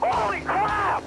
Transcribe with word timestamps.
Holy 0.00 0.40
crap! 0.40 1.02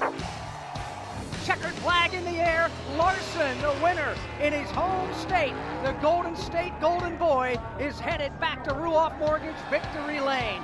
Checkered 1.45 1.73
flag 1.75 2.13
in 2.13 2.23
the 2.25 2.39
air. 2.39 2.69
Larson, 2.97 3.61
the 3.61 3.73
winner 3.83 4.15
in 4.41 4.51
his 4.51 4.69
home 4.71 5.13
state. 5.13 5.53
The 5.83 5.91
Golden 6.01 6.35
State 6.35 6.73
Golden 6.81 7.17
Boy 7.17 7.57
is 7.79 7.99
headed 7.99 8.37
back 8.39 8.63
to 8.63 8.71
Ruoff 8.71 9.17
Mortgage 9.19 9.55
Victory 9.69 10.19
Lane. 10.19 10.63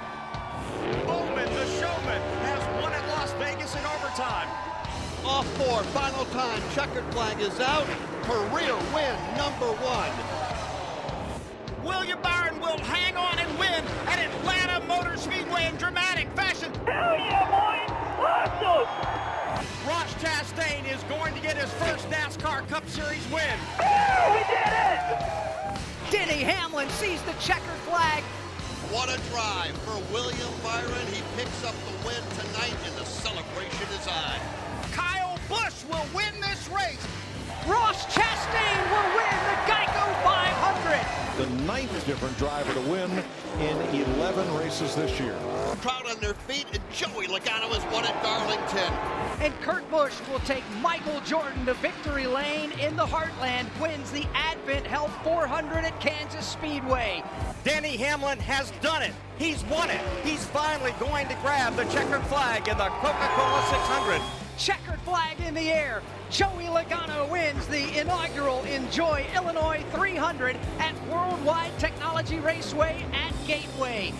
Bowman, 1.05 1.53
the 1.53 1.65
showman, 1.79 2.21
has 2.45 2.83
won 2.83 2.93
at 2.93 3.07
Las 3.09 3.31
Vegas 3.33 3.75
in 3.75 3.85
overtime. 3.85 4.47
Off 5.23 5.47
four, 5.57 5.83
final 5.93 6.25
time. 6.25 6.61
Checkered 6.73 7.05
flag 7.13 7.39
is 7.39 7.59
out. 7.59 7.85
Career 8.23 8.75
win 8.93 9.15
number 9.37 9.71
one. 9.83 10.36
William 11.83 12.19
Byron 12.21 12.59
will 12.59 12.77
hang 12.79 13.15
on 13.15 13.37
and 13.39 13.59
win 13.59 13.83
at 14.07 14.19
Atlanta 14.19 14.85
Motor 14.87 15.17
Speedway 15.17 15.67
in 15.67 15.75
dramatic 15.77 16.27
fashion. 16.35 16.73
Hell 16.85 17.17
yeah, 17.17 17.45
boy! 17.49 17.93
Awesome! 18.23 18.87
Ross 19.87 20.13
Chastain 20.15 20.83
is 20.91 21.03
going 21.03 21.33
to 21.33 21.41
get 21.41 21.55
his 21.57 21.71
first 21.73 22.09
NASCAR 22.09 22.67
Cup 22.67 22.87
Series 22.89 23.25
win. 23.31 23.57
Oh, 23.79 24.33
we 24.33 24.41
did 24.49 24.73
it! 24.73 25.37
Denny 26.11 26.43
Hamlin 26.43 26.89
sees 26.89 27.21
the 27.23 27.33
checkered 27.33 27.81
flag. 27.87 28.23
What 28.91 29.09
a 29.09 29.19
drive 29.29 29.75
for 29.83 29.99
William 30.13 30.53
Byron. 30.63 31.07
He 31.11 31.21
picks 31.35 31.63
up 31.63 31.75
the 31.85 32.07
win 32.07 32.23
tonight, 32.39 32.75
and 32.87 32.95
the 32.95 33.05
celebration 33.05 33.87
is 33.91 34.07
on. 34.07 34.39
Kyle 34.93 35.37
Busch 35.49 35.83
will 35.91 36.07
win 36.15 36.33
this 36.39 36.69
race. 36.69 37.05
Ross 37.67 38.05
Chastain 38.05 38.79
will 38.87 39.09
win 39.19 39.35
the 39.43 39.57
Geico 39.66 39.66
500. 39.66 39.66
The 41.37 41.45
ninth 41.65 42.05
different 42.07 42.35
driver 42.37 42.73
to 42.73 42.81
win 42.89 43.11
in 43.59 43.77
11 44.17 44.55
races 44.55 44.95
this 44.95 45.19
year. 45.19 45.35
Crowd 45.81 46.07
on 46.07 46.19
their 46.19 46.33
feet, 46.33 46.65
and 46.73 46.81
Joey 46.91 47.27
Logano 47.27 47.69
has 47.69 47.83
won 47.93 48.05
at 48.05 48.23
Darlington. 48.23 48.91
And 49.39 49.53
Kurt 49.61 49.89
Busch 49.91 50.15
will 50.31 50.39
take 50.39 50.63
Michael 50.81 51.21
Jordan 51.21 51.65
to 51.67 51.75
victory 51.75 52.25
lane 52.25 52.71
in 52.79 52.95
the 52.95 53.05
Heartland, 53.05 53.67
wins 53.79 54.09
the 54.11 54.25
Advent 54.33 54.87
Health 54.87 55.11
400 55.23 55.85
at 55.85 55.99
Kansas 55.99 56.45
Speedway. 56.45 57.23
Denny 57.63 57.97
Hamlin 57.97 58.39
has 58.39 58.71
done 58.81 59.03
it. 59.03 59.13
He's 59.37 59.63
won 59.65 59.91
it. 59.91 60.01
He's 60.23 60.43
finally 60.45 60.93
going 60.99 61.27
to 61.27 61.35
grab 61.35 61.75
the 61.75 61.85
checkered 61.85 62.23
flag 62.27 62.67
in 62.67 62.77
the 62.77 62.85
Coca-Cola 62.85 63.65
600. 63.69 64.21
Checkered 64.57 64.86
flag 65.07 65.39
in 65.39 65.53
the 65.53 65.71
air. 65.71 66.01
Joey 66.29 66.65
Logano 66.65 67.31
wins 67.31 67.65
the 67.67 67.97
inaugural 67.97 68.61
Enjoy 68.65 69.25
Illinois 69.33 69.81
300 69.93 70.57
at 70.79 70.93
Worldwide 71.07 71.71
Technology 71.79 72.39
Raceway 72.39 73.05
at 73.13 73.33
Gateway. 73.47 74.13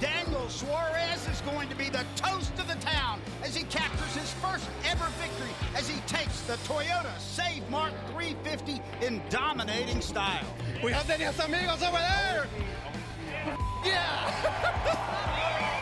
Daniel 0.00 0.48
Suarez 0.48 1.26
is 1.28 1.40
going 1.40 1.68
to 1.68 1.74
be 1.74 1.88
the 1.88 2.04
toast 2.14 2.56
of 2.60 2.68
the 2.68 2.76
town 2.76 3.20
as 3.42 3.56
he 3.56 3.64
captures 3.64 4.14
his 4.14 4.32
first 4.34 4.70
ever 4.88 5.06
victory 5.20 5.50
as 5.74 5.88
he 5.88 6.00
takes 6.02 6.42
the 6.42 6.54
Toyota 6.72 7.18
Save 7.18 7.68
Mart 7.68 7.92
350 8.12 8.80
in 9.04 9.20
dominating 9.30 10.00
style. 10.00 10.46
We 10.84 10.92
have 10.92 11.08
Daniel's 11.08 11.40
amigos 11.40 11.82
over 11.82 11.98
there. 11.98 12.46
Yeah. 13.84 15.74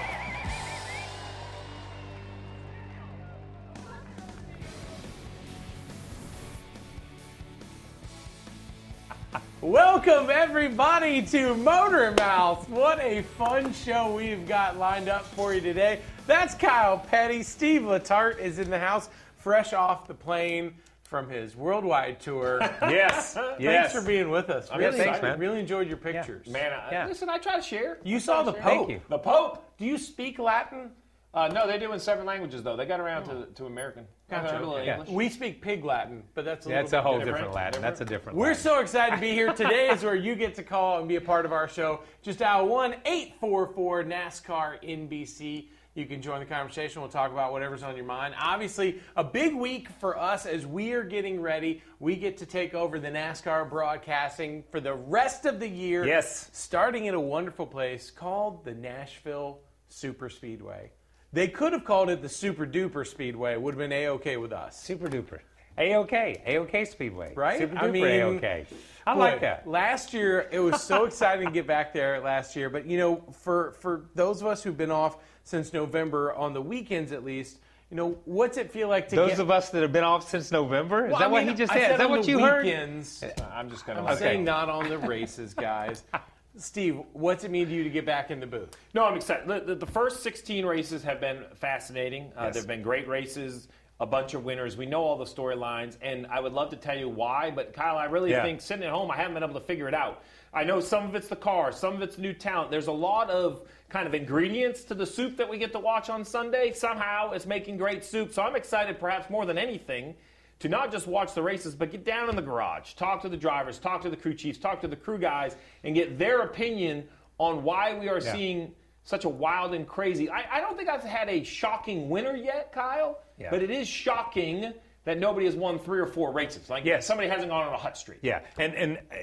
Welcome 9.62 10.28
everybody 10.30 11.22
to 11.22 11.54
Motor 11.54 12.12
Mouth. 12.12 12.68
What 12.68 13.00
a 13.00 13.22
fun 13.22 13.72
show 13.72 14.14
we've 14.14 14.46
got 14.46 14.76
lined 14.76 15.08
up 15.08 15.24
for 15.24 15.54
you 15.54 15.60
today. 15.62 16.00
That's 16.26 16.54
Kyle 16.54 16.98
Petty. 16.98 17.42
Steve 17.42 17.82
Letarte 17.82 18.38
is 18.38 18.58
in 18.58 18.68
the 18.70 18.78
house, 18.78 19.08
fresh 19.38 19.72
off 19.72 20.06
the 20.06 20.14
plane 20.14 20.74
from 21.04 21.28
his 21.30 21.56
worldwide 21.56 22.20
tour. 22.20 22.60
Yes, 22.82 23.32
Thanks 23.58 23.92
for 23.94 24.02
being 24.02 24.28
with 24.28 24.50
us. 24.50 24.68
I'm 24.70 24.78
Really, 24.78 24.98
excited. 25.00 25.24
I 25.24 25.34
really 25.34 25.60
enjoyed 25.60 25.88
your 25.88 25.96
pictures. 25.96 26.46
Man, 26.48 26.72
I, 26.72 26.90
Yeah. 26.92 27.06
listen, 27.06 27.28
I 27.30 27.38
try 27.38 27.56
to 27.56 27.62
share. 27.62 27.98
You 28.04 28.16
I 28.16 28.20
saw 28.20 28.42
the 28.42 28.52
to 28.52 28.62
share. 28.62 28.76
Pope. 28.76 29.08
The 29.08 29.18
Pope. 29.18 29.76
Do 29.78 29.86
you 29.86 29.96
speak 29.98 30.38
Latin? 30.38 30.90
Uh, 31.36 31.48
no, 31.48 31.66
they 31.66 31.78
do 31.78 31.92
in 31.92 32.00
seven 32.00 32.24
languages 32.24 32.62
though. 32.62 32.76
They 32.76 32.86
got 32.86 32.98
around 32.98 33.24
to, 33.26 33.44
to 33.56 33.66
American. 33.66 34.06
Gotcha. 34.30 34.48
I 34.48 34.52
have 34.54 34.86
Yeah. 34.86 34.92
English. 34.94 35.10
We 35.10 35.28
speak 35.28 35.60
Pig 35.60 35.84
Latin, 35.84 36.22
but 36.34 36.46
that's 36.46 36.64
a 36.64 36.70
That's 36.70 36.92
little 36.92 36.98
a 36.98 37.02
whole 37.02 37.18
different, 37.18 37.36
different, 37.36 37.54
Latin. 37.54 37.82
That's 37.82 38.00
a 38.00 38.04
different. 38.06 38.20
different 38.20 38.38
We're 38.38 38.46
Latin. 38.48 38.62
so 38.62 38.80
excited 38.80 39.16
to 39.16 39.20
be 39.20 39.32
here. 39.32 39.52
Today 39.52 39.90
is 39.90 40.02
where 40.02 40.14
you 40.14 40.34
get 40.34 40.54
to 40.54 40.62
call 40.62 40.98
and 40.98 41.06
be 41.06 41.16
a 41.16 41.20
part 41.20 41.44
of 41.44 41.52
our 41.52 41.68
show. 41.68 42.00
Just 42.22 42.38
dial 42.38 42.66
1 42.66 42.94
844 43.04 44.04
NASCAR 44.04 44.82
NBC. 44.82 45.68
You 45.94 46.06
can 46.06 46.22
join 46.22 46.40
the 46.40 46.46
conversation. 46.46 47.02
We'll 47.02 47.10
talk 47.10 47.32
about 47.32 47.52
whatever's 47.52 47.82
on 47.82 47.96
your 47.96 48.04
mind. 48.06 48.34
Obviously, 48.40 49.00
a 49.16 49.24
big 49.24 49.54
week 49.54 49.90
for 50.00 50.18
us 50.18 50.46
as 50.46 50.66
we 50.66 50.92
are 50.92 51.04
getting 51.04 51.40
ready. 51.40 51.82
We 52.00 52.16
get 52.16 52.38
to 52.38 52.46
take 52.46 52.72
over 52.72 52.98
the 52.98 53.08
NASCAR 53.08 53.68
broadcasting 53.68 54.64
for 54.70 54.80
the 54.80 54.94
rest 54.94 55.44
of 55.44 55.60
the 55.60 55.68
year. 55.68 56.06
Yes. 56.06 56.48
Starting 56.54 57.04
in 57.06 57.14
a 57.14 57.20
wonderful 57.20 57.66
place 57.66 58.10
called 58.10 58.64
the 58.64 58.72
Nashville 58.72 59.60
Super 59.88 60.30
Speedway. 60.30 60.92
They 61.32 61.48
could 61.48 61.72
have 61.72 61.84
called 61.84 62.08
it 62.10 62.22
the 62.22 62.28
Super 62.28 62.66
Duper 62.66 63.06
Speedway. 63.06 63.52
It 63.52 63.60
would 63.62 63.74
have 63.74 63.78
been 63.78 63.92
A 63.92 64.06
OK 64.06 64.36
with 64.36 64.52
us. 64.52 64.80
Super 64.80 65.08
duper. 65.08 65.40
A-OK. 65.78 66.42
A-OK 66.46 66.84
Speedway. 66.86 67.34
Right? 67.34 67.58
Super 67.58 67.76
I 67.76 67.82
duper 67.88 67.92
mean, 67.92 68.04
A-OK. 68.06 68.66
I 69.06 69.12
Boy, 69.14 69.20
like 69.20 69.40
that. 69.42 69.68
Last 69.68 70.14
year, 70.14 70.48
it 70.50 70.58
was 70.58 70.82
so 70.82 71.04
exciting 71.06 71.44
to 71.46 71.52
get 71.52 71.66
back 71.66 71.92
there 71.92 72.18
last 72.20 72.56
year. 72.56 72.70
But 72.70 72.86
you 72.86 72.96
know, 72.96 73.22
for 73.42 73.72
for 73.72 74.06
those 74.14 74.40
of 74.40 74.46
us 74.46 74.62
who've 74.62 74.76
been 74.76 74.90
off 74.90 75.18
since 75.44 75.72
November, 75.74 76.32
on 76.32 76.54
the 76.54 76.62
weekends 76.62 77.12
at 77.12 77.24
least, 77.24 77.58
you 77.90 77.96
know, 77.98 78.16
what's 78.24 78.56
it 78.56 78.72
feel 78.72 78.88
like 78.88 79.08
to 79.10 79.16
Those 79.16 79.32
get? 79.32 79.40
of 79.40 79.50
us 79.50 79.68
that 79.70 79.82
have 79.82 79.92
been 79.92 80.02
off 80.02 80.28
since 80.30 80.50
November? 80.50 81.06
Is 81.06 81.10
Well, 81.10 81.18
that 81.20 81.28
I 81.28 81.30
what 81.30 81.44
he 81.44 81.52
just 81.52 81.70
I 81.70 81.78
said? 81.78 81.90
Is 81.92 81.98
that 81.98 82.08
what 82.10 82.26
you 82.26 82.38
heard? 82.38 82.66
I'm 82.66 83.68
just 83.68 83.84
gonna. 83.86 84.00
I'm 84.00 84.06
Okay. 84.14 84.18
saying 84.18 84.44
not 84.44 84.70
on 84.70 84.88
the 84.88 84.96
races, 84.98 85.52
guys. 85.52 86.04
Steve, 86.58 87.00
what's 87.12 87.44
it 87.44 87.50
mean 87.50 87.66
to 87.66 87.72
you 87.72 87.84
to 87.84 87.90
get 87.90 88.06
back 88.06 88.30
in 88.30 88.40
the 88.40 88.46
booth? 88.46 88.76
No, 88.94 89.04
I'm 89.04 89.16
excited. 89.16 89.46
The, 89.46 89.60
the, 89.60 89.74
the 89.74 89.86
first 89.86 90.22
16 90.22 90.64
races 90.64 91.02
have 91.02 91.20
been 91.20 91.44
fascinating. 91.54 92.32
Uh, 92.36 92.44
Yes. 92.44 92.54
They've 92.54 92.66
been 92.66 92.82
great 92.82 93.06
races, 93.08 93.68
a 94.00 94.06
bunch 94.06 94.34
of 94.34 94.44
winners. 94.44 94.76
We 94.76 94.86
know 94.86 95.02
all 95.02 95.16
the 95.18 95.24
storylines, 95.24 95.96
and 96.00 96.26
I 96.28 96.40
would 96.40 96.52
love 96.52 96.70
to 96.70 96.76
tell 96.76 96.96
you 96.96 97.08
why, 97.08 97.50
but 97.50 97.72
Kyle, 97.74 97.96
I 97.98 98.04
really 98.06 98.30
Yeah. 98.30 98.42
think 98.42 98.60
sitting 98.60 98.84
at 98.84 98.90
home, 98.90 99.10
I 99.10 99.16
haven't 99.16 99.34
been 99.34 99.42
able 99.42 99.58
to 99.60 99.66
figure 99.66 99.88
it 99.88 99.94
out. 99.94 100.22
I 100.54 100.64
know 100.64 100.80
some 100.80 101.04
of 101.04 101.14
it's 101.14 101.28
the 101.28 101.36
car, 101.36 101.72
some 101.72 101.94
of 101.94 102.02
it's 102.02 102.16
new 102.16 102.32
talent. 102.32 102.70
There's 102.70 102.86
a 102.86 102.92
lot 102.92 103.28
of 103.28 103.68
kind 103.90 104.06
of 104.06 104.14
ingredients 104.14 104.84
to 104.84 104.94
the 104.94 105.04
soup 105.06 105.36
that 105.36 105.48
we 105.48 105.58
get 105.58 105.72
to 105.72 105.78
watch 105.78 106.08
on 106.08 106.24
Sunday. 106.24 106.72
Somehow 106.72 107.32
it's 107.32 107.44
making 107.46 107.76
great 107.76 108.02
soup. 108.04 108.32
So 108.32 108.42
I'm 108.42 108.56
excited, 108.56 108.98
perhaps 108.98 109.28
more 109.28 109.44
than 109.44 109.58
anything, 109.58 110.14
to 110.60 110.68
not 110.68 110.90
just 110.90 111.06
watch 111.06 111.34
the 111.34 111.42
races, 111.42 111.74
but 111.74 111.90
get 111.90 112.04
down 112.04 112.28
in 112.30 112.36
the 112.36 112.42
garage, 112.42 112.94
talk 112.94 113.22
to 113.22 113.28
the 113.28 113.36
drivers, 113.36 113.78
talk 113.78 114.02
to 114.02 114.10
the 114.10 114.16
crew 114.16 114.34
chiefs, 114.34 114.58
talk 114.58 114.80
to 114.80 114.88
the 114.88 114.96
crew 114.96 115.18
guys, 115.18 115.54
and 115.84 115.94
get 115.94 116.18
their 116.18 116.40
opinion 116.40 117.06
on 117.38 117.62
why 117.62 117.98
we 117.98 118.08
are 118.08 118.20
Yeah. 118.20 118.32
seeing 118.32 118.74
such 119.02 119.24
a 119.24 119.28
wild 119.28 119.74
and 119.74 119.86
crazy. 119.86 120.28
I, 120.30 120.56
I 120.56 120.60
don't 120.60 120.76
think 120.76 120.88
I've 120.88 121.02
had 121.04 121.28
a 121.28 121.44
shocking 121.44 122.08
winner 122.08 122.34
yet, 122.34 122.72
Kyle, 122.72 123.20
Yeah. 123.38 123.50
but 123.50 123.62
it 123.62 123.70
is 123.70 123.86
shocking 123.86 124.72
that 125.04 125.18
nobody 125.18 125.46
has 125.46 125.54
won 125.54 125.78
three 125.78 126.00
or 126.00 126.06
four 126.06 126.32
races. 126.32 126.68
Like 126.70 126.84
Yes. 126.84 127.06
somebody 127.06 127.28
hasn't 127.28 127.50
gone 127.50 127.66
on 127.66 127.72
a 127.72 127.76
hot 127.76 127.96
streak. 127.96 128.18
Yeah, 128.22 128.40
and 128.58 128.74
and 128.74 128.96
uh, 129.12 129.16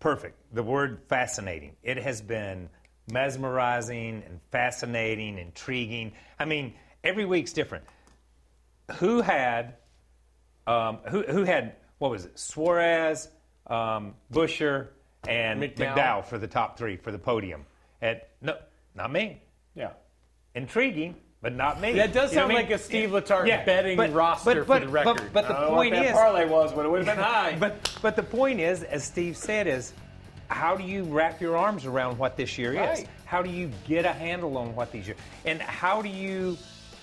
perfect. 0.00 0.38
The 0.54 0.62
word 0.62 1.02
fascinating. 1.08 1.76
It 1.82 1.98
has 1.98 2.22
been 2.22 2.70
mesmerizing 3.10 4.22
and 4.26 4.40
fascinating, 4.50 5.38
intriguing. 5.38 6.12
I 6.38 6.44
mean, 6.44 6.74
every 7.02 7.24
week's 7.26 7.52
different. 7.52 7.84
Who 8.98 9.20
had, 9.20 9.74
um, 10.66 10.98
who 11.08 11.22
who 11.22 11.44
had 11.44 11.76
what 11.98 12.10
was 12.10 12.24
it? 12.24 12.38
Suarez, 12.38 13.28
um, 13.66 14.14
Buescher, 14.32 14.88
and 15.28 15.62
McDowell. 15.62 15.94
McDowell. 15.94 16.24
for 16.24 16.38
the 16.38 16.46
top 16.48 16.78
three 16.78 16.96
for 16.96 17.12
the 17.12 17.18
podium. 17.18 17.64
At 18.02 18.30
no, 18.40 18.56
not 18.94 19.12
me. 19.12 19.42
Yeah. 19.74 19.90
Intriguing, 20.54 21.16
but 21.42 21.54
not 21.54 21.80
me. 21.80 21.92
That 21.94 22.12
does 22.12 22.32
You 22.32 22.38
sound 22.40 22.52
like 22.52 22.68
mean? 22.68 22.76
a 22.76 22.78
Steve 22.78 23.10
Letarte 23.10 23.48
Yeah, 23.48 23.64
betting 23.64 23.96
but- 23.96 24.12
roster 24.12 24.64
but- 24.64 24.66
but- 24.66 24.80
for 24.80 24.86
the 24.86 24.92
record. 24.92 25.16
But, 25.16 25.32
but 25.32 25.48
the 25.48 25.56
I 25.56 25.60
don't 25.60 25.70
know 25.70 25.76
point 25.76 25.94
is, 25.94 26.12
parlay 26.12 26.46
was, 26.46 26.72
but 26.72 26.84
it 26.84 26.88
would 26.90 27.04
have 27.04 27.16
been 27.16 27.24
high. 27.24 27.56
but 27.60 27.98
but 28.02 28.16
the 28.16 28.22
point 28.22 28.60
is, 28.60 28.82
as 28.84 29.04
Steve 29.04 29.36
said, 29.36 29.66
is 29.66 29.92
how 30.48 30.76
do 30.76 30.84
you 30.84 31.04
wrap 31.04 31.40
your 31.40 31.56
arms 31.56 31.86
around 31.86 32.18
what 32.18 32.36
this 32.36 32.56
year 32.58 32.72
is? 32.92 33.04
How 33.24 33.42
do 33.42 33.50
you 33.50 33.70
get 33.88 34.04
a 34.04 34.12
handle 34.12 34.56
on 34.58 34.74
what 34.76 34.92
these 34.92 35.06
year 35.08 35.16
and 35.44 35.60
how 35.60 36.02
do 36.02 36.08
you 36.08 36.56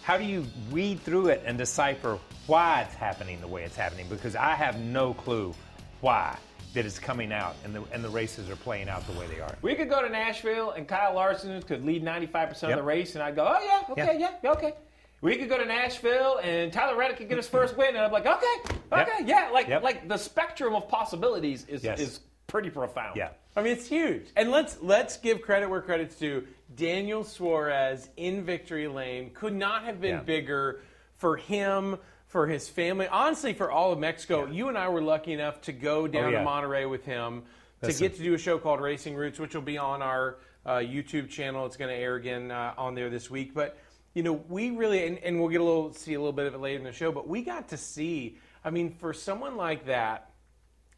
how 0.04 0.18
do 0.18 0.24
you 0.24 0.46
read 0.72 1.00
through 1.02 1.28
it 1.28 1.44
and 1.46 1.58
decipher 1.58 2.18
why 2.48 2.82
it's 2.82 2.96
happening 2.96 3.40
the 3.42 3.48
way 3.48 3.64
it's 3.64 3.76
happening? 3.76 4.08
Because 4.10 4.36
I 4.36 4.56
have 4.56 4.80
no 4.80 5.14
clue 5.14 5.54
why 6.02 6.36
that 6.74 6.86
it's 6.86 6.98
coming 7.00 7.32
out 7.34 7.56
and 7.66 7.76
the 7.76 7.84
and 7.92 8.04
the 8.04 8.10
races 8.10 8.50
are 8.50 8.56
playing 8.56 8.88
out 8.90 9.06
the 9.06 9.14
way 9.20 9.28
they 9.28 9.40
are. 9.42 9.56
We 9.62 9.76
could 9.76 9.90
go 9.90 10.02
to 10.02 10.10
Nashville 10.10 10.72
and 10.72 10.88
Kyle 10.88 11.14
Larson 11.14 11.62
could 11.64 11.86
lead 11.86 12.04
95% 12.04 12.70
of 12.72 12.76
the 12.78 12.84
race, 12.84 13.16
and 13.16 13.24
I'd 13.24 13.36
go, 13.36 13.46
oh, 13.46 13.62
yeah, 13.64 13.92
okay, 13.92 14.18
yeah, 14.20 14.32
yeah, 14.44 14.52
okay. 14.54 14.74
We 15.22 15.36
could 15.36 15.50
go 15.50 15.58
to 15.58 15.66
Nashville 15.66 16.40
and 16.42 16.74
Tyler 16.74 16.98
Reddick 16.98 17.18
could 17.18 17.30
get 17.30 17.38
his 17.38 17.48
first 17.48 17.78
win, 17.78 17.90
and 17.90 18.00
I'm 18.00 18.12
like, 18.12 18.26
okay, 18.26 18.46
okay, 18.92 19.12
Yep. 19.20 19.28
yeah. 19.28 19.50
Like, 19.54 19.68
Yep. 19.68 19.84
like 19.84 20.08
the 20.08 20.18
spectrum 20.18 20.74
of 20.74 20.88
possibilities 20.88 21.66
is, 21.68 21.84
Yes. 21.84 22.00
is 22.00 22.22
pretty 22.48 22.72
profound. 22.72 23.16
Yeah. 23.18 23.30
I 23.56 23.62
mean, 23.62 23.74
it's 23.74 23.88
huge. 23.88 24.28
And 24.36 24.50
let's 24.52 24.78
let's 24.82 25.18
give 25.18 25.42
credit 25.42 25.70
where 25.70 25.82
credit's 25.82 26.16
due. 26.16 26.48
Daniel 26.76 27.24
Suarez 27.24 28.10
in 28.16 28.44
victory 28.44 28.88
lane 28.88 29.32
could 29.34 29.54
not 29.54 29.84
have 29.84 30.00
been 30.00 30.16
Yeah. 30.16 30.22
bigger 30.22 30.82
for 31.18 31.36
him, 31.36 31.98
for 32.28 32.48
his 32.48 32.70
family, 32.70 33.08
honestly, 33.10 33.54
for 33.54 33.70
all 33.70 33.92
of 33.92 34.00
Mexico. 34.00 34.46
You 34.48 34.70
and 34.70 34.78
I 34.78 34.88
were 34.88 35.02
lucky 35.02 35.34
enough 35.34 35.60
to 35.64 35.74
go 35.74 36.08
down 36.08 36.26
Oh, 36.26 36.30
yeah. 36.30 36.40
to 36.40 36.46
Monterrey 36.46 36.90
with 36.90 37.04
him 37.04 37.44
to 37.84 37.92
get 37.92 38.16
to 38.16 38.24
do 38.24 38.34
a 38.34 38.38
show 38.38 38.58
called 38.58 38.80
Racing 38.80 39.16
Roots, 39.16 39.38
which 39.40 39.54
will 39.54 39.62
be 39.64 39.78
on 39.78 40.02
our 40.02 40.38
uh, 40.66 40.76
YouTube 40.78 41.30
channel. 41.30 41.66
It's 41.66 41.76
going 41.76 41.90
to 41.90 41.96
air 42.02 42.16
again 42.16 42.52
uh, 42.52 42.74
on 42.78 42.96
there 42.96 43.10
this 43.10 43.30
week. 43.30 43.54
But 43.54 43.78
you 44.14 44.24
know, 44.24 44.34
we 44.48 44.70
really, 44.72 45.06
and, 45.08 45.18
and 45.20 45.40
we'll 45.40 45.50
get 45.50 45.60
a 45.62 45.64
little 45.64 45.92
see 45.94 46.14
a 46.14 46.20
little 46.20 46.32
bit 46.34 46.46
of 46.46 46.54
it 46.54 46.60
later 46.60 46.78
in 46.78 46.84
the 46.86 46.92
show. 46.94 47.12
But 47.12 47.28
we 47.28 47.42
got 47.42 47.68
to 47.70 47.78
see. 47.78 48.38
I 48.64 48.70
mean, 48.70 48.94
for 48.94 49.12
someone 49.14 49.58
like 49.58 49.88
that, 49.88 50.30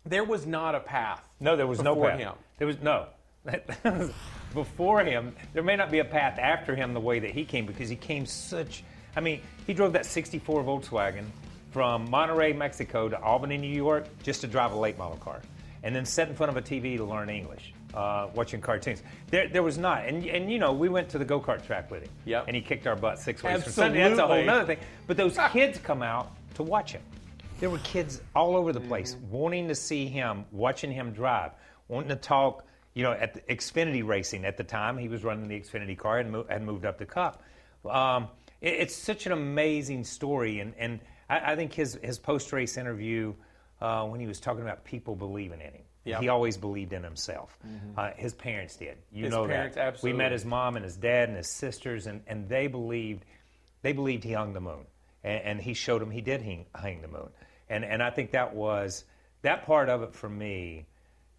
there 0.06 0.24
was 0.24 0.46
not 0.46 0.76
a 0.76 0.80
path. 0.82 1.24
No, 1.40 1.56
there 1.56 1.66
was 1.68 1.82
no 1.82 1.96
path. 1.96 2.20
him. 2.20 2.34
There 2.58 2.68
was 2.68 2.80
no. 2.82 3.08
Before 4.54 5.04
him, 5.04 5.36
there 5.54 5.64
may 5.64 5.76
not 5.76 5.92
be 5.92 6.00
a 6.00 6.06
path 6.06 6.38
after 6.40 6.76
him 6.76 6.94
the 6.94 7.00
way 7.00 7.20
that 7.20 7.32
he 7.32 7.44
came 7.44 7.66
because 7.66 7.90
he 7.90 7.96
came 7.96 8.26
such. 8.26 8.84
I 9.16 9.20
mean, 9.20 9.42
he 9.68 9.74
drove 9.74 9.94
that 9.94 10.06
64 10.06 10.64
Volkswagen 10.64 11.26
from 11.72 12.08
Monterrey, 12.08 12.56
Mexico 12.56 13.10
to 13.10 13.20
Albany, 13.20 13.58
New 13.58 13.68
York, 13.74 14.06
just 14.22 14.42
to 14.42 14.48
drive 14.48 14.72
a 14.74 14.78
late 14.78 14.98
model 14.98 15.18
car, 15.18 15.42
and 15.82 15.96
then 15.96 16.06
sat 16.06 16.30
in 16.30 16.36
front 16.36 16.52
of 16.52 16.58
a 16.58 16.62
TV 16.62 16.98
to 16.98 17.04
learn 17.04 17.30
English, 17.30 17.74
uh, 17.96 18.28
watching 18.36 18.62
cartoons. 18.62 19.02
There, 19.30 19.48
there 19.48 19.64
was 19.64 19.78
not, 19.80 20.06
and 20.06 20.24
and 20.26 20.52
you 20.52 20.60
know, 20.60 20.72
we 20.72 20.88
went 20.88 21.10
to 21.10 21.18
the 21.18 21.26
go 21.26 21.40
kart 21.42 21.66
track 21.66 21.90
with 21.90 22.04
him, 22.04 22.10
Yep. 22.26 22.46
and 22.48 22.56
he 22.56 22.62
kicked 22.62 22.86
our 22.86 22.96
butt 22.96 23.18
six 23.20 23.42
ways 23.44 23.64
from 23.64 23.72
Sunday. 23.74 24.04
That's 24.08 24.20
a 24.20 24.28
whole 24.28 24.50
other 24.50 24.66
thing. 24.66 24.78
But 25.08 25.18
those 25.18 25.38
kids 25.52 25.80
come 25.80 26.04
out 26.04 26.32
to 26.56 26.64
watch 26.64 26.92
him. 26.92 27.02
There 27.60 27.70
were 27.72 27.80
kids 27.80 28.22
all 28.36 28.56
over 28.56 28.72
the 28.72 28.82
place 28.82 29.16
wanting 29.32 29.68
to 29.70 29.76
see 29.76 30.06
him, 30.08 30.46
watching 30.52 30.92
him 30.92 31.12
drive, 31.12 31.52
wanting 31.94 32.10
to 32.10 32.16
talk. 32.16 32.66
You 32.96 33.04
know, 33.04 33.12
at 33.12 33.34
the 33.34 33.42
Xfinity 33.42 34.06
racing 34.06 34.46
at 34.46 34.58
the 34.58 34.64
time, 34.64 34.98
he 35.00 35.08
was 35.08 35.24
running 35.24 35.48
the 35.48 35.60
Xfinity 35.60 35.98
car 35.98 36.20
and 36.20 36.32
mo- 36.32 36.46
had 36.48 36.62
moved 36.62 36.86
up 36.86 36.98
the 37.00 37.06
Cup. 37.08 37.42
Um, 37.90 38.28
it- 38.62 38.74
it's 38.82 38.96
such 38.96 39.26
an 39.26 39.32
amazing 39.32 40.04
story, 40.04 40.60
and, 40.60 40.74
and 40.78 41.00
I, 41.30 41.54
I 41.54 41.56
think 41.56 41.74
his 41.74 41.98
his 42.04 42.20
post 42.20 42.54
race 42.54 42.78
interview 42.78 43.34
uh, 43.82 44.06
when 44.06 44.20
he 44.20 44.28
was 44.28 44.40
talking 44.40 44.62
about 44.62 44.84
people 44.86 45.16
believing 45.16 45.60
in 45.62 45.74
him. 45.74 45.82
Yep. 46.06 46.22
He 46.22 46.28
always 46.28 46.58
believed 46.58 46.92
in 46.94 47.02
himself. 47.02 47.58
Uh, 47.98 48.12
his 48.18 48.34
parents 48.34 48.76
did. 48.76 48.98
You 49.12 49.24
His 49.26 49.32
know 49.34 49.48
parents, 49.48 49.76
that. 49.76 49.88
absolutely. 49.88 50.12
We 50.14 50.18
met 50.18 50.32
his 50.34 50.44
mom 50.44 50.76
and 50.76 50.84
his 50.84 50.98
dad 50.98 51.30
and 51.30 51.38
his 51.38 51.48
sisters, 51.50 52.08
and, 52.08 52.22
and 52.28 52.50
they 52.50 52.68
believed 52.68 53.24
they 53.84 53.94
believed 53.94 54.24
he 54.26 54.34
hung 54.34 54.52
the 54.54 54.60
moon, 54.62 54.86
and, 55.24 55.42
and 55.44 55.62
he 55.62 55.74
showed 55.74 56.02
them 56.02 56.12
he 56.12 56.20
did 56.22 56.42
hang, 56.42 56.66
hang 56.76 57.02
the 57.02 57.08
moon, 57.08 57.30
and 57.70 57.84
and 57.86 58.04
I 58.04 58.10
think 58.12 58.32
that 58.32 58.54
was 58.54 59.04
that 59.42 59.66
part 59.66 59.90
of 59.90 60.04
it 60.04 60.14
for 60.14 60.30
me. 60.30 60.86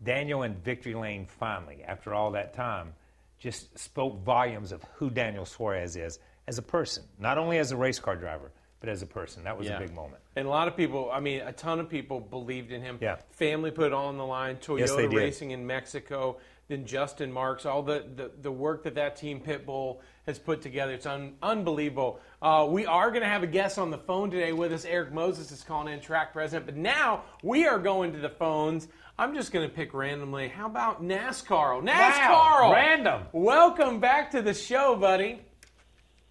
Daniel 0.05 0.43
in 0.43 0.55
victory 0.57 0.95
lane 0.95 1.27
finally, 1.27 1.83
after 1.85 2.15
all 2.15 2.31
that 2.33 2.55
time, 2.55 2.93
just 3.39 3.77
spoke 3.79 4.23
volumes 4.23 4.73
of 4.73 4.83
who 4.95 5.11
Daniel 5.11 5.45
Suarez 5.45 5.97
is 5.97 6.19
as 6.47 6.59
a 6.59 6.63
person, 6.63 7.05
not 7.19 7.39
only 7.39 7.59
as 7.59 7.73
a 7.73 7.77
race 7.77 7.99
car 7.99 8.17
driver, 8.17 8.53
but 8.81 8.89
as 8.91 9.03
a 9.03 9.07
person. 9.07 9.45
That 9.45 9.57
was 9.57 9.67
Yeah. 9.67 9.77
a 9.77 9.81
big 9.81 9.95
moment. 9.95 10.23
And 10.37 10.47
a 10.47 10.51
lot 10.51 10.69
of 10.69 10.77
people, 10.77 11.11
I 11.11 11.21
mean, 11.21 11.41
a 11.41 11.53
ton 11.53 11.81
of 11.81 11.89
people 11.89 12.21
believed 12.21 12.71
in 12.71 12.83
him. 12.83 12.99
Yeah. 13.01 13.17
Family 13.31 13.71
put 13.71 13.93
all 13.93 14.09
on 14.09 14.19
the 14.19 14.27
line. 14.27 14.57
Toyota 14.57 14.81
Yes. 15.05 15.13
Racing 15.15 15.53
in 15.53 15.67
Mexico, 15.67 16.37
then 16.69 16.85
Justin 16.85 17.33
Marks, 17.33 17.65
all 17.65 17.83
the, 17.83 18.05
the, 18.15 18.31
the 18.43 18.53
work 18.53 18.83
that 18.85 18.95
that 18.97 19.17
team 19.17 19.41
Pitbull 19.41 20.01
has 20.27 20.39
put 20.39 20.61
together. 20.61 20.93
It's 20.93 21.07
un, 21.07 21.35
unbelievable. 21.43 22.21
Uh, 22.43 22.67
we 22.69 22.85
are 22.85 23.11
going 23.11 23.23
to 23.23 23.29
have 23.29 23.43
a 23.43 23.47
guest 23.47 23.79
on 23.79 23.91
the 23.91 23.99
phone 23.99 24.31
today 24.31 24.53
with 24.53 24.73
us. 24.73 24.85
Erik 24.85 25.13
Moses 25.13 25.51
is 25.51 25.63
calling 25.63 25.93
in, 25.93 26.01
track 26.01 26.33
president. 26.35 26.67
But 26.67 26.77
now 26.77 27.25
we 27.43 27.67
are 27.67 27.79
going 27.79 28.13
to 28.13 28.19
the 28.19 28.29
phones. 28.31 28.89
I'm 29.17 29.33
just 29.33 29.53
going 29.53 29.69
to 29.69 29.73
pick 29.73 29.95
randomly. 29.95 30.49
How 30.49 30.67
about 30.67 31.01
NASCAR? 31.01 31.87
NASCAR! 31.87 32.73
random. 32.73 33.23
Welcome 33.33 34.01
back 34.01 34.33
to 34.33 34.43
the 34.43 34.53
show, 34.53 34.97
buddy. 34.97 35.39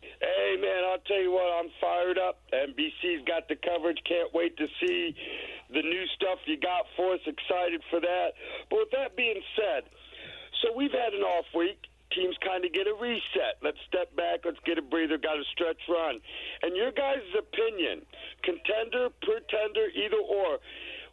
Hey 0.02 0.56
man, 0.60 0.84
I'll 0.92 1.04
tell 1.08 1.20
you 1.20 1.32
what, 1.32 1.48
I'm 1.48 1.72
fired 1.80 2.18
up. 2.18 2.40
NBC's 2.52 3.24
got 3.28 3.48
the 3.48 3.56
coverage. 3.56 4.00
Can't 4.08 4.34
wait 4.34 4.56
to 4.58 4.68
see 4.80 5.16
the 5.70 5.82
new 5.82 6.06
stuff 6.16 6.40
you 6.46 6.60
got 6.60 6.84
for 6.96 7.14
us. 7.14 7.20
Excited 7.28 7.82
for 7.90 8.00
that. 8.00 8.32
But 8.70 8.80
with 8.80 8.92
that 8.92 9.16
being 9.16 9.42
said, 9.56 9.84
so 10.62 10.76
we've 10.76 10.92
had 10.92 11.14
an 11.14 11.24
off 11.24 11.46
week. 11.56 11.80
Teams 12.16 12.36
kind 12.46 12.64
of 12.64 12.72
get 12.72 12.88
a 12.88 12.96
reset. 13.00 13.60
Let's 13.64 13.80
step 13.88 14.16
back. 14.16 14.44
Let's 14.46 14.60
get 14.66 14.78
a 14.78 14.82
breather. 14.82 15.18
Got 15.18 15.40
a 15.40 15.44
stretch 15.52 15.82
run. 15.90 16.20
And 16.62 16.76
your 16.76 16.92
guys' 16.92 17.28
opinion, 17.36 18.06
contender, 18.44 19.08
pretender, 19.24 19.88
either 19.96 20.20
or. 20.20 20.60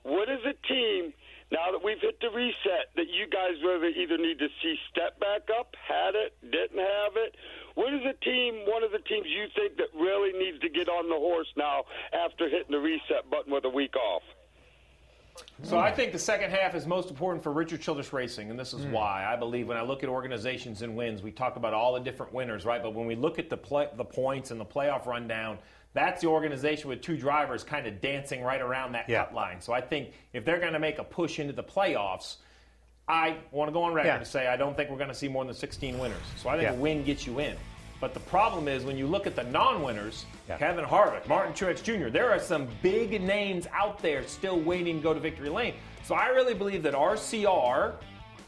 What 0.03 0.29
is 0.31 0.41
a 0.47 0.55
team 0.69 1.13
now 1.51 1.71
that 1.73 1.83
we've 1.83 2.01
hit 2.01 2.21
the 2.21 2.31
reset 2.31 2.95
that 2.95 3.11
you 3.11 3.27
guys 3.27 3.59
really 3.65 3.93
either 3.99 4.17
need 4.17 4.39
to 4.39 4.49
see 4.63 4.77
step 4.91 5.19
back 5.19 5.49
up, 5.59 5.75
had 5.87 6.15
it, 6.15 6.35
didn't 6.43 6.79
have 6.79 7.17
it? 7.17 7.35
What 7.75 7.93
is 7.93 8.03
a 8.07 8.15
team, 8.25 8.67
one 8.67 8.83
of 8.83 8.93
the 8.93 8.99
teams 8.99 9.27
you 9.27 9.47
think 9.55 9.77
that 9.79 9.89
really 9.95 10.33
needs 10.39 10.61
to 10.61 10.69
get 10.69 10.89
on 10.89 11.09
the 11.09 11.17
horse 11.17 11.49
now 11.57 11.85
after 12.13 12.49
hitting 12.49 12.71
the 12.71 12.79
reset 12.79 13.29
button 13.31 13.53
with 13.53 13.65
a 13.65 13.71
week 13.71 13.97
off? 13.97 14.23
So 15.63 15.79
I 15.79 15.93
think 15.93 16.13
the 16.13 16.19
second 16.19 16.51
half 16.51 16.75
is 16.75 16.87
most 16.87 17.11
important 17.11 17.43
for 17.43 17.53
Richard 17.53 17.81
Childress 17.81 18.13
Racing, 18.13 18.51
and 18.51 18.59
this 18.59 18.73
is 18.73 18.85
hmm. 18.85 18.93
why 18.93 19.27
I 19.27 19.37
believe 19.37 19.69
when 19.69 19.77
I 19.77 19.83
look 19.83 20.03
at 20.03 20.09
organizations 20.09 20.83
and 20.83 20.97
wins, 20.97 21.23
we 21.23 21.31
talk 21.31 21.57
about 21.57 21.75
all 21.75 21.95
the 21.95 22.01
different 22.01 22.33
winners, 22.33 22.65
right? 22.65 22.83
But 22.83 22.95
when 22.95 23.07
we 23.07 23.15
look 23.15 23.39
at 23.39 23.51
the 23.51 23.57
play, 23.57 23.89
the 23.97 24.05
points 24.05 24.51
and 24.51 24.61
the 24.61 24.65
playoff 24.65 25.07
rundown, 25.07 25.59
that's 25.93 26.21
the 26.23 26.29
organization 26.29 26.89
with 26.89 27.03
two 27.03 27.17
drivers 27.17 27.65
kind 27.65 27.87
of 27.87 28.01
dancing 28.01 28.43
right 28.43 28.61
around 28.61 28.93
that 28.93 29.09
Yeah. 29.09 29.25
cut 29.25 29.35
line. 29.35 29.61
So 29.61 29.73
I 29.73 29.81
think 29.81 30.13
if 30.33 30.45
they're 30.45 30.61
going 30.61 30.73
to 30.73 30.79
make 30.79 30.99
a 30.99 31.05
push 31.05 31.39
into 31.39 31.53
the 31.53 31.65
playoffs, 31.65 32.37
I 33.09 33.37
want 33.51 33.69
to 33.69 33.73
go 33.73 33.83
on 33.83 33.93
record 33.93 34.09
Yeah. 34.09 34.17
and 34.19 34.27
say 34.27 34.47
I 34.47 34.57
don't 34.57 34.77
think 34.77 34.89
we're 34.91 34.97
going 34.99 35.09
to 35.09 35.15
see 35.15 35.29
more 35.29 35.45
than 35.45 35.55
16 35.55 35.99
winners. 35.99 36.19
So 36.37 36.49
I 36.49 36.53
think 36.53 36.65
Yeah. 36.65 36.73
a 36.75 36.77
win 36.77 37.03
gets 37.03 37.27
you 37.27 37.41
in. 37.41 37.57
But 38.01 38.15
the 38.15 38.21
problem 38.21 38.67
is 38.69 38.85
when 38.85 38.97
you 38.97 39.07
look 39.07 39.27
at 39.27 39.35
the 39.37 39.43
non-winners, 39.45 40.25
Yeah. 40.49 40.57
Kevin 40.59 40.85
Harvick, 40.85 41.27
Martin 41.27 41.53
Truex 41.53 41.83
Jr., 41.83 42.09
there 42.09 42.31
are 42.31 42.39
some 42.39 42.69
big 42.83 43.21
names 43.21 43.67
out 43.75 43.99
there 43.99 44.27
still 44.27 44.59
waiting 44.61 44.97
to 44.99 45.03
go 45.03 45.13
to 45.13 45.21
victory 45.21 45.49
lane. 45.51 45.75
So 46.05 46.15
I 46.15 46.29
really 46.29 46.55
believe 46.55 46.83
that 46.85 46.95
RCR 46.95 47.95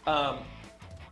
um, 0.06 0.38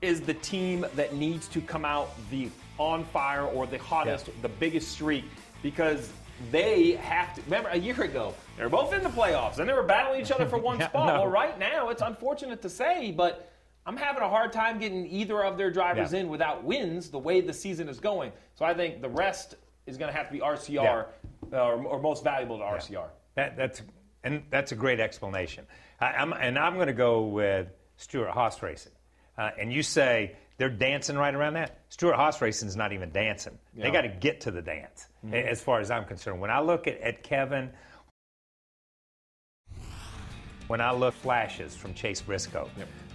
is 0.01 0.21
the 0.21 0.35
team 0.35 0.87
that 0.95 1.15
needs 1.15 1.47
to 1.49 1.61
come 1.61 1.85
out 1.85 2.11
the 2.31 2.49
on 2.79 3.05
fire 3.05 3.43
or 3.45 3.67
the 3.67 3.77
hottest, 3.79 4.29
Yeah. 4.29 4.35
the 4.43 4.49
biggest 4.49 4.91
streak 4.93 5.25
because 5.63 6.13
they 6.51 6.93
have 6.93 7.35
to. 7.35 7.43
Remember, 7.43 7.69
a 7.71 7.77
year 7.79 8.01
ago, 8.03 8.35
they 8.57 8.63
were 8.65 8.69
both 8.71 8.93
in 8.93 9.03
the 9.03 9.09
playoffs 9.11 9.59
and 9.59 9.69
they 9.69 9.73
were 9.73 9.83
battling 9.83 10.21
each 10.21 10.31
other 10.33 10.47
for 10.47 10.59
one 10.71 10.79
Yeah, 10.81 10.89
spot. 10.89 11.07
no. 11.09 11.13
Well, 11.23 11.27
right 11.29 11.59
now, 11.59 11.89
it's 11.91 12.03
unfortunate 12.03 12.63
to 12.63 12.69
say, 12.71 13.13
but 13.13 13.51
I'm 13.87 13.97
having 13.97 14.23
a 14.23 14.29
hard 14.29 14.53
time 14.53 14.79
getting 14.79 15.07
either 15.07 15.43
of 15.45 15.57
their 15.59 15.71
drivers 15.71 16.13
Yeah. 16.13 16.21
in 16.21 16.29
without 16.29 16.65
wins 16.65 17.11
the 17.11 17.19
way 17.19 17.41
the 17.41 17.53
season 17.53 17.89
is 17.89 18.01
going. 18.01 18.33
So 18.55 18.65
I 18.65 18.75
think 18.75 19.03
the 19.03 19.09
rest 19.09 19.57
is 19.87 19.97
going 19.97 20.11
to 20.13 20.17
have 20.17 20.29
to 20.29 20.33
be 20.33 20.41
RCR 20.41 21.07
uh, 21.53 21.57
or, 21.57 21.83
or 21.85 22.01
most 22.01 22.23
valuable 22.25 22.59
to 22.59 22.65
RCR. 22.65 23.09
That, 23.35 23.57
that's 23.57 23.83
and 24.23 24.43
that's 24.51 24.73
a 24.73 24.77
great 24.77 25.01
explanation. 25.01 25.67
I, 26.01 26.07
I'm, 26.13 26.33
and 26.33 26.59
I'm 26.59 26.75
going 26.75 26.89
to 26.89 26.93
go 26.93 27.23
with 27.23 27.69
Stewart 27.97 28.31
Haas 28.31 28.63
Racing. 28.63 28.93
Uh, 29.39 29.51
and 29.59 29.73
you 29.73 29.83
say 29.83 30.37
they're 30.61 30.69
dancing 30.69 31.17
right 31.17 31.35
around 31.35 31.55
that. 31.55 31.79
Stewart 31.89 32.17
Haas 32.17 32.43
Racing 32.43 32.69
is 32.69 32.77
not 32.77 32.93
even 32.93 33.11
dancing. 33.13 33.59
They 33.75 33.91
got 33.91 34.03
to 34.03 34.09
get 34.09 34.43
to 34.43 34.51
the 34.51 34.61
dance, 34.61 35.07
a- 35.23 35.27
mm-hmm. 35.27 35.35
as 35.35 35.63
far 35.63 35.81
as 35.81 35.91
I'm 35.91 36.05
concerned. 36.05 36.39
When 36.39 36.51
I 36.51 36.61
look 36.61 36.87
at, 36.87 37.01
at 37.01 37.23
Kevin 37.23 37.71
when 40.67 40.83
I 40.83 40.93
look 40.93 41.15
flashes 41.15 41.75
from 41.75 41.95
Chase 41.95 42.21
Briscoe. 42.21 42.69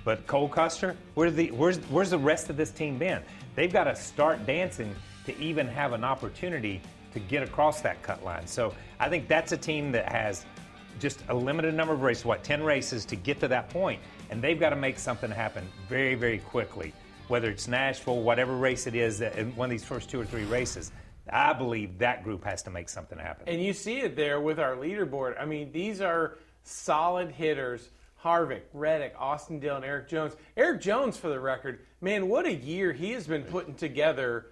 But 0.04 0.26
Cole 0.26 0.50
Custer, 0.50 0.98
where's 1.14 1.36
the 1.36 1.52
where's 1.52 1.78
where's 1.90 2.10
the 2.10 2.18
rest 2.18 2.50
of 2.50 2.58
this 2.58 2.72
team 2.72 2.98
been? 2.98 3.22
They've 3.54 3.72
got 3.72 3.84
to 3.84 3.96
start 3.96 4.46
dancing 4.48 4.96
to 5.28 5.40
even 5.40 5.68
have 5.68 5.94
an 5.94 6.04
opportunity 6.04 6.82
to 7.14 7.20
get 7.20 7.44
across 7.44 7.80
that 7.82 8.02
cut 8.02 8.26
line. 8.26 8.48
So 8.48 8.74
I 9.00 9.08
think 9.08 9.28
that's 9.28 9.52
a 9.52 9.58
team 9.58 9.92
that 9.92 10.12
has 10.12 10.48
just 11.00 11.24
a 11.30 11.36
limited 11.36 11.76
number 11.76 11.94
of 11.94 12.02
races, 12.02 12.26
what, 12.26 12.44
10 12.44 12.64
races 12.64 13.06
to 13.06 13.16
get 13.16 13.40
to 13.42 13.48
that 13.50 13.70
point, 13.70 14.02
and 14.32 14.42
they've 14.42 14.60
got 14.60 14.72
to 14.72 14.76
make 14.76 14.98
something 14.98 15.30
happen 15.30 15.68
very, 15.88 16.16
very 16.16 16.40
quickly. 16.40 16.92
Whether 17.28 17.50
it's 17.50 17.68
Nashville, 17.68 18.22
whatever 18.22 18.56
race 18.56 18.88
it 18.88 18.96
is, 18.96 19.22
in 19.22 19.56
one 19.56 19.68
of 19.68 19.72
these 19.72 19.84
first 19.84 20.10
two 20.10 20.20
or 20.20 20.26
three 20.26 20.46
races, 20.46 20.92
I 21.30 21.54
believe 21.54 21.98
that 22.00 22.24
group 22.24 22.44
has 22.44 22.62
to 22.64 22.70
make 22.70 22.88
something 22.88 23.18
happen. 23.18 23.48
And 23.50 23.64
you 23.64 23.74
see 23.74 24.00
it 24.02 24.16
there 24.16 24.40
with 24.40 24.60
our 24.60 24.76
leaderboard. 24.76 25.40
I 25.42 25.46
mean, 25.46 25.72
these 25.72 26.02
are 26.02 26.38
solid 26.64 27.32
hitters. 27.32 27.90
Harvick, 28.24 28.62
Reddick, 28.74 29.14
Austin 29.20 29.60
Dillon, 29.60 29.84
Erik 29.84 30.08
Jones. 30.08 30.36
Erik 30.58 30.82
Jones, 30.82 31.16
for 31.16 31.30
the 31.30 31.40
record, 31.40 31.80
man, 32.02 32.28
what 32.28 32.46
a 32.48 32.54
year 32.54 32.92
he 32.92 33.12
has 33.12 33.28
been 33.28 33.44
putting 33.44 33.76
together. 33.76 34.48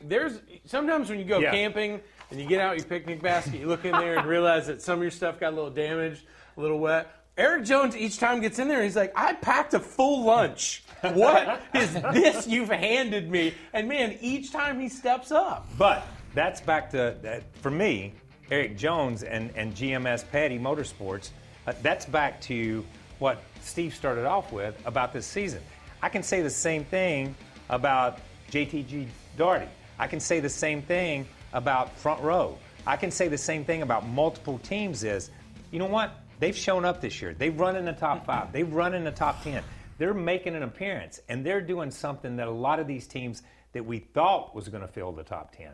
There's 0.00 0.40
sometimes 0.64 1.08
when 1.08 1.18
you 1.20 1.24
go 1.24 1.38
Yeah. 1.38 1.52
camping 1.52 2.00
and 2.30 2.40
you 2.40 2.46
get 2.48 2.60
out 2.60 2.76
your 2.76 2.86
picnic 2.86 3.22
basket, 3.22 3.60
you 3.60 3.66
look 3.66 3.84
in 3.84 3.92
there 3.92 4.18
and 4.18 4.28
realize 4.28 4.66
that 4.66 4.82
some 4.82 4.98
of 4.98 5.02
your 5.02 5.10
stuff 5.12 5.38
got 5.38 5.52
a 5.52 5.56
little 5.56 5.70
damaged, 5.70 6.24
a 6.56 6.60
little 6.60 6.78
wet. 6.80 7.10
Erik 7.38 7.64
Jones 7.64 7.96
each 7.96 8.18
time 8.18 8.40
gets 8.40 8.58
in 8.58 8.68
there 8.68 8.78
and 8.78 8.84
he's 8.84 8.96
like, 8.96 9.12
I 9.16 9.32
packed 9.32 9.72
a 9.72 9.80
full 9.80 10.24
lunch. 10.24 10.84
What 11.00 11.62
is 11.74 11.94
this 11.94 12.46
you've 12.46 12.68
handed 12.68 13.30
me? 13.30 13.54
And 13.72 13.88
man, 13.88 14.18
each 14.20 14.52
time 14.52 14.78
he 14.78 14.88
steps 14.88 15.32
up. 15.32 15.66
But 15.78 16.06
that's 16.34 16.60
back 16.60 16.90
to, 16.90 17.16
that 17.22 17.44
for 17.56 17.70
me, 17.70 18.12
Erik 18.50 18.76
Jones 18.76 19.22
and, 19.22 19.50
and 19.56 19.74
GMS 19.74 20.28
Petty 20.30 20.58
Motorsports, 20.58 21.30
uh, 21.66 21.72
that's 21.80 22.04
back 22.04 22.38
to 22.42 22.84
what 23.18 23.42
Steve 23.62 23.94
started 23.94 24.26
off 24.26 24.52
with 24.52 24.78
about 24.84 25.14
this 25.14 25.24
season. 25.24 25.62
I 26.02 26.10
can 26.10 26.22
say 26.22 26.42
the 26.42 26.50
same 26.50 26.84
thing 26.84 27.34
about 27.70 28.18
JTG 28.50 29.06
Daugherty. 29.38 29.70
I 29.98 30.06
can 30.06 30.20
say 30.20 30.40
the 30.40 30.48
same 30.50 30.82
thing 30.82 31.26
about 31.54 31.96
Front 31.96 32.20
Row. 32.20 32.58
I 32.86 32.96
can 32.96 33.10
say 33.10 33.28
the 33.28 33.38
same 33.38 33.64
thing 33.64 33.82
about 33.82 34.06
multiple 34.06 34.58
teams 34.58 35.02
is, 35.04 35.30
you 35.70 35.78
know 35.78 35.86
what? 35.86 36.12
They've 36.42 36.56
shown 36.56 36.84
up 36.84 37.00
this 37.00 37.22
year. 37.22 37.34
They've 37.34 37.56
run 37.56 37.76
in 37.76 37.84
the 37.84 37.92
top 37.92 38.26
five. 38.26 38.50
They've 38.50 38.72
run 38.72 38.94
in 38.94 39.04
the 39.04 39.12
top 39.12 39.44
10. 39.44 39.62
They're 39.98 40.12
making 40.12 40.56
an 40.56 40.64
appearance, 40.64 41.20
and 41.28 41.46
they're 41.46 41.60
doing 41.60 41.92
something 41.92 42.34
that 42.34 42.48
a 42.48 42.50
lot 42.50 42.80
of 42.80 42.88
these 42.88 43.06
teams 43.06 43.44
that 43.74 43.86
we 43.86 44.00
thought 44.00 44.52
was 44.52 44.68
going 44.68 44.80
to 44.80 44.88
fill 44.88 45.12
the 45.12 45.22
top 45.22 45.54
10 45.54 45.68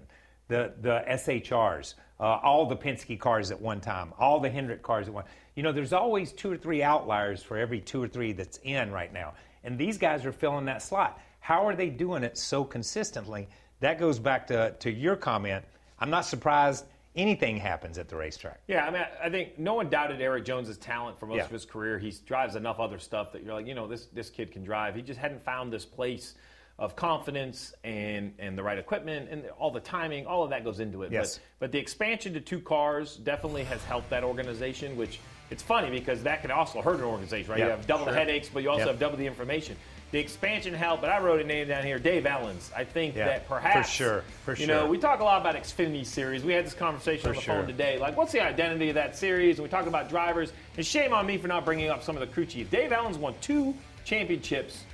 the 0.49 0.75
the 0.81 1.03
SHRs, 1.09 1.95
uh, 2.21 2.23
all 2.23 2.67
the 2.67 2.77
Penske 2.77 3.19
cars 3.19 3.51
at 3.51 3.63
one 3.63 3.81
time, 3.81 4.13
all 4.19 4.41
the 4.41 4.51
Hendrick 4.51 4.83
cars 4.83 5.09
at 5.09 5.15
one. 5.15 5.25
You 5.55 5.63
know, 5.63 5.73
there's 5.73 5.95
always 5.95 6.33
two 6.33 6.53
or 6.53 6.57
three 6.59 6.83
outliers 6.83 7.43
for 7.43 7.57
every 7.57 7.81
two 7.81 8.03
or 8.03 8.09
three 8.09 8.33
that's 8.33 8.59
in 8.63 8.91
right 8.91 9.13
now, 9.13 9.35
and 9.65 9.79
these 9.79 9.97
guys 9.97 10.27
are 10.27 10.33
filling 10.33 10.67
that 10.67 10.83
slot. 10.83 11.19
How 11.41 11.67
are 11.67 11.77
they 11.77 11.89
doing 11.89 12.25
it 12.25 12.37
so 12.37 12.65
consistently? 12.65 13.49
That 13.81 13.99
goes 13.99 14.19
back 14.19 14.49
to 14.49 14.73
to 14.81 14.91
your 14.91 15.17
comment. 15.17 15.65
I'm 15.99 16.11
not 16.11 16.27
surprised 16.27 16.85
anything 17.19 17.57
happens 17.57 17.99
at 17.99 18.09
the 18.09 18.17
racetrack. 18.17 18.61
Yeah, 18.69 18.87
I 18.87 18.91
mean, 18.91 19.05
I 19.23 19.29
think 19.29 19.59
no 19.59 19.75
one 19.75 19.91
doubted 19.91 20.21
Erik 20.21 20.45
Jones's 20.45 20.79
talent 20.79 21.19
for 21.19 21.27
most 21.27 21.39
Yeah. 21.39 21.45
of 21.45 21.51
his 21.51 21.65
career. 21.67 21.99
He 21.99 22.15
drives 22.25 22.55
enough 22.55 22.79
other 22.79 22.99
stuff 22.99 23.33
that 23.33 23.43
you're 23.43 23.55
like, 23.55 23.67
you 23.67 23.75
know, 23.75 23.87
this 23.89 24.07
this 24.07 24.31
kid 24.31 24.53
can 24.53 24.63
drive. 24.63 24.95
He 24.95 25.03
just 25.03 25.19
hadn't 25.19 25.45
found 25.45 25.73
this 25.73 25.85
place 25.85 26.35
of 26.79 26.95
confidence 26.95 27.75
and 27.83 28.33
and 28.39 28.57
the 28.57 28.63
right 28.63 28.79
equipment 28.79 29.29
and 29.31 29.45
all 29.59 29.73
the 29.73 29.81
timing. 29.81 30.27
All 30.27 30.45
of 30.45 30.51
that 30.51 30.63
goes 30.65 30.79
into 30.79 31.03
it. 31.03 31.11
Yes. 31.13 31.37
But 31.59 31.67
but 31.67 31.73
the 31.73 31.79
expansion 31.79 32.33
to 32.35 32.41
two 32.41 32.61
cars 32.61 33.17
definitely 33.17 33.65
has 33.65 33.83
helped 33.85 34.11
that 34.11 34.23
organization. 34.23 34.97
Which 34.97 35.19
it's 35.51 35.63
funny 35.63 35.91
because 35.91 36.23
that 36.23 36.43
can 36.43 36.53
also 36.53 36.81
hurt 36.81 36.97
an 36.99 37.05
organization, 37.05 37.51
right? 37.51 37.59
Yeah, 37.59 37.65
you 37.67 37.71
have 37.73 37.87
double 37.87 38.05
the 38.05 38.15
headaches, 38.15 38.49
but 38.49 38.63
you 38.63 38.71
also 38.71 38.81
Yep. 38.81 38.89
have 38.89 38.99
double 39.01 39.17
the 39.17 39.27
information. 39.27 39.77
The 40.11 40.19
expansion 40.19 40.73
helped, 40.73 41.03
but 41.03 41.11
I 41.11 41.21
wrote 41.21 41.41
a 41.41 41.45
name 41.45 41.69
down 41.69 41.85
here, 41.85 41.99
Dave 41.99 42.25
Elenz. 42.25 42.73
I 42.75 42.85
think 42.85 43.15
Yeah, 43.15 43.27
that 43.27 43.47
perhaps, 43.47 43.91
for 43.91 43.95
sure, 43.95 44.25
for 44.45 44.57
sure. 44.57 44.61
you 44.63 44.67
know, 44.67 44.87
we 44.87 44.97
talk 44.97 45.21
a 45.21 45.25
lot 45.25 45.39
about 45.41 45.55
Xfinity 45.55 46.07
Series. 46.07 46.43
We 46.43 46.55
had 46.55 46.65
this 46.65 46.73
conversation 46.73 47.25
For 47.25 47.29
on 47.31 47.35
the 47.35 47.41
sure. 47.43 47.55
phone 47.57 47.67
today. 47.67 47.99
Like, 47.99 48.17
what's 48.17 48.33
the 48.33 48.41
identity 48.41 48.89
of 48.89 48.95
that 48.95 49.17
series? 49.17 49.59
And 49.59 49.65
we 49.65 49.69
talk 49.69 49.87
about 49.87 50.09
drivers. 50.09 50.53
And 50.79 50.87
shame 50.87 51.13
on 51.13 51.27
me 51.27 51.37
for 51.37 51.47
not 51.49 51.67
bringing 51.67 51.91
up 51.91 52.03
some 52.03 52.17
of 52.17 52.21
the 52.21 52.27
crew 52.27 52.47
chiefs. 52.47 52.71
Dave 52.71 52.91
Elenz 52.91 53.19
won 53.19 53.35
two 53.43 53.75
championships 54.07 54.85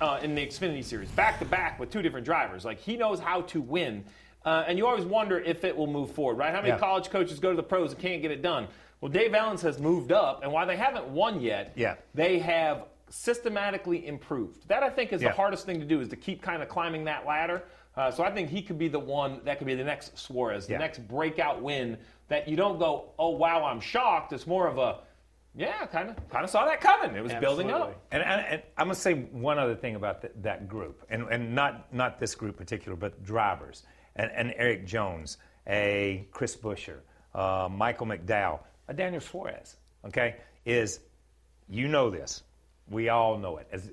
uh, 0.00 0.20
in 0.22 0.34
the 0.36 0.46
Xfinity 0.46 0.84
Series, 0.84 1.10
back 1.10 1.40
to 1.40 1.44
back 1.44 1.80
with 1.80 1.90
two 1.90 2.00
different 2.02 2.24
drivers. 2.24 2.64
Like, 2.64 2.78
he 2.78 2.96
knows 2.96 3.18
how 3.18 3.40
to 3.42 3.60
win. 3.60 4.04
Uh, 4.44 4.64
and 4.68 4.78
you 4.78 4.86
always 4.86 5.04
wonder 5.04 5.40
if 5.40 5.64
it 5.64 5.76
will 5.76 5.86
move 5.88 6.12
forward, 6.12 6.38
right? 6.38 6.50
How 6.50 6.60
many 6.60 6.68
Yeah. 6.68 6.78
college 6.78 7.10
coaches 7.10 7.40
go 7.40 7.50
to 7.50 7.56
the 7.56 7.62
pros 7.64 7.92
and 7.92 8.00
can't 8.00 8.22
get 8.22 8.30
it 8.30 8.42
done? 8.42 8.68
Well, 9.00 9.10
Dave 9.10 9.32
Elenz 9.32 9.60
has 9.62 9.80
moved 9.80 10.12
up, 10.12 10.44
and 10.44 10.52
while 10.52 10.66
they 10.66 10.76
haven't 10.76 11.08
won 11.08 11.40
yet, 11.40 11.72
Yeah. 11.74 11.94
they 12.14 12.38
have 12.38 12.84
systematically 13.12 14.06
improved. 14.06 14.66
That 14.68 14.82
I 14.82 14.88
think 14.90 15.12
is 15.12 15.22
Yeah. 15.22 15.28
the 15.28 15.34
hardest 15.34 15.66
thing 15.66 15.78
to 15.80 15.86
do 15.86 16.00
is 16.00 16.08
to 16.08 16.16
keep 16.16 16.42
kind 16.42 16.62
of 16.62 16.68
climbing 16.68 17.04
that 17.04 17.26
ladder. 17.26 17.62
Uh, 17.94 18.10
so 18.10 18.24
I 18.24 18.30
think 18.30 18.48
he 18.48 18.62
could 18.62 18.78
be 18.78 18.88
the 18.88 18.98
one 18.98 19.40
that 19.44 19.58
could 19.58 19.66
be 19.66 19.74
the 19.74 19.84
next 19.84 20.16
Suarez, 20.18 20.66
the 20.66 20.72
Yeah. 20.72 20.78
next 20.78 21.06
breakout 21.06 21.60
win 21.60 21.98
that 22.28 22.48
you 22.48 22.56
don't 22.56 22.78
go, 22.78 23.10
oh 23.18 23.30
wow, 23.30 23.64
I'm 23.64 23.80
shocked. 23.80 24.32
It's 24.32 24.46
more 24.46 24.66
of 24.66 24.78
a, 24.78 25.00
yeah, 25.54 25.84
kind 25.86 26.08
of, 26.08 26.16
kind 26.30 26.42
of 26.42 26.48
saw 26.48 26.64
that 26.64 26.80
coming. 26.80 27.14
It 27.14 27.22
was 27.22 27.34
building 27.34 27.70
up. 27.70 28.00
And, 28.10 28.22
and, 28.22 28.40
and 28.46 28.62
I'm 28.78 28.86
going 28.86 28.94
to 28.94 29.00
say 29.00 29.12
one 29.14 29.58
other 29.58 29.74
thing 29.74 29.94
about 29.96 30.22
th- 30.22 30.32
that 30.40 30.66
group, 30.66 31.04
and, 31.10 31.28
and 31.28 31.54
not, 31.54 31.92
not 31.92 32.18
this 32.18 32.34
group 32.34 32.56
particular, 32.56 32.96
but 32.96 33.22
drivers. 33.22 33.82
And, 34.16 34.30
and 34.32 34.54
Erik 34.56 34.86
Jones, 34.86 35.36
a 35.66 36.26
Chris 36.30 36.56
Buescher, 36.56 37.00
uh, 37.34 37.68
Michael 37.70 38.06
McDowell, 38.06 38.60
a 38.88 38.94
Daniel 38.94 39.20
Suarez, 39.20 39.76
okay, 40.06 40.36
is 40.64 41.00
you 41.68 41.88
know 41.88 42.08
this. 42.08 42.42
We 42.90 43.08
all 43.08 43.38
know 43.38 43.58
it 43.58 43.68
as, 43.72 43.90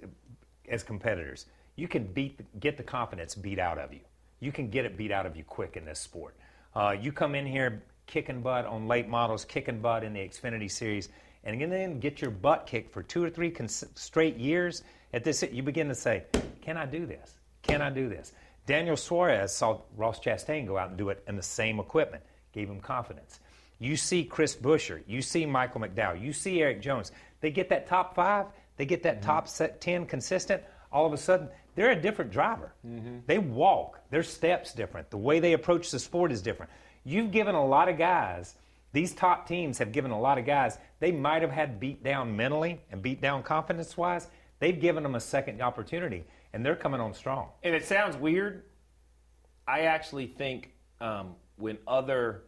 as 0.67 0.84
competitors. 0.84 1.46
You 1.75 1.88
can 1.88 2.05
beat, 2.05 2.39
get 2.60 2.77
the 2.77 2.84
confidence 2.84 3.36
beat 3.36 3.60
out 3.60 3.77
of 3.77 3.93
you. 3.93 4.01
You 4.39 4.51
can 4.51 4.69
get 4.69 4.86
it 4.86 4.98
beat 4.98 5.12
out 5.12 5.25
of 5.25 5.36
you 5.36 5.43
quick 5.43 5.77
in 5.77 5.86
this 5.86 6.00
sport. 6.00 6.36
Uh, 6.75 6.96
you 7.00 7.12
come 7.12 7.36
in 7.36 7.46
here 7.46 7.84
kicking 8.05 8.41
butt 8.41 8.65
on 8.65 8.88
late 8.88 9.08
models, 9.08 9.46
kicking 9.46 9.79
butt 9.79 10.03
in 10.03 10.13
the 10.13 10.19
Xfinity 10.19 10.69
Series, 10.69 11.10
and 11.43 11.60
then 11.72 12.00
get 12.00 12.22
your 12.22 12.31
butt 12.31 12.65
kicked 12.67 12.91
for 12.91 13.03
two 13.03 13.24
or 13.24 13.29
three 13.29 13.51
cons- 13.51 13.86
straight 13.96 14.38
years. 14.38 14.84
At 15.13 15.24
this, 15.24 15.43
you 15.51 15.63
begin 15.63 15.88
to 15.88 15.96
say, 15.96 16.25
"Can 16.62 16.77
I 16.77 16.86
do 16.86 17.05
this? 17.05 17.39
Can 17.62 17.81
I 17.81 17.89
do 17.89 18.10
this?" 18.10 18.34
Daniel 18.65 18.98
Suarez 18.98 19.51
saw 19.51 19.81
Ross 19.96 20.19
Chastain 20.19 20.67
go 20.67 20.77
out 20.77 20.89
and 20.89 20.98
do 20.98 21.10
it 21.10 21.24
in 21.27 21.36
the 21.36 21.41
same 21.41 21.79
equipment, 21.79 22.24
gave 22.51 22.69
him 22.69 22.79
confidence. 22.79 23.39
You 23.79 23.96
see 23.96 24.25
Chris 24.25 24.55
Buescher, 24.55 25.01
you 25.08 25.22
see 25.22 25.46
Michael 25.46 25.81
McDowell, 25.81 26.22
you 26.22 26.34
see 26.34 26.62
Erik 26.62 26.81
Jones. 26.81 27.12
They 27.41 27.50
get 27.50 27.69
that 27.69 27.88
top 27.88 28.13
five, 28.13 28.48
they 28.79 28.86
get 28.86 29.03
that 29.03 29.21
top 29.21 29.50
set 29.50 29.81
10 29.81 30.05
consistent. 30.05 30.63
All 30.89 31.05
of 31.05 31.12
a 31.12 31.17
sudden, 31.17 31.50
they're 31.75 31.91
a 31.91 32.01
different 32.01 32.31
driver. 32.31 32.71
They 33.27 33.38
walk, 33.38 34.00
their 34.09 34.24
steps 34.24 34.74
different. 34.74 35.09
The 35.12 35.17
way 35.17 35.41
they 35.41 35.51
approach 35.51 35.91
the 35.91 36.00
sport 36.00 36.31
is 36.31 36.41
different. 36.41 36.71
You've 37.03 37.29
given 37.31 37.55
a 37.55 37.65
lot 37.65 37.89
of 37.89 37.98
guys, 37.98 38.55
these 38.93 39.13
top 39.13 39.48
teams 39.50 39.77
have 39.79 39.91
given 39.91 40.12
a 40.12 40.19
lot 40.19 40.38
of 40.38 40.45
guys, 40.45 40.77
they 41.01 41.12
might 41.12 41.41
have 41.41 41.51
had 41.51 41.77
beat 41.81 42.05
down 42.05 42.38
mentally 42.38 42.79
and 42.89 43.01
beat 43.01 43.21
down 43.21 43.43
confidence 43.43 43.98
wise. 43.98 44.27
They've 44.59 44.79
given 44.79 45.03
them 45.03 45.15
a 45.15 45.19
second 45.19 45.62
opportunity, 45.62 46.24
and 46.53 46.65
they're 46.65 46.75
coming 46.77 47.01
on 47.01 47.13
strong. 47.13 47.50
And 47.63 47.75
it 47.75 47.86
sounds 47.86 48.15
weird. 48.15 48.63
I 49.67 49.81
actually 49.81 50.27
think 50.27 50.71
um, 51.01 51.36
when 51.57 51.77
other, 51.86 52.43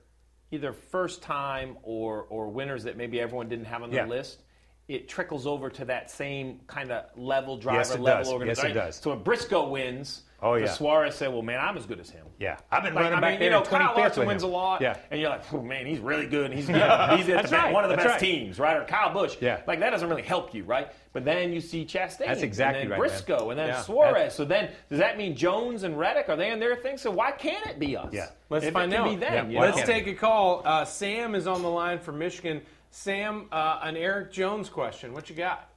either 0.50 0.72
first 0.72 1.22
time 1.22 1.76
or, 1.84 2.22
or 2.30 2.48
winners 2.48 2.86
that 2.86 2.96
maybe 2.96 3.20
everyone 3.20 3.50
didn't 3.50 3.66
have 3.66 3.84
on 3.84 3.90
their 3.92 4.06
Yeah. 4.06 4.10
list, 4.10 4.40
it 4.88 5.08
trickles 5.08 5.48
over 5.48 5.70
to 5.70 5.86
that 5.86 6.12
same 6.12 6.60
kind 6.68 6.92
of 6.92 7.06
level 7.16 7.58
driver, 7.58 7.78
Yes, 7.80 7.92
it 7.96 8.00
level 8.02 8.06
does. 8.06 8.28
Yes, 8.28 8.30
it 8.30 8.34
organization. 8.34 8.76
does. 8.76 8.96
So 8.98 9.10
when 9.12 9.24
Briscoe 9.24 9.68
wins, 9.70 10.24
Oh, 10.44 10.56
the 10.56 10.62
yeah. 10.62 10.72
Suarez 10.72 11.14
said, 11.14 11.32
"Well, 11.32 11.44
man, 11.44 11.60
I'm 11.60 11.78
as 11.78 11.86
good 11.86 12.00
as 12.00 12.10
him." 12.10 12.26
Yeah, 12.40 12.58
I've 12.72 12.82
been 12.82 12.96
Like, 12.96 13.04
running 13.04 13.20
I 13.20 13.22
back 13.22 13.30
mean, 13.34 13.40
there 13.42 13.50
you 13.50 13.52
know, 13.52 13.60
in 13.62 13.66
Kyle 13.68 13.94
25th 13.94 13.98
Larson 13.98 14.20
with 14.22 14.28
wins 14.28 14.42
him. 14.44 14.50
a 14.50 14.52
lot, 14.54 14.82
Yeah. 14.82 14.98
and 15.12 15.22
you're 15.22 15.30
like, 15.30 15.54
oh, 15.54 15.62
man, 15.62 15.86
he's 15.86 16.00
really 16.00 16.26
good. 16.26 16.46
and 16.46 16.54
He's, 16.56 16.68
you 16.68 16.74
know, 16.74 17.14
he's 17.16 17.30
at 17.30 17.44
That's 17.44 17.52
right. 17.52 17.72
one 17.72 17.84
of 17.84 17.92
the 17.92 17.96
That's 17.96 18.08
best 18.08 18.22
right. 18.24 18.28
teams, 18.32 18.58
right? 18.60 18.76
Or 18.78 18.84
Kyle 18.86 19.14
Busch. 19.14 19.38
Yeah. 19.40 19.62
Like, 19.68 19.80
that 19.82 19.92
doesn't 19.92 20.10
really 20.10 20.24
help 20.24 20.56
you, 20.56 20.64
right? 20.64 20.92
But 21.14 21.26
then 21.26 21.54
you 21.54 21.62
see 21.62 21.86
Chastain. 21.86 22.26
That's 22.26 22.42
exactly 22.42 22.82
and 22.82 22.92
then 22.92 23.00
right, 23.00 23.08
man. 23.12 23.18
Briscoe, 23.20 23.52
and 23.52 23.60
then 23.60 23.68
Yeah. 23.68 23.82
Suarez. 23.82 24.34
So 24.34 24.44
then, 24.44 24.72
does 24.90 24.98
that 24.98 25.16
mean 25.16 25.36
Jones 25.36 25.84
and 25.84 25.96
Reddick, 26.00 26.28
are 26.28 26.36
they 26.36 26.50
in 26.50 26.60
their 26.60 26.76
thing? 26.76 26.98
So 26.98 27.12
why 27.12 27.30
can't 27.34 27.68
it 27.68 27.78
be 27.78 27.96
us? 27.96 28.12
Yeah. 28.12 28.30
Let's 28.50 28.66
If 28.66 28.70
it 28.70 28.74
find 28.74 28.92
can 28.92 29.02
out. 29.02 29.10
Be 29.12 29.16
them, 29.18 29.52
you 29.52 29.60
Let's 29.60 29.84
take 29.84 30.08
a 30.08 30.16
call. 30.16 30.64
Uh, 30.66 30.86
Sam 30.86 31.36
is 31.36 31.46
on 31.46 31.62
the 31.62 31.70
line 31.70 32.00
from 32.00 32.18
Michigan. 32.18 32.62
Sam, 32.92 33.48
uh, 33.52 33.80
an 33.84 33.96
Erik 33.96 34.32
Jones 34.32 34.70
question. 34.70 35.14
What 35.14 35.30
you 35.30 35.36
got? 35.36 35.70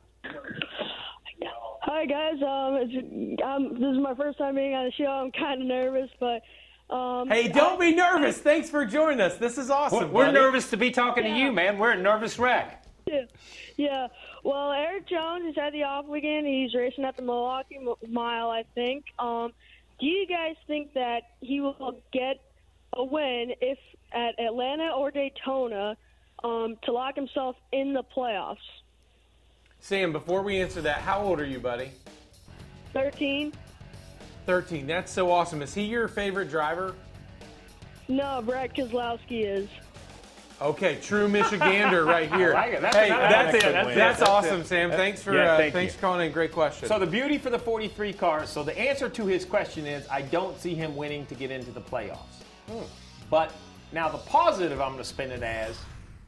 Hi 1.83 2.07
guys, 2.07 2.43
um, 2.43 2.77
it's, 2.81 3.43
um, 3.43 3.75
this 3.75 3.93
is 3.97 3.99
my 4.03 4.15
first 4.15 4.37
time 4.37 4.57
being 4.57 4.75
on 4.75 4.87
the 4.87 4.93
show. 4.93 5.07
I'm 5.07 5.31
kind 5.31 5.63
of 5.63 5.69
nervous, 5.69 6.11
but 6.19 6.43
um, 6.95 7.29
Hey, 7.29 7.47
don't 7.47 7.79
be 7.79 7.95
nervous. 7.95 8.39
Thanks 8.39 8.69
for 8.69 8.85
joining 8.85 9.21
us. 9.21 9.37
This 9.37 9.59
is 9.59 9.71
awesome. 9.71 10.13
We're 10.13 10.25
buddy. 10.25 10.39
nervous 10.39 10.71
to 10.71 10.77
be 10.77 10.91
talking 10.91 11.23
to 11.25 11.31
you, 11.31 11.53
man. 11.53 11.79
We're 11.79 11.93
a 11.93 12.03
nervous 12.03 12.39
wreck. 12.39 12.85
Yeah, 13.07 13.25
yeah. 13.77 14.09
Well, 14.43 14.73
Erik 14.73 15.07
Jones 15.07 15.45
has 15.47 15.55
had 15.55 15.73
the 15.73 15.85
off 15.85 16.07
weekend. 16.07 16.47
He's 16.47 16.75
racing 16.75 17.05
at 17.05 17.17
the 17.17 17.23
Milwaukee 17.23 17.79
Mile, 18.09 18.51
I 18.51 18.65
think. 18.75 19.05
Um, 19.19 19.53
do 20.01 20.07
you 20.07 20.27
guys 20.27 20.57
think 20.67 20.95
that 20.95 21.23
he 21.41 21.61
will 21.61 22.01
get 22.13 22.41
a 22.95 23.05
win 23.05 23.53
if 23.61 23.79
at 24.13 24.39
Atlanta 24.41 24.91
or 24.97 25.11
Daytona 25.11 25.97
um, 26.45 26.77
to 26.83 26.93
lock 26.93 27.17
himself 27.17 27.57
in 27.73 27.93
the 27.93 28.05
playoffs? 28.17 28.57
Sam, 29.81 30.13
before 30.13 30.43
we 30.43 30.61
answer 30.61 30.81
that, 30.83 30.99
how 30.99 31.21
old 31.23 31.41
are 31.41 31.47
you, 31.47 31.59
buddy? 31.59 31.91
13. 32.93 33.53
13. 34.47 34.87
That's 34.87 35.11
so 35.11 35.31
awesome. 35.31 35.63
Is 35.63 35.75
he 35.75 35.83
your 35.83 36.07
favorite 36.07 36.51
driver? 36.51 36.95
No, 38.09 38.43
Brett 38.45 38.75
Keselowski 38.75 39.47
is. 39.47 39.69
Okay, 40.61 40.99
true 41.03 41.27
Michigander 41.29 42.07
right 42.07 42.33
here. 42.33 42.55
I 42.55 42.67
like 42.67 42.75
it. 42.75 42.81
That's 42.83 42.97
hey, 42.97 43.07
another 43.07 43.29
that's, 43.29 43.55
it. 43.55 43.87
win. 43.87 43.99
That's, 43.99 44.19
That's 44.21 44.23
awesome, 44.23 44.61
it. 44.61 44.67
Sam. 44.67 44.91
Thanks 44.91 45.23
for 45.23 45.35
Yeah, 45.35 45.55
uh, 45.55 45.71
thanks 45.71 45.95
you. 45.95 45.99
for 45.99 46.01
calling 46.01 46.27
in. 46.27 46.33
Great 46.33 46.53
question. 46.53 46.87
So 46.89 46.99
the 46.99 47.07
beauty 47.07 47.39
for 47.39 47.51
the 47.51 47.59
43 47.59 48.13
cars. 48.13 48.51
So 48.51 48.63
the 48.63 48.79
answer 48.79 49.09
to 49.09 49.27
his 49.27 49.45
question 49.45 49.87
is, 49.87 50.07
I 50.09 50.23
don't 50.23 50.59
see 50.61 50.75
him 50.75 50.95
winning 50.95 51.27
to 51.27 51.35
get 51.35 51.51
into 51.51 51.73
the 51.73 51.81
playoffs. 51.81 52.43
But 53.31 53.53
now 53.93 54.09
the 54.09 54.19
positive, 54.19 54.81
I'm 54.81 54.93
going 54.93 54.99
to 54.99 55.09
spin 55.09 55.31
it 55.31 55.43
as, 55.43 55.77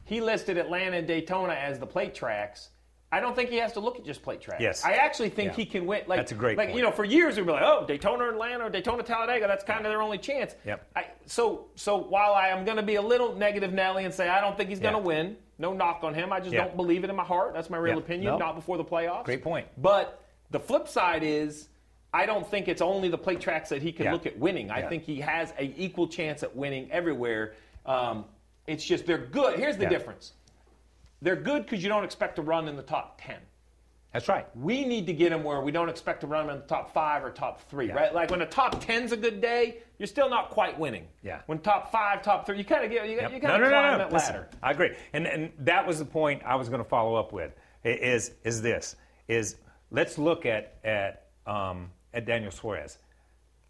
he 0.07 0.21
listed 0.21 0.57
Atlanta 0.57 0.97
and 0.97 1.07
Daytona 1.07 1.53
as 1.53 1.77
the 1.79 1.85
plate 1.85 2.15
tracks. 2.15 2.69
I 3.09 3.21
don't 3.21 3.35
think 3.35 3.49
he 3.49 3.55
has 3.57 3.71
to 3.73 3.79
look 3.79 3.97
at 3.97 4.03
just 4.05 4.21
plate 4.21 4.41
tracks. 4.41 4.61
Yes. 4.61 4.83
I 4.83 4.93
actually 4.93 5.29
think 5.29 5.51
Yeah. 5.51 5.55
he 5.55 5.65
can 5.65 5.85
win. 5.85 6.01
Like 6.07 6.19
That's 6.19 6.31
a 6.33 6.35
great 6.35 6.57
Like 6.57 6.69
point. 6.69 6.77
you 6.77 6.83
know, 6.83 6.91
for 6.91 7.05
years 7.05 7.37
we'd 7.37 7.45
be 7.45 7.51
like, 7.53 7.61
oh, 7.63 7.85
Daytona, 7.87 8.27
Atlanta, 8.29 8.65
or 8.65 8.69
Daytona, 8.69 9.01
Talladega. 9.03 9.47
That's 9.47 9.63
kind 9.63 9.85
of 9.85 9.91
their 9.91 10.01
only 10.01 10.17
chance. 10.17 10.55
Yep. 10.65 10.89
I, 10.95 11.05
so 11.25 11.67
so 11.75 11.95
while 11.97 12.33
I 12.33 12.49
am 12.49 12.65
going 12.65 12.75
to 12.77 12.83
be 12.83 12.95
a 12.95 13.01
little 13.01 13.33
negative 13.35 13.71
Nelly 13.71 14.03
and 14.03 14.13
say 14.13 14.27
I 14.27 14.41
don't 14.41 14.57
think 14.57 14.69
he's 14.69 14.81
going 14.81 14.93
to 14.93 14.99
win, 14.99 15.37
no 15.57 15.71
knock 15.73 16.03
on 16.03 16.13
him. 16.13 16.33
I 16.33 16.39
just 16.41 16.53
don't 16.53 16.75
believe 16.75 17.03
it 17.05 17.09
in 17.09 17.15
my 17.15 17.23
heart. 17.23 17.53
That's 17.53 17.69
my 17.69 17.77
real 17.77 17.95
Yep. 17.95 18.03
opinion. 18.03 18.31
No. 18.33 18.37
Not 18.39 18.55
before 18.55 18.75
the 18.77 18.85
playoffs. 18.85 19.23
Great 19.23 19.41
point. 19.43 19.67
But 19.77 20.21
the 20.51 20.59
flip 20.59 20.87
side 20.89 21.23
is, 21.23 21.69
I 22.13 22.25
don't 22.25 22.45
think 22.45 22.67
it's 22.67 22.81
only 22.81 23.07
the 23.07 23.17
plate 23.17 23.39
tracks 23.39 23.69
that 23.69 23.81
he 23.81 23.93
can 23.93 24.05
Yeah. 24.05 24.13
look 24.13 24.25
at 24.25 24.37
winning. 24.37 24.69
I 24.69 24.79
Yeah. 24.79 24.89
think 24.89 25.03
he 25.03 25.21
has 25.21 25.53
an 25.57 25.73
equal 25.77 26.07
chance 26.09 26.43
at 26.43 26.55
winning 26.57 26.89
everywhere. 26.91 27.53
Um, 27.85 28.25
it's 28.67 28.83
just 28.85 29.05
they're 29.05 29.17
good. 29.17 29.57
Here's 29.57 29.77
the 29.77 29.83
Yeah. 29.83 29.89
difference. 29.89 30.33
They're 31.21 31.35
good 31.35 31.63
because 31.63 31.81
you 31.81 31.89
don't 31.89 32.03
expect 32.03 32.35
to 32.35 32.41
run 32.41 32.67
in 32.67 32.75
the 32.75 32.83
top 32.83 33.19
ten. 33.21 33.39
That's 34.13 34.27
right. 34.29 34.47
We 34.55 34.85
need 34.85 35.05
to 35.07 35.13
get 35.13 35.29
them 35.31 35.43
where 35.43 35.61
we 35.61 35.71
don't 35.71 35.89
expect 35.89 36.21
to 36.21 36.27
run 36.27 36.47
them 36.47 36.55
in 36.55 36.61
the 36.61 36.67
top 36.67 36.93
five 36.93 37.23
or 37.23 37.29
top 37.31 37.61
three, 37.69 37.87
Yeah. 37.87 37.93
right? 37.95 38.13
Like 38.13 38.29
when 38.31 38.39
the 38.39 38.45
top 38.45 38.79
ten's 38.83 39.11
a 39.11 39.17
good 39.17 39.41
day, 39.41 39.79
you're 39.99 40.07
still 40.07 40.29
not 40.29 40.49
quite 40.49 40.77
winning. 40.79 41.07
Yeah. 41.23 41.41
When 41.45 41.59
top 41.59 41.91
five, 41.91 42.21
top 42.21 42.45
three, 42.45 42.57
you 42.57 42.63
kind 42.65 42.83
of 42.85 42.91
get 42.91 43.07
you, 43.09 43.17
Yep. 43.17 43.31
you 43.31 43.39
no, 43.39 43.47
kind 43.47 43.61
no, 43.61 43.65
of 43.65 43.71
no, 43.71 43.79
climb 43.79 43.91
no. 43.93 43.97
that 43.99 44.13
Listen, 44.13 44.35
ladder. 44.35 44.49
I 44.63 44.71
agree, 44.71 44.95
and 45.13 45.27
and 45.27 45.51
that 45.59 45.85
was 45.85 45.99
the 45.99 46.05
point 46.05 46.41
I 46.45 46.55
was 46.55 46.69
going 46.69 46.83
to 46.83 46.87
follow 46.89 47.15
up 47.15 47.31
with. 47.31 47.53
Is 47.83 48.31
is 48.43 48.61
this 48.61 48.95
is 49.27 49.57
let's 49.91 50.17
look 50.17 50.45
at 50.45 50.75
at 50.83 51.27
um, 51.45 51.91
at 52.13 52.25
Daniel 52.25 52.51
Suarez. 52.51 52.97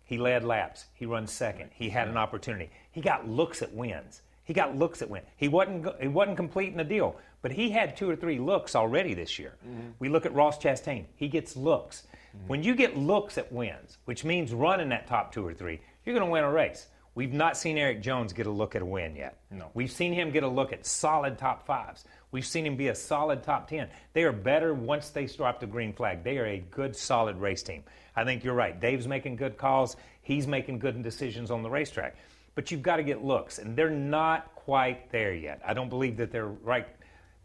He 0.03 0.17
led 0.17 0.43
laps. 0.45 0.85
He 0.93 1.05
runs 1.05 1.31
second. 1.33 1.71
He 1.73 1.89
had 1.89 2.07
an 2.07 2.15
opportunity. 2.15 2.69
He 2.91 3.01
got 3.01 3.27
looks 3.27 3.61
at 3.61 3.73
wins. 3.73 4.21
He 4.47 4.53
got 4.53 4.77
looks 4.77 5.01
at 5.01 5.09
win. 5.09 5.23
He 5.35 5.49
wasn't 5.49 5.85
he 6.01 6.07
wasn't 6.07 6.37
completing 6.37 6.77
the 6.77 6.85
deal, 6.85 7.17
but 7.41 7.51
he 7.51 7.69
had 7.69 7.97
two 7.97 8.09
or 8.09 8.15
three 8.15 8.39
looks 8.39 8.77
already 8.77 9.13
this 9.13 9.37
year. 9.37 9.55
Mm-hmm. 9.67 9.89
We 9.99 10.07
look 10.07 10.25
at 10.25 10.33
Ross 10.33 10.57
Chastain. 10.57 11.03
He 11.17 11.27
gets 11.27 11.57
looks. 11.57 12.07
Mm-hmm. 12.33 12.47
When 12.47 12.63
you 12.63 12.73
get 12.73 12.95
looks 12.95 13.37
at 13.37 13.51
wins, 13.51 13.97
which 14.05 14.23
means 14.23 14.53
running 14.53 14.87
that 14.89 15.05
top 15.05 15.33
two 15.33 15.45
or 15.45 15.53
three, 15.53 15.81
you're 16.05 16.15
going 16.15 16.25
to 16.25 16.31
win 16.31 16.45
a 16.45 16.49
race. 16.49 16.87
We've 17.13 17.33
not 17.33 17.57
seen 17.57 17.77
Erik 17.77 18.01
Jones 18.01 18.31
get 18.31 18.45
a 18.45 18.51
look 18.51 18.73
at 18.73 18.81
a 18.81 18.85
win 18.85 19.17
yet. 19.17 19.37
No. 19.51 19.69
We've 19.73 19.91
seen 19.91 20.13
him 20.13 20.31
get 20.31 20.43
a 20.43 20.47
look 20.47 20.71
at 20.71 20.85
solid 20.85 21.37
top 21.37 21.65
fives. 21.65 22.05
We've 22.31 22.45
seen 22.45 22.65
him 22.65 22.77
be 22.77 22.87
a 22.87 22.95
solid 22.95 23.43
top 23.43 23.67
10. 23.67 23.89
They 24.13 24.23
are 24.23 24.31
better 24.31 24.73
once 24.73 25.09
they 25.09 25.25
drop 25.25 25.59
the 25.59 25.67
green 25.67 25.91
flag. 25.91 26.23
They 26.23 26.37
are 26.37 26.45
a 26.45 26.59
good, 26.59 26.95
solid 26.95 27.35
race 27.37 27.63
team. 27.63 27.83
I 28.15 28.23
think 28.23 28.45
you're 28.45 28.53
right. 28.53 28.79
Dave's 28.79 29.07
making 29.07 29.35
good 29.35 29.57
calls. 29.57 29.97
He's 30.21 30.47
making 30.47 30.79
good 30.79 31.01
decisions 31.03 31.51
on 31.51 31.63
the 31.63 31.69
racetrack. 31.69 32.15
But 32.57 32.71
you've 32.71 32.81
got 32.81 32.95
to 32.95 33.03
get 33.03 33.23
looks, 33.23 33.59
and 33.59 33.75
they're 33.75 33.91
not 33.91 34.55
quite 34.55 35.11
there 35.11 35.31
yet. 35.35 35.61
I 35.63 35.75
don't 35.75 35.89
believe 35.89 36.17
that 36.17 36.31
they're 36.31 36.47
right, 36.47 36.87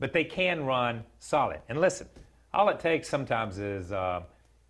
but 0.00 0.14
they 0.14 0.24
can 0.24 0.64
run 0.64 1.04
solid. 1.18 1.60
And 1.68 1.78
listen, 1.82 2.08
all 2.54 2.70
it 2.70 2.80
takes 2.80 3.10
sometimes 3.10 3.58
is 3.58 3.92
uh, 3.92 4.22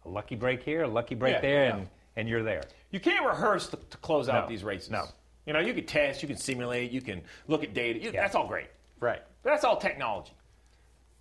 a 0.04 0.08
lucky 0.08 0.34
break 0.34 0.64
here, 0.64 0.82
a 0.82 0.88
lucky 0.88 1.14
break 1.14 1.34
Yeah, 1.36 1.40
there, 1.42 1.64
yeah. 1.66 1.76
and, 1.76 1.88
and 2.16 2.28
you're 2.28 2.42
there. 2.42 2.64
You 2.90 2.98
can't 2.98 3.24
rehearse 3.24 3.68
to, 3.68 3.76
to 3.90 3.96
close 3.98 4.28
out 4.28 4.46
No, 4.46 4.48
these 4.50 4.64
races. 4.64 4.90
no. 4.90 5.04
You 5.46 5.52
know, 5.52 5.60
you 5.60 5.74
can 5.74 5.86
test, 5.86 6.22
you 6.22 6.26
can 6.28 6.36
simulate, 6.36 6.90
you 6.90 7.00
can 7.02 7.22
look 7.46 7.62
at 7.62 7.72
data. 7.72 8.00
You- 8.00 8.10
That's 8.10 8.34
all 8.34 8.48
great. 8.48 8.66
right. 8.98 9.22
That's 9.44 9.62
all 9.62 9.76
technology. 9.76 10.32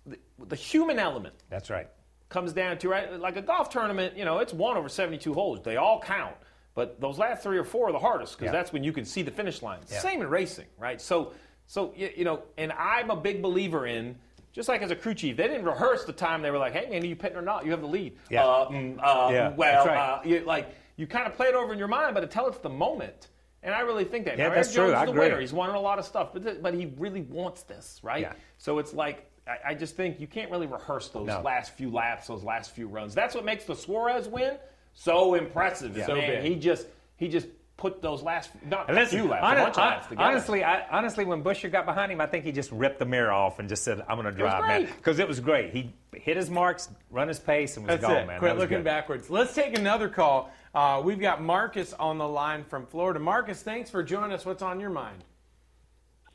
The, 0.04 0.18
the 0.48 0.56
human 0.56 0.98
element 0.98 1.36
That's 1.48 1.70
right. 1.70 1.86
comes 2.28 2.52
down 2.52 2.78
to 2.78 2.88
right 2.88 3.20
like 3.20 3.36
a 3.36 3.42
golf 3.42 3.70
tournament. 3.70 4.16
You 4.16 4.24
know, 4.24 4.38
it's 4.40 4.52
one 4.52 4.76
over 4.76 4.88
seventy-two 4.88 5.32
holes. 5.32 5.60
They 5.62 5.76
all 5.76 6.00
count, 6.00 6.34
but 6.74 7.00
those 7.00 7.18
last 7.18 7.42
three 7.42 7.58
or 7.58 7.64
four 7.64 7.88
are 7.88 7.92
the 7.92 7.98
hardest 7.98 8.36
because 8.38 8.46
Yeah. 8.46 8.52
that's 8.58 8.72
when 8.72 8.82
you 8.84 8.92
can 8.92 9.04
see 9.04 9.22
the 9.22 9.30
finish 9.30 9.62
line. 9.62 9.80
Yeah. 9.90 9.98
Same 10.00 10.22
in 10.22 10.28
racing, 10.28 10.66
right? 10.78 11.00
So, 11.00 11.32
so 11.66 11.92
you, 11.96 12.24
know, 12.24 12.42
and 12.56 12.72
I'm 12.72 13.10
a 13.10 13.16
big 13.16 13.42
believer 13.42 13.86
in. 13.86 14.16
Just 14.52 14.68
like 14.68 14.82
as 14.82 14.90
a 14.90 14.96
crew 14.96 15.14
chief, 15.14 15.38
they 15.38 15.48
didn't 15.48 15.64
rehearse 15.64 16.04
the 16.04 16.12
time. 16.12 16.42
They 16.42 16.50
were 16.50 16.58
like, 16.58 16.74
"Hey, 16.74 16.86
man, 16.90 17.02
are 17.02 17.06
you 17.06 17.16
pitting 17.16 17.38
or 17.38 17.42
not? 17.42 17.64
You 17.64 17.70
have 17.70 17.80
the 17.80 17.86
lead." 17.86 18.18
Yeah. 18.28 18.44
Uh, 18.44 18.68
mm, 18.68 18.98
uh, 18.98 19.30
Yeah, 19.32 19.48
well, 19.56 19.86
right. 19.86 19.96
uh, 19.96 20.20
you, 20.26 20.40
like 20.40 20.74
you 20.96 21.06
kind 21.06 21.26
of 21.26 21.32
play 21.36 21.46
it 21.46 21.54
over 21.54 21.72
in 21.72 21.78
your 21.78 21.88
mind, 21.88 22.12
but 22.12 22.22
until 22.22 22.46
it's 22.48 22.58
the 22.58 22.68
moment. 22.68 23.28
And 23.62 23.74
I 23.74 23.80
really 23.80 24.04
think 24.04 24.26
that. 24.26 24.36
Yeah, 24.36 24.48
now, 24.48 24.54
that's 24.56 24.68
Erik 24.68 24.76
Jones 24.76 24.90
true. 24.90 24.94
I 24.94 25.02
is 25.04 25.06
the 25.06 25.12
agree. 25.12 25.24
winner. 25.28 25.40
He's 25.40 25.54
won 25.54 25.70
a 25.70 25.80
lot 25.80 25.98
of 25.98 26.04
stuff, 26.04 26.34
but 26.34 26.42
th- 26.42 26.58
but 26.60 26.74
he 26.74 26.92
really 26.98 27.22
wants 27.22 27.62
this, 27.62 27.98
right? 28.02 28.20
Yeah. 28.20 28.32
So 28.58 28.78
it's 28.78 28.92
like 28.92 29.30
I, 29.46 29.70
I 29.70 29.74
just 29.74 29.96
think 29.96 30.20
you 30.20 30.26
can't 30.26 30.50
really 30.50 30.66
rehearse 30.66 31.08
those 31.08 31.28
No. 31.28 31.40
last 31.40 31.72
few 31.72 31.90
laps, 31.90 32.26
those 32.26 32.44
last 32.44 32.72
few 32.72 32.88
runs. 32.88 33.14
That's 33.14 33.34
what 33.34 33.46
makes 33.46 33.64
the 33.64 33.74
Suarez 33.74 34.28
win 34.28 34.58
so 34.94 35.34
impressive. 35.34 35.96
Yeah. 35.96 36.06
Man, 36.06 36.06
So 36.06 36.14
big. 36.14 36.42
he 36.44 36.54
just 36.56 36.86
he 37.16 37.28
just 37.28 37.46
put 37.76 38.00
those 38.00 38.22
last 38.22 38.50
not 38.64 38.88
And 38.88 38.96
a 38.98 39.06
few 39.06 39.24
laps, 39.26 39.42
hon- 39.44 39.56
a 39.56 39.60
bunch 39.64 39.72
of 39.76 39.76
laps 39.78 40.06
together. 40.06 40.28
honestly, 40.28 40.62
I, 40.62 40.86
honestly, 40.90 41.24
when 41.24 41.42
Buescher 41.42 41.70
got 41.72 41.84
behind 41.84 42.12
him, 42.12 42.20
I 42.20 42.26
think 42.26 42.44
he 42.44 42.52
just 42.52 42.70
ripped 42.70 43.00
the 43.00 43.04
mirror 43.06 43.32
off 43.32 43.58
and 43.58 43.68
just 43.68 43.82
said, 43.82 44.00
"I'm 44.08 44.16
going 44.20 44.32
to 44.32 44.38
drive, 44.38 44.64
man," 44.66 44.86
because 44.96 45.18
it 45.18 45.26
was 45.26 45.40
great. 45.40 45.72
He 45.72 45.92
hit 46.14 46.36
his 46.36 46.48
marks, 46.50 46.88
run 47.10 47.26
his 47.28 47.40
pace, 47.40 47.76
and 47.76 47.86
was 47.86 47.94
That's 47.98 48.02
gone, 48.06 48.16
it. 48.22 48.26
man. 48.26 48.38
Quit 48.38 48.56
looking 48.56 48.78
good. 48.78 48.84
backwards. 48.84 49.30
Let's 49.30 49.54
take 49.54 49.76
another 49.76 50.08
call. 50.08 50.50
Uh, 50.74 51.02
we've 51.04 51.18
got 51.20 51.42
Marcus 51.42 51.92
on 51.94 52.18
the 52.18 52.28
line 52.28 52.62
from 52.64 52.86
Florida. 52.86 53.18
Marcus, 53.18 53.62
thanks 53.62 53.90
for 53.90 54.02
joining 54.02 54.32
us. 54.32 54.46
What's 54.46 54.62
on 54.62 54.78
your 54.78 54.90
mind? 54.90 55.24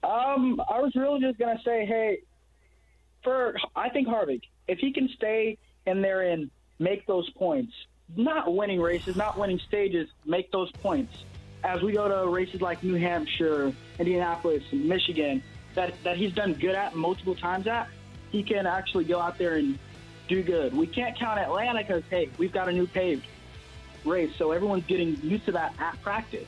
Um, 0.04 0.62
I 0.70 0.80
was 0.80 0.94
really 0.96 1.20
just 1.22 1.40
gonna 1.40 1.60
say, 1.66 1.86
hey, 1.86 2.20
for 3.24 3.56
I 3.76 3.90
think 3.90 4.08
Harvick, 4.08 4.42
if 4.68 4.80
he 4.80 4.92
can 4.94 5.08
stay 5.16 5.58
in 5.86 6.02
there 6.02 6.22
and 6.30 6.50
make 6.80 7.06
those 7.08 7.30
points, 7.32 7.74
not 8.16 8.54
winning 8.54 8.82
races, 8.82 9.16
not 9.16 9.38
winning 9.38 9.60
stages, 9.60 10.10
make 10.26 10.52
those 10.52 10.72
points. 10.72 11.14
As 11.64 11.82
we 11.82 11.92
go 11.92 12.08
to 12.08 12.30
races 12.30 12.62
like 12.62 12.84
New 12.84 12.96
Hampshire, 12.96 13.74
Indianapolis, 14.00 14.64
and 14.72 14.86
Michigan, 14.86 15.44
that 15.76 15.94
that 16.04 16.18
he's 16.18 16.34
done 16.34 16.54
good 16.54 16.76
at 16.76 16.96
multiple 16.96 17.36
times 17.36 17.68
at, 17.68 17.90
he 18.32 18.44
can 18.44 18.66
actually 18.66 19.04
go 19.04 19.20
out 19.20 19.38
there 19.38 19.56
and 19.56 19.78
do 20.28 20.44
good. 20.44 20.76
We 20.76 20.88
can't 20.88 21.18
count 21.18 21.40
Atlanta 21.40 21.80
because 21.80 22.04
hey, 22.10 22.30
we've 22.38 22.52
got 22.52 22.70
a 22.70 22.72
new 22.72 22.88
paved 22.88 23.26
race, 24.06 24.32
so 24.38 24.52
everyone's 24.52 24.86
getting 24.86 25.18
used 25.22 25.46
to 25.46 25.52
that 25.54 25.74
at 25.80 26.02
practice. 26.02 26.48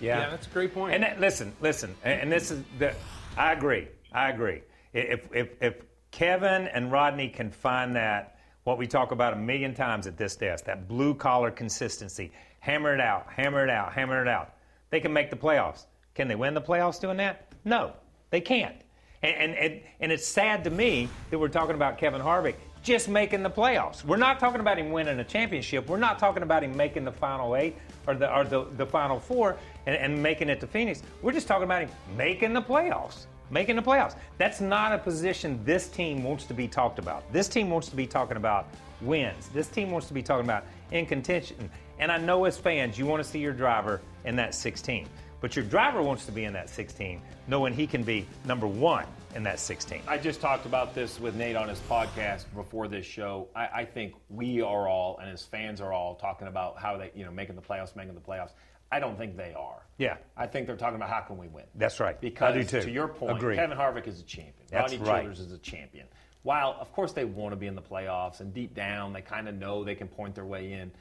Yeah. 0.00 0.20
Yeah, 0.20 0.30
that's 0.30 0.46
a 0.46 0.50
great 0.50 0.74
point. 0.74 0.94
And 0.94 1.02
that, 1.02 1.20
listen, 1.20 1.54
listen, 1.60 1.94
and, 2.04 2.22
and 2.22 2.32
this 2.32 2.50
is 2.50 2.62
the. 2.78 2.94
I 3.36 3.52
agree. 3.52 3.88
I 4.12 4.30
agree. 4.30 4.62
If 4.92 5.28
if 5.32 5.50
if 5.60 5.74
Kevin 6.10 6.68
and 6.68 6.92
Rodney 6.92 7.28
can 7.28 7.50
find 7.50 7.96
that, 7.96 8.33
what 8.64 8.78
we 8.78 8.86
talk 8.86 9.12
about 9.12 9.34
a 9.34 9.36
million 9.36 9.74
times 9.74 10.06
at 10.06 10.16
this 10.16 10.36
desk, 10.36 10.64
that 10.64 10.88
blue 10.88 11.14
collar 11.14 11.50
consistency, 11.50 12.32
hammer 12.60 12.94
it 12.94 13.00
out, 13.00 13.26
hammer 13.30 13.62
it 13.62 13.70
out, 13.70 13.92
hammer 13.92 14.20
it 14.20 14.28
out. 14.28 14.54
They 14.90 15.00
can 15.00 15.12
make 15.12 15.30
the 15.30 15.36
playoffs. 15.36 15.86
Can 16.14 16.28
they 16.28 16.34
win 16.34 16.54
the 16.54 16.60
playoffs 16.60 17.00
doing 17.00 17.18
that? 17.18 17.52
No, 17.64 17.92
they 18.30 18.40
can't. 18.40 18.76
And, 19.22 19.54
and, 19.54 19.80
and, 20.00 20.12
it's 20.12 20.26
sad 20.26 20.64
to 20.64 20.70
me 20.70 21.08
that 21.30 21.38
we're 21.38 21.48
talking 21.48 21.74
about 21.74 21.96
Kevin 21.96 22.20
Harvick 22.20 22.56
just 22.82 23.08
making 23.08 23.42
the 23.42 23.48
playoffs. 23.48 24.04
We're 24.04 24.18
not 24.18 24.38
talking 24.38 24.60
about 24.60 24.78
him 24.78 24.92
winning 24.92 25.18
a 25.18 25.24
championship. 25.24 25.88
We're 25.88 25.96
not 25.96 26.18
talking 26.18 26.42
about 26.42 26.62
him 26.62 26.76
making 26.76 27.04
the 27.04 27.12
final 27.12 27.56
eight 27.56 27.74
or 28.06 28.14
the, 28.14 28.30
or 28.30 28.44
the, 28.44 28.64
the 28.76 28.84
final 28.84 29.18
four 29.18 29.56
and, 29.86 29.96
and 29.96 30.22
making 30.22 30.50
it 30.50 30.60
to 30.60 30.66
Phoenix. 30.66 31.02
We're 31.22 31.32
just 31.32 31.48
talking 31.48 31.64
about 31.64 31.84
him 31.84 31.90
making 32.18 32.52
the 32.52 32.60
playoffs. 32.60 33.24
Making 33.50 33.76
the 33.76 33.82
playoffs. 33.82 34.16
That's 34.38 34.60
not 34.60 34.92
a 34.92 34.98
position 34.98 35.60
this 35.64 35.88
team 35.88 36.24
wants 36.24 36.44
to 36.46 36.54
be 36.54 36.66
talked 36.66 36.98
about. 36.98 37.30
This 37.32 37.48
team 37.48 37.70
wants 37.70 37.88
to 37.88 37.96
be 37.96 38.06
talking 38.06 38.36
about 38.36 38.68
wins. 39.00 39.48
This 39.48 39.68
team 39.68 39.90
wants 39.90 40.08
to 40.08 40.14
be 40.14 40.22
talking 40.22 40.44
about 40.44 40.64
in 40.90 41.06
contention. 41.06 41.70
And 41.98 42.10
I 42.10 42.18
know 42.18 42.44
as 42.44 42.56
fans, 42.56 42.98
you 42.98 43.06
want 43.06 43.22
to 43.22 43.28
see 43.28 43.38
your 43.38 43.52
driver 43.52 44.00
in 44.24 44.34
that 44.36 44.54
16. 44.54 45.08
But 45.40 45.56
your 45.56 45.64
driver 45.66 46.00
wants 46.00 46.24
to 46.24 46.32
be 46.32 46.44
in 46.44 46.54
that 46.54 46.70
16, 46.70 47.20
knowing 47.48 47.74
he 47.74 47.86
can 47.86 48.02
be 48.02 48.26
number 48.46 48.66
one 48.66 49.04
in 49.34 49.42
that 49.42 49.60
16. 49.60 50.00
I 50.08 50.16
just 50.16 50.40
talked 50.40 50.64
about 50.64 50.94
this 50.94 51.20
with 51.20 51.34
Nate 51.34 51.54
on 51.54 51.68
his 51.68 51.80
podcast 51.80 52.44
before 52.54 52.88
this 52.88 53.04
show. 53.04 53.48
I, 53.54 53.68
I 53.74 53.84
think 53.84 54.14
we 54.30 54.62
are 54.62 54.88
all, 54.88 55.18
and 55.18 55.30
as 55.30 55.42
fans 55.42 55.82
are 55.82 55.92
all, 55.92 56.14
talking 56.14 56.48
about 56.48 56.78
how 56.78 56.96
they, 56.96 57.10
you 57.14 57.26
know, 57.26 57.30
making 57.30 57.56
the 57.56 57.62
playoffs, 57.62 57.94
making 57.94 58.14
the 58.14 58.20
playoffs. 58.20 58.52
I 58.94 59.00
don't 59.00 59.18
think 59.18 59.36
they 59.36 59.52
are. 59.54 59.82
Yeah. 59.98 60.18
I 60.36 60.46
think 60.46 60.68
they're 60.68 60.76
talking 60.76 60.94
about 60.94 61.10
how 61.10 61.20
can 61.20 61.36
we 61.36 61.48
win. 61.48 61.64
That's 61.74 61.98
right. 61.98 62.20
Because 62.20 62.54
I 62.54 62.58
do 62.58 62.64
too. 62.64 62.82
to 62.82 62.90
your 62.90 63.08
point. 63.08 63.40
Kevin 63.40 63.76
Harvick 63.76 64.06
is 64.06 64.20
a 64.20 64.22
champion. 64.22 64.54
That's 64.70 64.92
Rodney 64.92 64.98
right. 64.98 65.22
Childers 65.22 65.40
is 65.40 65.52
a 65.52 65.58
champion. 65.58 66.06
While 66.42 66.76
of 66.78 66.92
course 66.92 67.12
they 67.12 67.24
want 67.24 67.52
to 67.52 67.56
be 67.56 67.66
in 67.66 67.74
the 67.74 67.82
playoffs, 67.82 68.38
and 68.38 68.54
deep 68.54 68.72
down 68.72 69.12
they 69.12 69.20
kind 69.20 69.48
of 69.48 69.56
know 69.56 69.82
they 69.82 69.96
can 69.96 70.06
point 70.06 70.36
their 70.36 70.44
way 70.44 70.74
in. 70.74 70.92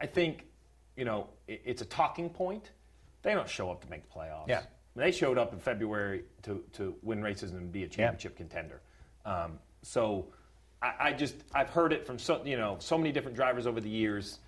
I 0.00 0.06
think, 0.06 0.46
you 0.96 1.04
know, 1.04 1.28
it's 1.46 1.82
a 1.82 1.84
talking 1.84 2.30
point. 2.30 2.70
They 3.22 3.34
don't 3.34 3.48
show 3.48 3.70
up 3.70 3.82
to 3.82 3.90
make 3.90 4.02
the 4.10 4.18
playoffs. 4.18 4.48
Yeah. 4.48 4.62
They 4.96 5.12
showed 5.12 5.36
up 5.36 5.52
in 5.52 5.58
February 5.58 6.24
to, 6.42 6.64
to 6.74 6.94
win 7.02 7.22
races 7.22 7.52
and 7.52 7.70
be 7.70 7.84
a 7.84 7.88
championship 7.88 8.36
contender. 8.36 8.80
Um, 9.26 9.58
so 9.82 10.28
I, 10.80 10.94
I 10.98 11.12
just 11.12 11.34
I've 11.54 11.70
heard 11.70 11.92
it 11.92 12.06
from 12.06 12.18
so 12.18 12.42
you 12.44 12.56
know 12.56 12.76
so 12.78 12.96
many 12.96 13.12
different 13.12 13.36
drivers 13.36 13.66
over 13.66 13.80
the 13.80 13.90
years. 13.90 14.38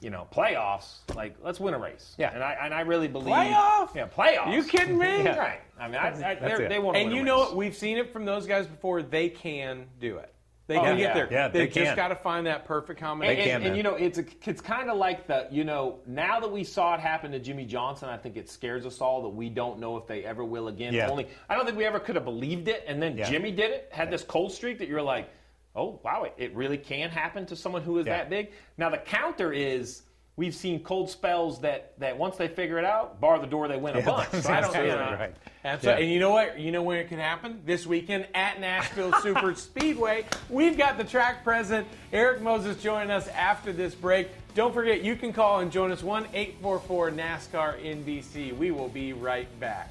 You 0.00 0.08
know, 0.10 0.26
playoffs. 0.34 0.94
Like, 1.14 1.34
let's 1.42 1.60
win 1.60 1.74
a 1.74 1.78
race. 1.78 2.14
Yeah. 2.18 2.32
and 2.34 2.42
I 2.42 2.56
and 2.62 2.72
I 2.72 2.80
really 2.80 3.08
believe 3.08 3.34
Playoff? 3.34 3.94
Yeah, 3.94 4.06
playoffs. 4.08 4.54
You 4.54 4.64
kidding 4.64 4.96
me? 4.98 5.06
Yeah. 5.24 5.36
Right. 5.36 5.60
I 5.78 5.86
mean, 5.88 5.96
I, 5.96 6.08
I, 6.08 6.34
they're- 6.36 6.62
it. 6.62 6.68
they 6.70 6.78
want 6.78 6.94
to 6.96 7.00
And 7.00 7.08
win 7.10 7.16
you 7.16 7.22
a 7.22 7.26
know 7.26 7.38
race. 7.40 7.48
what? 7.48 7.56
We've 7.56 7.76
seen 7.76 7.98
it 7.98 8.10
from 8.12 8.24
those 8.24 8.46
guys 8.46 8.66
before. 8.66 9.02
They 9.02 9.28
can 9.28 9.84
do 10.00 10.16
it. 10.16 10.32
They 10.68 10.78
Oh, 10.78 10.82
can 10.82 10.98
yeah. 10.98 11.06
get 11.06 11.14
there. 11.14 11.28
Yeah, 11.32 11.48
they 11.48 11.66
they 11.66 11.84
just 11.84 11.96
got 11.96 12.08
to 12.08 12.14
find 12.16 12.46
that 12.46 12.64
perfect 12.64 13.00
And, 13.00 13.06
combination. 13.08 13.42
can, 13.44 13.54
and, 13.56 13.64
and, 13.64 13.70
man. 13.72 13.76
you 13.76 13.82
know, 13.82 13.94
it's 13.96 14.18
a, 14.18 14.24
it's 14.46 14.60
kind 14.60 14.88
of 14.88 14.96
like 14.96 15.26
the 15.26 15.48
you 15.50 15.64
know 15.64 15.98
now 16.06 16.38
that 16.40 16.50
we 16.50 16.62
saw 16.64 16.94
it 16.94 17.00
happen 17.00 17.32
to 17.32 17.38
Jimmie 17.40 17.64
Johnson, 17.66 18.08
I 18.08 18.16
think 18.16 18.36
it 18.36 18.48
scares 18.48 18.86
us 18.86 19.00
all 19.00 19.20
that 19.22 19.28
we 19.30 19.48
don't 19.50 19.80
know 19.80 19.96
if 19.98 20.06
they 20.06 20.24
ever 20.24 20.44
will 20.44 20.68
again. 20.68 20.94
Yeah. 20.94 21.10
Only 21.10 21.26
I 21.50 21.56
don't 21.56 21.66
think 21.66 21.76
we 21.76 21.84
ever 21.84 21.98
could 22.00 22.14
have 22.14 22.24
believed 22.24 22.68
it, 22.68 22.84
and 22.86 23.02
then 23.02 23.18
Yeah. 23.18 23.28
Jimmie 23.28 23.50
did 23.50 23.70
it, 23.72 23.88
had 23.92 24.10
this 24.10 24.22
cold 24.22 24.52
streak 24.52 24.78
that 24.78 24.86
you're 24.88 25.02
like, 25.02 25.28
oh 25.76 26.00
wow, 26.04 26.24
it, 26.24 26.34
it 26.36 26.54
really 26.54 26.78
can 26.78 27.10
happen 27.10 27.46
to 27.46 27.56
someone 27.56 27.82
who 27.82 27.98
is 27.98 28.06
Yeah. 28.06 28.18
that 28.18 28.30
big. 28.30 28.52
Now 28.78 28.90
the 28.90 28.98
counter 28.98 29.52
is. 29.52 30.02
We've 30.36 30.54
seen 30.54 30.82
cold 30.82 31.10
spells 31.10 31.60
that, 31.60 31.92
that 31.98 32.16
once 32.16 32.38
they 32.38 32.48
figure 32.48 32.78
it 32.78 32.84
out, 32.86 33.20
bar 33.20 33.38
the 33.40 33.46
door, 33.46 33.68
they 33.68 33.76
win 33.76 33.94
a 33.96 33.98
Yeah, 33.98 34.06
bunch. 34.06 34.30
So 34.30 34.50
I 34.50 34.62
don't, 34.62 34.72
you 34.72 34.80
absolutely 34.80 34.88
know, 34.88 35.18
right. 35.18 35.34
Absolutely. 35.66 36.00
Yeah. 36.00 36.04
And 36.06 36.14
you 36.14 36.20
know 36.20 36.30
what? 36.30 36.58
You 36.58 36.72
know 36.72 36.82
when 36.82 36.96
it 36.96 37.08
can 37.08 37.18
happen? 37.18 37.60
This 37.66 37.86
weekend 37.86 38.26
at 38.32 38.58
Nashville 38.58 39.12
Super 39.22 39.54
Speedway. 39.54 40.24
We've 40.48 40.78
got 40.78 40.96
the 40.96 41.04
track 41.04 41.44
president, 41.44 41.88
Erik 42.10 42.40
Moses, 42.40 42.82
joining 42.82 43.10
us 43.10 43.28
after 43.28 43.70
this 43.70 43.94
break. 43.94 44.28
Don't 44.54 44.72
forget, 44.72 45.02
you 45.02 45.14
can 45.14 45.34
call 45.34 45.60
and 45.60 45.70
join 45.70 45.90
us 45.92 46.02
1 46.02 46.28
844 46.32 47.10
NASCAR 47.10 47.84
NBC. 47.84 48.56
We 48.56 48.70
will 48.70 48.88
be 48.88 49.12
right 49.12 49.48
back. 49.60 49.90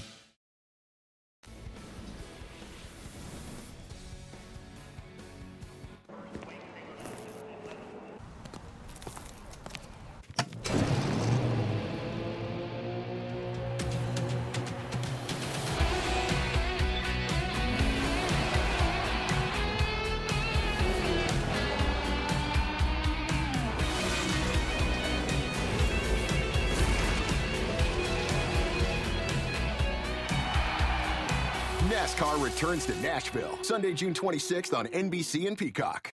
Returns 32.61 32.85
to 32.85 32.95
Nashville 33.01 33.57
Sunday, 33.63 33.91
June 33.91 34.13
26th 34.13 34.71
on 34.77 34.85
NBC 34.85 35.47
and 35.47 35.57
Peacock. 35.57 36.11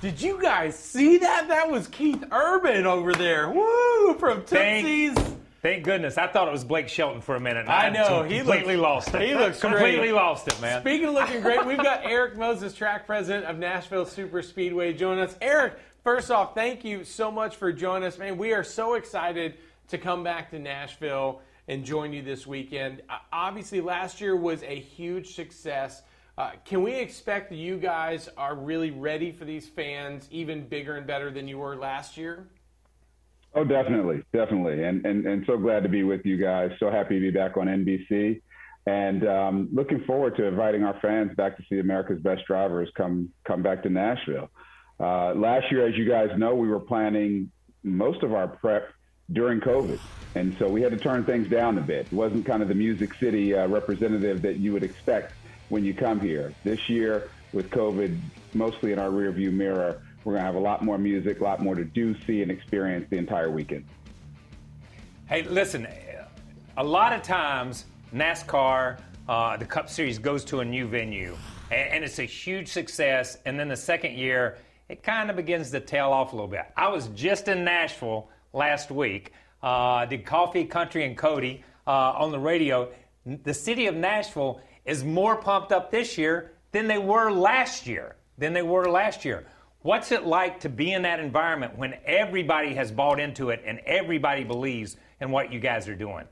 Did 0.00 0.22
you 0.22 0.40
guys 0.40 0.74
see 0.74 1.18
that? 1.18 1.48
That 1.48 1.70
was 1.70 1.86
Keith 1.86 2.24
Urban 2.32 2.86
over 2.86 3.12
there. 3.12 3.50
Woo! 3.50 4.14
From 4.18 4.40
Thank- 4.42 4.86
Tootsie's. 4.86 5.34
Thank 5.60 5.84
goodness. 5.84 6.16
I 6.16 6.28
thought 6.28 6.48
it 6.48 6.52
was 6.52 6.64
Blake 6.64 6.88
Shelton 6.88 7.20
for 7.20 7.36
a 7.36 7.40
minute. 7.40 7.68
I 7.68 7.90
know. 7.90 8.22
He 8.22 8.38
completely 8.38 8.76
looks- 8.78 9.08
lost 9.12 9.14
it. 9.16 9.28
he 9.28 9.34
looks 9.34 9.60
completely 9.60 9.98
great. 9.98 10.12
lost 10.14 10.48
it, 10.48 10.58
man. 10.62 10.80
Speaking 10.80 11.08
of 11.08 11.12
looking 11.14 11.42
great, 11.42 11.66
we've 11.66 11.76
got 11.76 12.02
Erik 12.06 12.38
Moses, 12.38 12.72
track 12.74 13.04
president 13.04 13.44
of 13.44 13.58
Nashville 13.58 14.06
Super 14.06 14.40
Speedway, 14.40 14.94
joining 14.94 15.22
us. 15.22 15.36
Erik, 15.42 15.74
first 16.02 16.30
off, 16.30 16.54
thank 16.54 16.86
you 16.86 17.04
so 17.04 17.30
much 17.30 17.56
for 17.56 17.70
joining 17.70 18.08
us, 18.08 18.16
man. 18.16 18.38
We 18.38 18.54
are 18.54 18.64
so 18.64 18.94
excited 18.94 19.56
to 19.88 19.98
come 19.98 20.24
back 20.24 20.50
to 20.52 20.58
Nashville 20.58 21.42
and 21.68 21.84
join 21.84 22.12
you 22.12 22.22
this 22.22 22.46
weekend. 22.46 23.02
Uh, 23.08 23.18
obviously, 23.32 23.80
last 23.80 24.20
year 24.20 24.36
was 24.36 24.62
a 24.62 24.78
huge 24.78 25.34
success. 25.34 26.02
Uh, 26.38 26.52
can 26.64 26.82
we 26.82 26.94
expect 26.94 27.50
that 27.50 27.56
you 27.56 27.76
guys 27.76 28.28
are 28.36 28.54
really 28.54 28.90
ready 28.90 29.30
for 29.30 29.44
these 29.44 29.68
fans, 29.68 30.26
even 30.30 30.66
bigger 30.66 30.96
and 30.96 31.06
better 31.06 31.30
than 31.30 31.46
you 31.46 31.58
were 31.58 31.76
last 31.76 32.16
year? 32.16 32.46
Oh, 33.54 33.64
definitely, 33.64 34.22
definitely, 34.32 34.84
and 34.84 35.04
and 35.04 35.26
and 35.26 35.44
so 35.44 35.58
glad 35.58 35.82
to 35.82 35.88
be 35.88 36.04
with 36.04 36.24
you 36.24 36.36
guys. 36.36 36.70
So 36.78 36.90
happy 36.90 37.16
to 37.16 37.20
be 37.20 37.30
back 37.30 37.56
on 37.56 37.66
NBC, 37.66 38.40
and 38.86 39.26
um, 39.26 39.68
looking 39.72 40.04
forward 40.04 40.36
to 40.36 40.44
inviting 40.44 40.84
our 40.84 40.98
fans 41.00 41.32
back 41.36 41.56
to 41.56 41.64
see 41.68 41.80
America's 41.80 42.20
Best 42.20 42.46
Drivers 42.46 42.88
come 42.96 43.30
come 43.44 43.62
back 43.62 43.82
to 43.82 43.90
Nashville. 43.90 44.50
Uh, 45.00 45.34
last 45.34 45.66
year, 45.70 45.88
as 45.88 45.96
you 45.96 46.08
guys 46.08 46.28
know, 46.38 46.54
we 46.54 46.68
were 46.68 46.78
planning 46.78 47.50
most 47.82 48.22
of 48.22 48.34
our 48.34 48.46
prep 48.46 48.90
during 49.32 49.60
COVID, 49.60 49.98
and 50.34 50.56
so 50.58 50.68
we 50.68 50.82
had 50.82 50.92
to 50.92 50.98
turn 50.98 51.24
things 51.24 51.48
down 51.48 51.78
a 51.78 51.80
bit. 51.80 52.06
It 52.06 52.12
wasn't 52.12 52.46
kind 52.46 52.62
of 52.62 52.68
the 52.68 52.74
Music 52.74 53.14
City 53.14 53.54
uh, 53.54 53.66
representative 53.68 54.42
that 54.42 54.56
you 54.56 54.72
would 54.72 54.82
expect 54.82 55.32
when 55.68 55.84
you 55.84 55.94
come 55.94 56.20
here. 56.20 56.52
This 56.64 56.88
year, 56.88 57.30
with 57.52 57.70
COVID 57.70 58.18
mostly 58.54 58.92
in 58.92 58.98
our 58.98 59.10
rearview 59.10 59.52
mirror, 59.52 60.02
we're 60.24 60.34
going 60.34 60.42
to 60.42 60.46
have 60.46 60.54
a 60.54 60.60
lot 60.60 60.84
more 60.84 60.98
music, 60.98 61.40
a 61.40 61.44
lot 61.44 61.60
more 61.60 61.74
to 61.74 61.84
do, 61.84 62.14
see, 62.26 62.42
and 62.42 62.50
experience 62.50 63.06
the 63.10 63.16
entire 63.16 63.50
weekend. 63.50 63.84
Hey, 65.26 65.42
listen, 65.42 65.86
a 66.76 66.84
lot 66.84 67.12
of 67.12 67.22
times 67.22 67.86
NASCAR, 68.14 69.00
uh, 69.28 69.56
the 69.56 69.64
Cup 69.64 69.88
Series 69.88 70.18
goes 70.18 70.44
to 70.46 70.60
a 70.60 70.64
new 70.64 70.86
venue, 70.86 71.36
and, 71.70 71.88
and 71.90 72.04
it's 72.04 72.18
a 72.18 72.24
huge 72.24 72.68
success. 72.68 73.38
And 73.46 73.58
then 73.58 73.68
the 73.68 73.76
second 73.76 74.14
year, 74.14 74.58
it 74.88 75.02
kind 75.02 75.30
of 75.30 75.36
begins 75.36 75.70
to 75.70 75.80
tail 75.80 76.10
off 76.10 76.32
a 76.32 76.36
little 76.36 76.48
bit. 76.48 76.66
I 76.76 76.88
was 76.88 77.08
just 77.08 77.46
in 77.46 77.64
Nashville 77.64 78.28
last 78.52 78.90
week, 78.90 79.32
uh, 79.62 80.06
did 80.06 80.24
Coffee, 80.24 80.64
Country, 80.64 81.04
and 81.04 81.16
Cody 81.16 81.64
uh, 81.86 81.90
on 81.90 82.30
the 82.30 82.38
radio. 82.38 82.90
The 83.24 83.54
city 83.54 83.86
of 83.86 83.94
Nashville 83.94 84.60
is 84.84 85.04
more 85.04 85.36
pumped 85.36 85.72
up 85.72 85.90
this 85.90 86.16
year 86.16 86.52
than 86.72 86.86
they 86.86 86.98
were 86.98 87.30
last 87.30 87.86
year. 87.86 88.16
Than 88.38 88.52
they 88.52 88.62
were 88.62 88.90
last 88.90 89.24
year. 89.24 89.46
What's 89.82 90.12
it 90.12 90.24
like 90.24 90.60
to 90.60 90.68
be 90.68 90.92
in 90.92 91.02
that 91.02 91.20
environment 91.20 91.76
when 91.76 91.94
everybody 92.04 92.74
has 92.74 92.90
bought 92.90 93.20
into 93.20 93.50
it 93.50 93.62
and 93.64 93.80
everybody 93.80 94.44
believes 94.44 94.96
in 95.20 95.30
what 95.30 95.52
you 95.52 95.60
guys 95.60 95.88
are 95.88 95.94
doing? 95.94 96.24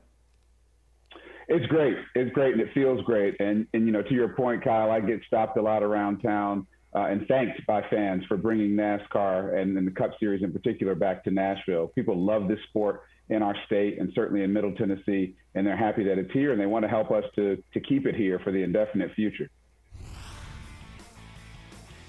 It's 1.47 1.65
great. 1.65 1.97
It's 2.13 2.31
great, 2.31 2.53
and 2.53 2.61
it 2.61 2.69
feels 2.73 3.01
great. 3.03 3.35
And 3.39 3.65
and 3.73 3.87
you 3.87 3.91
know, 3.91 4.03
to 4.03 4.13
your 4.13 4.29
point, 4.29 4.63
Kyle, 4.63 4.91
I 4.91 4.99
get 4.99 5.21
stopped 5.25 5.57
a 5.57 5.61
lot 5.61 5.81
around 5.81 6.19
town 6.19 6.67
uh, 6.95 7.05
and 7.05 7.27
thanked 7.27 7.65
by 7.67 7.81
fans 7.89 8.23
for 8.27 8.37
bringing 8.37 8.71
NASCAR 8.71 9.59
and, 9.59 9.77
and 9.77 9.85
the 9.85 9.91
Cup 9.91 10.11
Series 10.19 10.43
in 10.43 10.51
particular 10.51 10.95
back 10.95 11.23
to 11.25 11.31
Nashville. 11.31 11.87
People 11.87 12.17
love 12.17 12.47
this 12.47 12.59
sport 12.69 13.03
in 13.29 13.43
our 13.43 13.55
state 13.65 13.99
and 13.99 14.11
certainly 14.15 14.43
in 14.43 14.51
Middle 14.51 14.73
Tennessee, 14.73 15.35
and 15.53 15.65
they're 15.65 15.77
happy 15.77 16.03
that 16.03 16.17
it's 16.17 16.31
here, 16.31 16.51
and 16.51 16.59
they 16.59 16.65
want 16.65 16.83
to 16.83 16.89
help 16.89 17.11
us 17.11 17.23
to 17.35 17.63
to 17.73 17.79
keep 17.79 18.07
it 18.07 18.15
here 18.15 18.39
for 18.39 18.51
the 18.51 18.63
indefinite 18.63 19.13
future. 19.13 19.49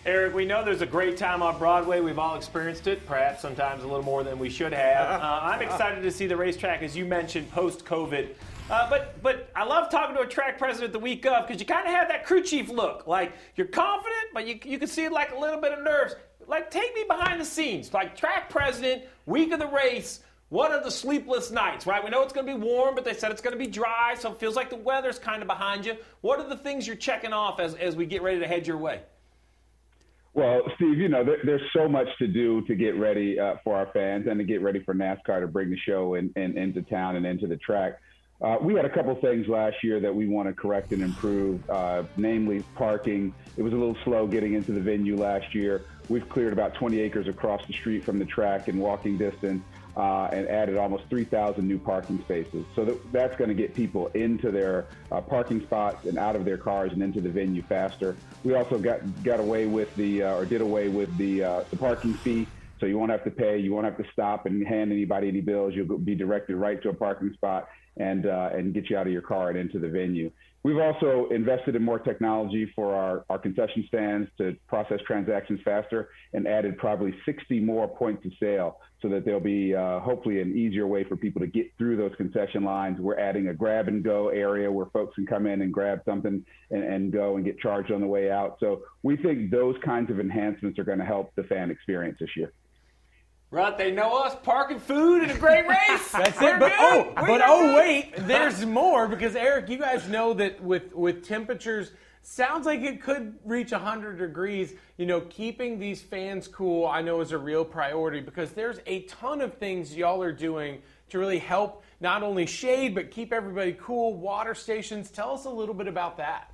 Erik, 0.06 0.34
we 0.34 0.46
know 0.46 0.64
there's 0.64 0.80
a 0.80 0.86
great 0.86 1.18
time 1.18 1.42
on 1.42 1.58
Broadway. 1.58 2.00
We've 2.00 2.18
all 2.18 2.34
experienced 2.34 2.86
it, 2.86 3.04
perhaps 3.04 3.42
sometimes 3.42 3.82
a 3.82 3.86
little 3.86 4.02
more 4.02 4.24
than 4.24 4.38
we 4.38 4.48
should 4.48 4.72
have. 4.72 5.20
Uh, 5.20 5.40
I'm 5.42 5.60
excited 5.60 6.02
to 6.02 6.10
see 6.10 6.26
the 6.26 6.36
racetrack, 6.36 6.82
as 6.82 6.96
you 6.96 7.04
mentioned, 7.04 7.50
post 7.50 7.84
COVID. 7.84 8.30
Uh, 8.70 8.88
but 8.88 9.20
but 9.20 9.50
I 9.56 9.64
love 9.64 9.90
talking 9.90 10.14
to 10.14 10.22
a 10.22 10.26
track 10.26 10.56
president 10.56 10.92
the 10.92 11.00
week 11.00 11.26
of 11.26 11.46
because 11.46 11.60
you 11.60 11.66
kind 11.66 11.88
of 11.88 11.92
have 11.92 12.06
that 12.08 12.24
crew 12.24 12.40
chief 12.40 12.68
look. 12.68 13.04
Like 13.06 13.32
you're 13.56 13.66
confident, 13.66 14.28
but 14.32 14.46
you, 14.46 14.60
you 14.64 14.78
can 14.78 14.86
see 14.86 15.08
like 15.08 15.32
a 15.32 15.38
little 15.38 15.60
bit 15.60 15.72
of 15.72 15.82
nerves. 15.82 16.14
Like 16.46 16.70
take 16.70 16.94
me 16.94 17.04
behind 17.08 17.40
the 17.40 17.44
scenes. 17.44 17.92
Like 17.92 18.16
track 18.16 18.48
president, 18.48 19.02
week 19.26 19.52
of 19.52 19.58
the 19.58 19.66
race. 19.66 20.20
What 20.50 20.70
are 20.72 20.82
the 20.82 20.90
sleepless 20.90 21.50
nights, 21.50 21.86
right? 21.86 22.02
We 22.02 22.10
know 22.10 22.22
it's 22.22 22.32
going 22.32 22.46
to 22.46 22.52
be 22.52 22.58
warm, 22.58 22.96
but 22.96 23.04
they 23.04 23.14
said 23.14 23.30
it's 23.30 23.40
going 23.40 23.56
to 23.56 23.64
be 23.64 23.70
dry, 23.70 24.16
so 24.18 24.32
it 24.32 24.40
feels 24.40 24.56
like 24.56 24.68
the 24.68 24.76
weather's 24.76 25.16
kind 25.16 25.42
of 25.42 25.48
behind 25.48 25.86
you. 25.86 25.96
What 26.22 26.40
are 26.40 26.48
the 26.48 26.56
things 26.56 26.88
you're 26.88 26.96
checking 26.96 27.32
off 27.32 27.60
as, 27.60 27.74
as 27.76 27.94
we 27.94 28.04
get 28.04 28.20
ready 28.20 28.40
to 28.40 28.48
head 28.48 28.66
your 28.66 28.76
way? 28.76 29.02
Well, 30.34 30.62
Steve, 30.74 30.98
you 30.98 31.08
know, 31.08 31.24
there, 31.24 31.36
there's 31.44 31.62
so 31.72 31.88
much 31.88 32.08
to 32.18 32.26
do 32.26 32.62
to 32.62 32.74
get 32.74 32.96
ready 32.96 33.38
uh, 33.38 33.56
for 33.62 33.76
our 33.76 33.90
fans 33.92 34.26
and 34.28 34.38
to 34.38 34.44
get 34.44 34.60
ready 34.60 34.82
for 34.82 34.92
NASCAR 34.92 35.40
to 35.40 35.46
bring 35.46 35.70
the 35.70 35.78
show 35.86 36.14
in, 36.14 36.32
in, 36.34 36.58
into 36.58 36.82
town 36.82 37.14
and 37.14 37.24
into 37.24 37.46
the 37.46 37.56
track. 37.56 38.00
Uh, 38.42 38.56
we 38.60 38.74
had 38.74 38.86
a 38.86 38.90
couple 38.90 39.14
things 39.16 39.46
last 39.48 39.84
year 39.84 40.00
that 40.00 40.14
we 40.14 40.26
want 40.26 40.48
to 40.48 40.54
correct 40.54 40.92
and 40.92 41.02
improve, 41.02 41.68
uh, 41.68 42.02
namely 42.16 42.64
parking. 42.74 43.34
It 43.56 43.62
was 43.62 43.72
a 43.72 43.76
little 43.76 43.96
slow 44.04 44.26
getting 44.26 44.54
into 44.54 44.72
the 44.72 44.80
venue 44.80 45.16
last 45.16 45.54
year. 45.54 45.84
We've 46.08 46.26
cleared 46.28 46.52
about 46.52 46.74
20 46.74 46.98
acres 47.00 47.28
across 47.28 47.64
the 47.66 47.74
street 47.74 48.02
from 48.02 48.18
the 48.18 48.24
track 48.24 48.68
in 48.68 48.78
walking 48.78 49.18
distance. 49.18 49.62
uh, 49.96 50.28
and 50.32 50.48
added 50.48 50.76
almost 50.76 51.04
3,000 51.10 51.66
new 51.66 51.78
parking 51.78 52.20
spaces. 52.20 52.64
So 52.74 52.84
that, 52.84 53.12
that's 53.12 53.36
going 53.36 53.48
to 53.48 53.54
get 53.54 53.74
people 53.74 54.06
into 54.14 54.50
their 54.50 54.86
uh, 55.10 55.20
parking 55.20 55.60
spots 55.62 56.06
and 56.06 56.16
out 56.18 56.36
of 56.36 56.44
their 56.44 56.56
cars 56.56 56.92
and 56.92 57.02
into 57.02 57.20
the 57.20 57.28
venue 57.28 57.62
faster. 57.62 58.16
We 58.44 58.54
also 58.54 58.78
got 58.78 59.00
got 59.22 59.40
away 59.40 59.66
with 59.66 59.94
the 59.96 60.22
uh, 60.22 60.36
or 60.36 60.44
did 60.44 60.60
away 60.60 60.88
with 60.88 61.14
the 61.18 61.44
uh, 61.44 61.64
the 61.70 61.76
parking 61.76 62.14
fee. 62.14 62.46
So 62.78 62.86
you 62.86 62.98
won't 62.98 63.10
have 63.10 63.24
to 63.24 63.30
pay. 63.30 63.58
You 63.58 63.74
won't 63.74 63.84
have 63.84 63.98
to 63.98 64.10
stop 64.10 64.46
and 64.46 64.66
hand 64.66 64.90
anybody 64.90 65.28
any 65.28 65.42
bills. 65.42 65.74
You'll 65.74 65.98
be 65.98 66.14
directed 66.14 66.56
right 66.56 66.80
to 66.82 66.88
a 66.88 66.94
parking 66.94 67.34
spot 67.34 67.68
and 68.00 68.26
uh, 68.26 68.48
and 68.52 68.72
get 68.72 68.88
you 68.88 68.96
out 68.96 69.06
of 69.06 69.12
your 69.12 69.22
car 69.22 69.50
and 69.50 69.58
into 69.58 69.78
the 69.78 69.88
venue. 69.88 70.30
We've 70.62 70.78
also 70.78 71.26
invested 71.30 71.74
in 71.74 71.82
more 71.82 71.98
technology 71.98 72.70
for 72.76 72.94
our, 72.94 73.24
our 73.30 73.38
concession 73.38 73.84
stands 73.88 74.28
to 74.36 74.54
process 74.68 75.00
transactions 75.06 75.58
faster 75.64 76.10
and 76.34 76.46
added 76.46 76.76
probably 76.76 77.14
60 77.24 77.60
more 77.60 77.88
points 77.88 78.26
of 78.26 78.32
sale 78.38 78.76
so 79.00 79.08
that 79.08 79.24
there'll 79.24 79.40
be 79.40 79.74
uh, 79.74 80.00
hopefully 80.00 80.42
an 80.42 80.54
easier 80.54 80.86
way 80.86 81.02
for 81.04 81.16
people 81.16 81.40
to 81.40 81.46
get 81.46 81.72
through 81.78 81.96
those 81.96 82.12
concession 82.18 82.62
lines. 82.62 83.00
We're 83.00 83.18
adding 83.18 83.48
a 83.48 83.54
grab 83.54 83.88
and 83.88 84.04
go 84.04 84.28
area 84.28 84.70
where 84.70 84.86
folks 84.86 85.14
can 85.14 85.26
come 85.26 85.46
in 85.46 85.62
and 85.62 85.72
grab 85.72 86.00
something 86.04 86.44
and, 86.70 86.84
and 86.84 87.10
go 87.10 87.36
and 87.36 87.44
get 87.44 87.58
charged 87.58 87.90
on 87.90 88.02
the 88.02 88.06
way 88.06 88.30
out. 88.30 88.58
So 88.60 88.82
we 89.02 89.16
think 89.16 89.50
those 89.50 89.76
kinds 89.82 90.10
of 90.10 90.20
enhancements 90.20 90.78
are 90.78 90.84
going 90.84 90.98
to 90.98 91.06
help 91.06 91.34
the 91.36 91.44
fan 91.44 91.70
experience 91.70 92.18
this 92.20 92.36
year. 92.36 92.52
Right, 93.52 93.76
they 93.76 93.90
know 93.90 94.16
us 94.22 94.36
parking 94.44 94.78
food 94.78 95.22
and 95.22 95.32
a 95.32 95.36
great 95.36 95.66
race. 95.68 96.12
That's 96.12 96.40
We're 96.40 96.54
it. 96.56 96.60
But 96.60 96.68
good. 96.70 96.78
oh, 96.78 97.12
We're 97.20 97.26
but 97.26 97.40
oh 97.44 97.62
good. 97.62 97.74
wait, 97.76 98.12
there's 98.28 98.64
more 98.64 99.08
because 99.08 99.34
Erik, 99.34 99.68
you 99.68 99.76
guys 99.76 100.08
know 100.08 100.32
that 100.34 100.62
with 100.62 100.94
with 100.94 101.26
temperatures 101.26 101.90
sounds 102.22 102.64
like 102.66 102.80
it 102.82 103.02
could 103.02 103.34
reach 103.44 103.72
100 103.72 104.18
degrees. 104.18 104.74
You 104.98 105.06
know, 105.06 105.22
keeping 105.22 105.80
these 105.80 106.00
fans 106.00 106.46
cool, 106.46 106.86
I 106.86 107.02
know 107.02 107.20
is 107.22 107.32
a 107.32 107.38
real 107.38 107.64
priority 107.64 108.20
because 108.20 108.52
there's 108.52 108.78
a 108.86 109.00
ton 109.02 109.40
of 109.40 109.54
things 109.54 109.96
y'all 109.96 110.22
are 110.22 110.32
doing 110.32 110.80
to 111.08 111.18
really 111.18 111.38
help 111.38 111.82
not 112.00 112.22
only 112.22 112.46
shade 112.46 112.94
but 112.94 113.10
keep 113.10 113.32
everybody 113.32 113.76
cool. 113.80 114.14
Water 114.14 114.54
stations. 114.54 115.10
Tell 115.10 115.32
us 115.32 115.44
a 115.44 115.50
little 115.50 115.74
bit 115.74 115.88
about 115.88 116.18
that. 116.18 116.52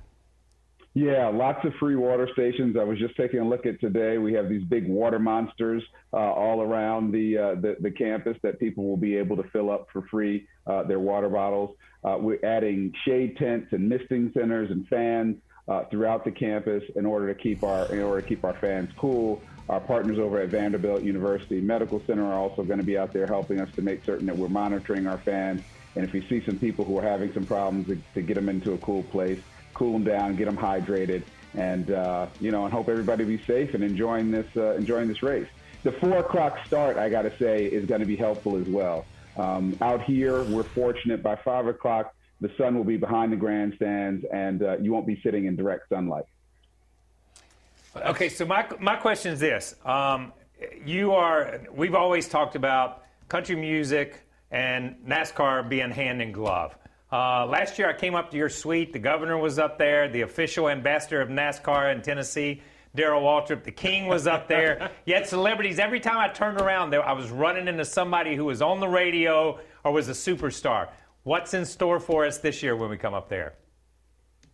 Yeah, 0.97 1.27
lots 1.27 1.63
of 1.63 1.75
free 1.75 1.95
water 1.95 2.27
stations. 2.33 2.75
I 2.75 2.83
was 2.83 2.97
just 2.97 3.15
taking 3.15 3.39
a 3.39 3.47
look 3.47 3.67
at 3.67 3.79
today. 3.79 4.17
We 4.17 4.33
have 4.33 4.49
these 4.49 4.63
big 4.63 4.87
water 4.87 5.19
monsters 5.19 5.83
uh, 6.11 6.17
all 6.17 6.63
around 6.63 7.11
the, 7.11 7.37
uh, 7.37 7.55
the, 7.61 7.77
the 7.79 7.91
campus 7.91 8.35
that 8.41 8.59
people 8.59 8.83
will 8.83 8.97
be 8.97 9.15
able 9.15 9.37
to 9.37 9.43
fill 9.49 9.69
up 9.69 9.89
for 9.93 10.01
free 10.09 10.47
uh, 10.65 10.81
their 10.85 10.99
water 10.99 11.29
bottles. 11.29 11.77
Uh, 12.03 12.17
we're 12.19 12.43
adding 12.43 12.91
shade 13.05 13.37
tents 13.37 13.71
and 13.73 13.87
misting 13.87 14.31
centers 14.33 14.71
and 14.71 14.87
fans 14.87 15.37
uh, 15.67 15.83
throughout 15.91 16.25
the 16.25 16.31
campus 16.31 16.83
in 16.95 17.05
order 17.05 17.31
to 17.31 17.39
keep 17.39 17.63
our 17.63 17.85
in 17.93 18.01
order 18.01 18.19
to 18.19 18.27
keep 18.27 18.43
our 18.43 18.55
fans 18.55 18.89
cool. 18.97 19.39
Our 19.69 19.79
partners 19.79 20.17
over 20.17 20.41
at 20.41 20.49
Vanderbilt 20.49 21.03
University 21.03 21.61
Medical 21.61 22.01
Center 22.07 22.25
are 22.25 22.39
also 22.39 22.63
going 22.63 22.79
to 22.79 22.85
be 22.85 22.97
out 22.97 23.13
there 23.13 23.27
helping 23.27 23.61
us 23.61 23.69
to 23.75 23.83
make 23.83 24.03
certain 24.03 24.25
that 24.25 24.35
we're 24.35 24.49
monitoring 24.49 25.05
our 25.05 25.19
fans. 25.19 25.61
And 25.95 26.03
if 26.03 26.11
we 26.11 26.27
see 26.27 26.43
some 26.43 26.57
people 26.57 26.85
who 26.85 26.97
are 26.97 27.03
having 27.03 27.31
some 27.33 27.45
problems, 27.45 27.85
to, 27.85 28.01
to 28.15 28.23
get 28.23 28.33
them 28.33 28.49
into 28.49 28.73
a 28.73 28.79
cool 28.79 29.03
place 29.03 29.39
cool 29.77 29.93
them 29.93 30.03
down, 30.03 30.35
get 30.35 30.45
them 30.45 30.57
hydrated, 30.57 31.21
and 31.53 31.91
uh, 31.91 32.25
you 32.41 32.51
know, 32.51 32.65
and 32.65 32.73
hope 32.73 32.89
everybody 32.89 33.23
be 33.23 33.37
safe 33.43 33.75
and 33.75 33.83
enjoying 33.83 34.31
this 34.31 34.47
uh, 34.57 34.73
enjoying 34.73 35.07
this 35.07 35.21
race. 35.21 35.47
The 35.83 35.91
four 35.93 36.17
o'clock 36.17 36.57
start, 36.65 36.97
I 36.97 37.09
got 37.09 37.21
to 37.21 37.37
say, 37.37 37.65
is 37.65 37.85
going 37.85 38.01
to 38.01 38.07
be 38.07 38.15
helpful 38.15 38.57
as 38.57 38.67
well. 38.67 39.05
Um, 39.37 39.77
out 39.81 40.03
here, 40.03 40.43
we're 40.45 40.63
fortunate. 40.63 41.21
By 41.21 41.35
five 41.35 41.67
o'clock, 41.67 42.15
the 42.41 42.51
sun 42.57 42.75
will 42.75 42.83
be 42.83 42.97
behind 42.97 43.31
the 43.31 43.37
grandstands, 43.37 44.25
and 44.33 44.63
uh, 44.63 44.77
you 44.79 44.91
won't 44.91 45.05
be 45.05 45.21
sitting 45.21 45.45
in 45.45 45.55
direct 45.55 45.89
sunlight. 45.89 46.25
Okay, 47.95 48.29
so 48.29 48.45
my 48.45 48.65
my 48.79 48.95
question 48.95 49.31
is 49.31 49.39
this: 49.39 49.75
um, 49.85 50.33
You 50.83 51.11
are 51.11 51.61
we've 51.71 51.95
always 51.95 52.27
talked 52.27 52.55
about 52.55 53.03
country 53.29 53.55
music 53.55 54.23
and 54.49 54.95
NASCAR 55.05 55.69
being 55.69 55.91
hand 55.91 56.21
in 56.21 56.31
glove. 56.31 56.75
Uh, 57.11 57.45
last 57.45 57.79
year, 57.79 57.89
I 57.89 57.93
came 57.93 58.15
up 58.15 58.31
to 58.31 58.37
your 58.37 58.49
suite. 58.49 58.91
The 58.91 58.99
governor 58.99 59.37
was 59.37 59.59
up 59.59 59.77
there. 59.77 60.09
The 60.09 60.21
official 60.21 60.67
ambassador 60.67 61.21
of 61.21 61.29
NASCAR 61.29 61.93
in 61.95 62.01
Tennessee, 62.01 62.61
Darrell 62.95 63.21
Waltrip, 63.21 63.63
the 63.63 63.71
king 63.71 64.07
was 64.07 64.27
up 64.27 64.47
there. 64.49 64.91
Yet 65.05 65.27
celebrities, 65.27 65.79
every 65.79 66.01
time 66.01 66.17
I 66.17 66.27
turned 66.27 66.59
around, 66.59 66.89
there 66.89 67.07
I 67.07 67.13
was 67.13 67.29
running 67.29 67.69
into 67.69 67.85
somebody 67.85 68.35
who 68.35 68.45
was 68.45 68.61
on 68.61 68.81
the 68.81 68.89
radio 68.89 69.59
or 69.85 69.93
was 69.93 70.09
a 70.09 70.11
superstar. 70.11 70.89
What's 71.23 71.53
in 71.53 71.65
store 71.65 71.99
for 71.99 72.25
us 72.25 72.39
this 72.39 72.61
year 72.61 72.75
when 72.75 72.89
we 72.89 72.97
come 72.97 73.13
up 73.13 73.29
there? 73.29 73.53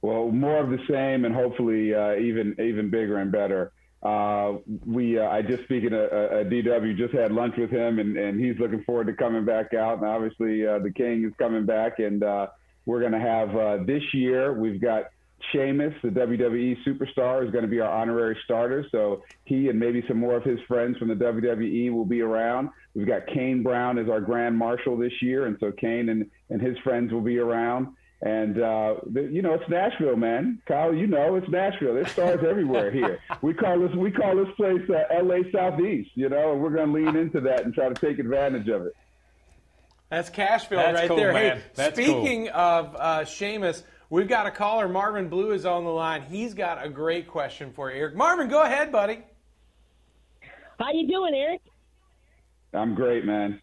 Well, 0.03 0.29
more 0.29 0.57
of 0.57 0.69
the 0.69 0.79
same, 0.89 1.25
and 1.25 1.33
hopefully 1.33 1.95
uh, 1.95 2.15
even 2.15 2.55
even 2.59 2.89
bigger 2.89 3.19
and 3.19 3.31
better. 3.31 3.71
Uh, 4.03 4.57
we 4.85 5.17
uh, 5.17 5.29
I 5.29 5.41
just 5.41 5.63
speaking 5.63 5.93
of 5.93 6.11
uh, 6.11 6.43
DW 6.49 6.97
just 6.97 7.13
had 7.13 7.31
lunch 7.31 7.55
with 7.57 7.69
him, 7.69 7.99
and, 7.99 8.17
and 8.17 8.39
he's 8.43 8.59
looking 8.59 8.83
forward 8.83 9.07
to 9.07 9.13
coming 9.13 9.45
back 9.45 9.73
out. 9.73 9.99
And 9.99 10.07
obviously, 10.07 10.67
uh, 10.67 10.79
the 10.79 10.91
King 10.91 11.25
is 11.25 11.33
coming 11.39 11.65
back, 11.65 11.99
and 11.99 12.21
uh, 12.21 12.47
we're 12.85 12.99
going 12.99 13.13
to 13.13 13.19
have 13.19 13.55
uh, 13.55 13.77
this 13.85 14.03
year. 14.13 14.53
We've 14.53 14.81
got 14.81 15.05
Sheamus, 15.51 15.93
the 16.03 16.09
WWE 16.09 16.77
superstar, 16.85 17.45
is 17.45 17.51
going 17.51 17.63
to 17.63 17.69
be 17.69 17.79
our 17.79 17.89
honorary 17.89 18.37
starter. 18.43 18.85
So 18.91 19.23
he 19.45 19.69
and 19.69 19.79
maybe 19.79 20.03
some 20.07 20.17
more 20.17 20.35
of 20.35 20.43
his 20.43 20.59
friends 20.67 20.97
from 20.97 21.07
the 21.07 21.15
WWE 21.15 21.91
will 21.93 22.05
be 22.05 22.21
around. 22.21 22.69
We've 22.93 23.07
got 23.07 23.27
Kane 23.27 23.63
Brown 23.63 23.97
as 23.97 24.09
our 24.09 24.21
grand 24.21 24.57
marshal 24.57 24.97
this 24.97 25.13
year, 25.21 25.45
and 25.45 25.57
so 25.59 25.71
Kane 25.71 26.09
and, 26.09 26.29
and 26.49 26.61
his 26.61 26.77
friends 26.83 27.11
will 27.13 27.21
be 27.21 27.37
around. 27.37 27.87
And 28.23 28.57
uh, 28.57 28.95
the, 29.05 29.23
you 29.23 29.41
know, 29.41 29.53
it's 29.53 29.69
Nashville, 29.69 30.15
man. 30.15 30.61
Kyle, 30.65 30.95
you 30.95 31.07
know, 31.07 31.35
it's 31.35 31.49
Nashville. 31.49 31.93
There's 31.93 32.09
stars 32.09 32.39
everywhere 32.49 32.89
here. 32.89 33.19
We 33.41 33.53
call 33.53 33.77
this 33.79 33.93
we 33.95 34.11
call 34.11 34.37
this 34.37 34.47
place 34.55 34.81
uh, 34.89 35.13
L.A. 35.13 35.51
Southeast. 35.51 36.11
You 36.15 36.29
know, 36.29 36.53
and 36.53 36.61
we're 36.61 36.69
going 36.69 36.87
to 36.87 36.93
lean 36.93 37.17
into 37.17 37.41
that 37.41 37.65
and 37.65 37.73
try 37.73 37.89
to 37.89 37.95
take 37.95 38.19
advantage 38.19 38.69
of 38.69 38.85
it. 38.85 38.93
That's 40.09 40.29
Cashville 40.29 40.77
That's 40.77 40.99
right 40.99 41.07
cool, 41.09 41.17
there. 41.17 41.33
man. 41.33 41.57
Hey, 41.57 41.63
That's 41.73 41.95
speaking 41.95 42.47
of 42.49 42.95
uh, 42.95 43.25
Sheamus, 43.25 43.83
we've 44.09 44.29
got 44.29 44.45
a 44.45 44.51
caller. 44.51 44.87
Marvin 44.87 45.27
Blue 45.27 45.51
is 45.51 45.65
on 45.65 45.83
the 45.83 45.89
line. 45.89 46.21
He's 46.21 46.53
got 46.53 46.85
a 46.85 46.87
great 46.87 47.27
question 47.27 47.73
for 47.73 47.91
you, 47.91 47.97
Erik. 47.97 48.15
Marvin, 48.15 48.47
go 48.47 48.61
ahead, 48.61 48.91
buddy. 48.91 49.19
How 50.79 50.93
you 50.93 51.07
doing, 51.09 51.33
Erik? 51.33 51.61
I'm 52.73 52.95
great, 52.95 53.25
man. 53.25 53.59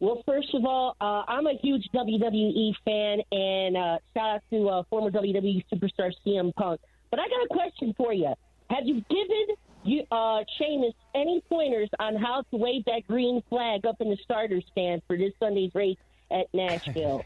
Well, 0.00 0.22
first 0.26 0.54
of 0.54 0.64
all, 0.64 0.96
uh, 1.00 1.24
I'm 1.26 1.46
a 1.46 1.54
huge 1.60 1.88
WWE 1.92 2.72
fan, 2.84 3.18
and 3.32 3.76
uh, 3.76 3.98
shout 4.14 4.36
out 4.36 4.42
to 4.50 4.68
uh, 4.68 4.82
former 4.88 5.10
WWE 5.10 5.64
superstar 5.72 6.12
CM 6.24 6.54
Punk. 6.54 6.80
But 7.10 7.18
I 7.18 7.28
got 7.28 7.44
a 7.44 7.48
question 7.48 7.94
for 7.96 8.12
you. 8.12 8.32
Have 8.70 8.84
you 8.84 9.02
given 9.10 9.56
you, 9.84 10.04
uh, 10.12 10.44
Sheamus 10.58 10.94
any 11.14 11.42
pointers 11.48 11.88
on 11.98 12.16
how 12.16 12.42
to 12.50 12.56
wave 12.56 12.84
that 12.84 13.06
green 13.08 13.42
flag 13.48 13.86
up 13.86 13.96
in 14.00 14.10
the 14.10 14.18
starter 14.22 14.60
stand 14.70 15.02
for 15.06 15.16
this 15.16 15.32
Sunday's 15.40 15.74
race 15.74 15.96
at 16.30 16.46
Nashville? 16.52 17.24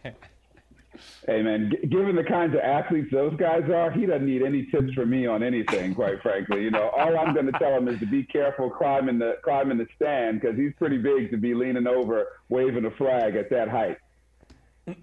Hey 1.27 1.41
man, 1.43 1.71
g- 1.71 1.87
given 1.89 2.17
the 2.17 2.25
kinds 2.25 2.55
of 2.55 2.61
athletes 2.61 3.09
those 3.11 3.35
guys 3.37 3.63
are, 3.71 3.91
he 3.91 4.05
doesn't 4.07 4.27
need 4.27 4.43
any 4.43 4.67
tips 4.67 4.93
from 4.93 5.09
me 5.11 5.27
on 5.27 5.43
anything. 5.43 5.95
Quite 5.95 6.21
frankly, 6.21 6.63
you 6.65 6.71
know, 6.71 6.91
all 6.91 7.17
I'm 7.19 7.33
going 7.33 7.47
to 7.47 7.59
tell 7.59 7.75
him 7.77 7.89
is 7.89 7.99
to 8.01 8.07
be 8.07 8.25
careful 8.25 8.69
climbing 8.69 9.19
the 9.19 9.39
climbing 9.43 9.79
the 9.79 9.87
stand 9.97 10.41
because 10.41 10.57
he's 10.57 10.73
pretty 10.79 10.99
big 10.99 11.31
to 11.31 11.37
be 11.39 11.55
leaning 11.55 11.87
over 11.87 12.27
waving 12.51 12.85
a 12.85 12.91
flag 12.91 13.37
at 13.37 13.49
that 13.51 13.69
height. 13.69 13.97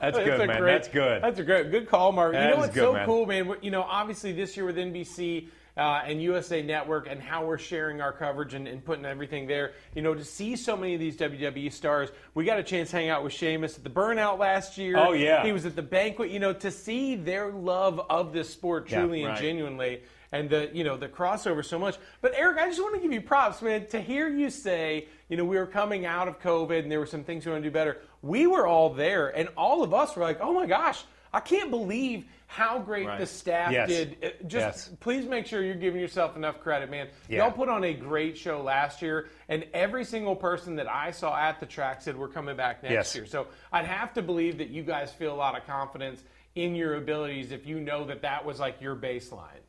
That's 0.00 0.16
That's 0.16 0.28
good, 0.28 0.40
a 0.40 0.46
man. 0.48 0.58
great- 0.60 0.72
That's 0.72 0.88
good. 0.88 1.22
That's 1.22 1.38
a 1.38 1.44
great, 1.44 1.70
good 1.70 1.88
call, 1.88 2.10
Mark. 2.10 2.32
That 2.32 2.48
you 2.48 2.54
know 2.54 2.60
what's 2.60 2.74
good, 2.74 2.80
so 2.80 2.92
man. 2.92 3.06
cool, 3.06 3.24
man? 3.26 3.54
You 3.62 3.70
know, 3.70 3.82
obviously 3.82 4.32
this 4.32 4.56
year 4.56 4.66
with 4.66 4.76
NBC 4.76 5.46
uh, 5.76 6.02
and 6.04 6.22
USA 6.22 6.62
Network 6.62 7.08
and 7.08 7.20
how 7.20 7.44
we're 7.44 7.58
sharing 7.58 8.00
our 8.00 8.12
coverage 8.12 8.54
and, 8.54 8.68
and 8.68 8.84
putting 8.84 9.04
everything 9.04 9.46
there. 9.46 9.72
You 9.94 10.02
know, 10.02 10.14
to 10.14 10.24
see 10.24 10.56
so 10.56 10.76
many 10.76 10.94
of 10.94 11.00
these 11.00 11.16
WWE 11.16 11.72
stars, 11.72 12.10
we 12.34 12.44
got 12.44 12.58
a 12.58 12.62
chance 12.62 12.90
to 12.90 12.96
hang 12.96 13.08
out 13.08 13.24
with 13.24 13.32
Sheamus 13.32 13.76
at 13.78 13.84
the 13.84 13.90
Burnout 13.90 14.38
last 14.38 14.76
year. 14.76 14.96
Oh, 14.98 15.12
yeah. 15.12 15.44
he 15.44 15.52
was 15.52 15.64
at 15.64 15.74
the 15.74 15.82
banquet. 15.82 16.30
You 16.30 16.40
know, 16.40 16.52
to 16.52 16.70
see 16.70 17.14
their 17.14 17.50
love 17.50 18.00
of 18.10 18.32
this 18.32 18.50
sport 18.50 18.90
Yeah, 18.90 19.00
truly 19.00 19.24
and 19.24 19.36
genuinely. 19.38 20.02
And 20.34 20.48
the 20.48 20.70
you 20.72 20.82
know 20.82 20.96
the 20.96 21.08
crossover 21.08 21.62
so 21.62 21.78
much, 21.78 21.98
but 22.22 22.32
Erik, 22.34 22.56
I 22.56 22.66
just 22.66 22.80
want 22.80 22.94
to 22.94 23.02
give 23.02 23.12
you 23.12 23.20
props, 23.20 23.60
man. 23.60 23.86
To 23.88 24.00
hear 24.00 24.30
you 24.30 24.48
say, 24.48 25.06
you 25.28 25.36
know, 25.36 25.44
we 25.44 25.58
were 25.58 25.66
coming 25.66 26.06
out 26.06 26.26
of 26.26 26.40
COVID 26.40 26.78
and 26.78 26.90
there 26.90 26.98
were 26.98 27.04
some 27.04 27.22
things 27.22 27.44
we 27.44 27.52
want 27.52 27.62
to 27.62 27.68
do 27.68 27.72
better. 27.72 27.98
We 28.22 28.46
were 28.46 28.66
all 28.66 28.94
there, 28.94 29.28
and 29.28 29.50
all 29.58 29.82
of 29.82 29.92
us 29.92 30.16
were 30.16 30.22
like, 30.22 30.40
oh 30.40 30.54
my 30.54 30.64
gosh, 30.64 31.04
I 31.34 31.40
can't 31.40 31.70
believe 31.70 32.24
how 32.52 32.78
great 32.78 33.06
Right. 33.06 33.18
the 33.18 33.24
staff 33.24 33.72
Yes. 33.72 33.88
did. 33.88 34.16
Uh, 34.22 34.28
Just 34.46 34.90
Yes. 34.90 34.96
please 35.00 35.24
make 35.26 35.46
sure 35.46 35.62
you're 35.62 35.74
giving 35.74 35.98
yourself 36.02 36.36
enough 36.36 36.60
credit, 36.60 36.90
man. 36.90 37.08
Yeah. 37.26 37.38
Y'all 37.44 37.50
put 37.52 37.70
on 37.70 37.82
a 37.82 37.94
great 37.94 38.36
show 38.36 38.60
last 38.60 39.00
year, 39.00 39.28
and 39.48 39.64
every 39.72 40.04
single 40.04 40.36
person 40.36 40.76
that 40.76 40.86
I 40.86 41.12
saw 41.12 41.34
at 41.34 41.60
the 41.60 41.66
track 41.66 42.02
said 42.02 42.14
we're 42.14 42.28
coming 42.28 42.54
back 42.54 42.82
next 42.82 42.92
Yes. 42.92 43.16
year. 43.16 43.24
So 43.24 43.46
I'd 43.72 43.86
have 43.86 44.12
to 44.14 44.22
believe 44.22 44.58
that 44.58 44.68
you 44.68 44.82
guys 44.82 45.10
feel 45.14 45.32
a 45.32 45.34
lot 45.34 45.56
of 45.56 45.66
confidence 45.66 46.22
in 46.54 46.74
your 46.74 46.96
abilities 46.96 47.52
if 47.52 47.66
you 47.66 47.80
know 47.80 48.04
that 48.04 48.20
that 48.20 48.44
was 48.44 48.60
like 48.60 48.82
your 48.82 48.96
baseline. 48.96 49.62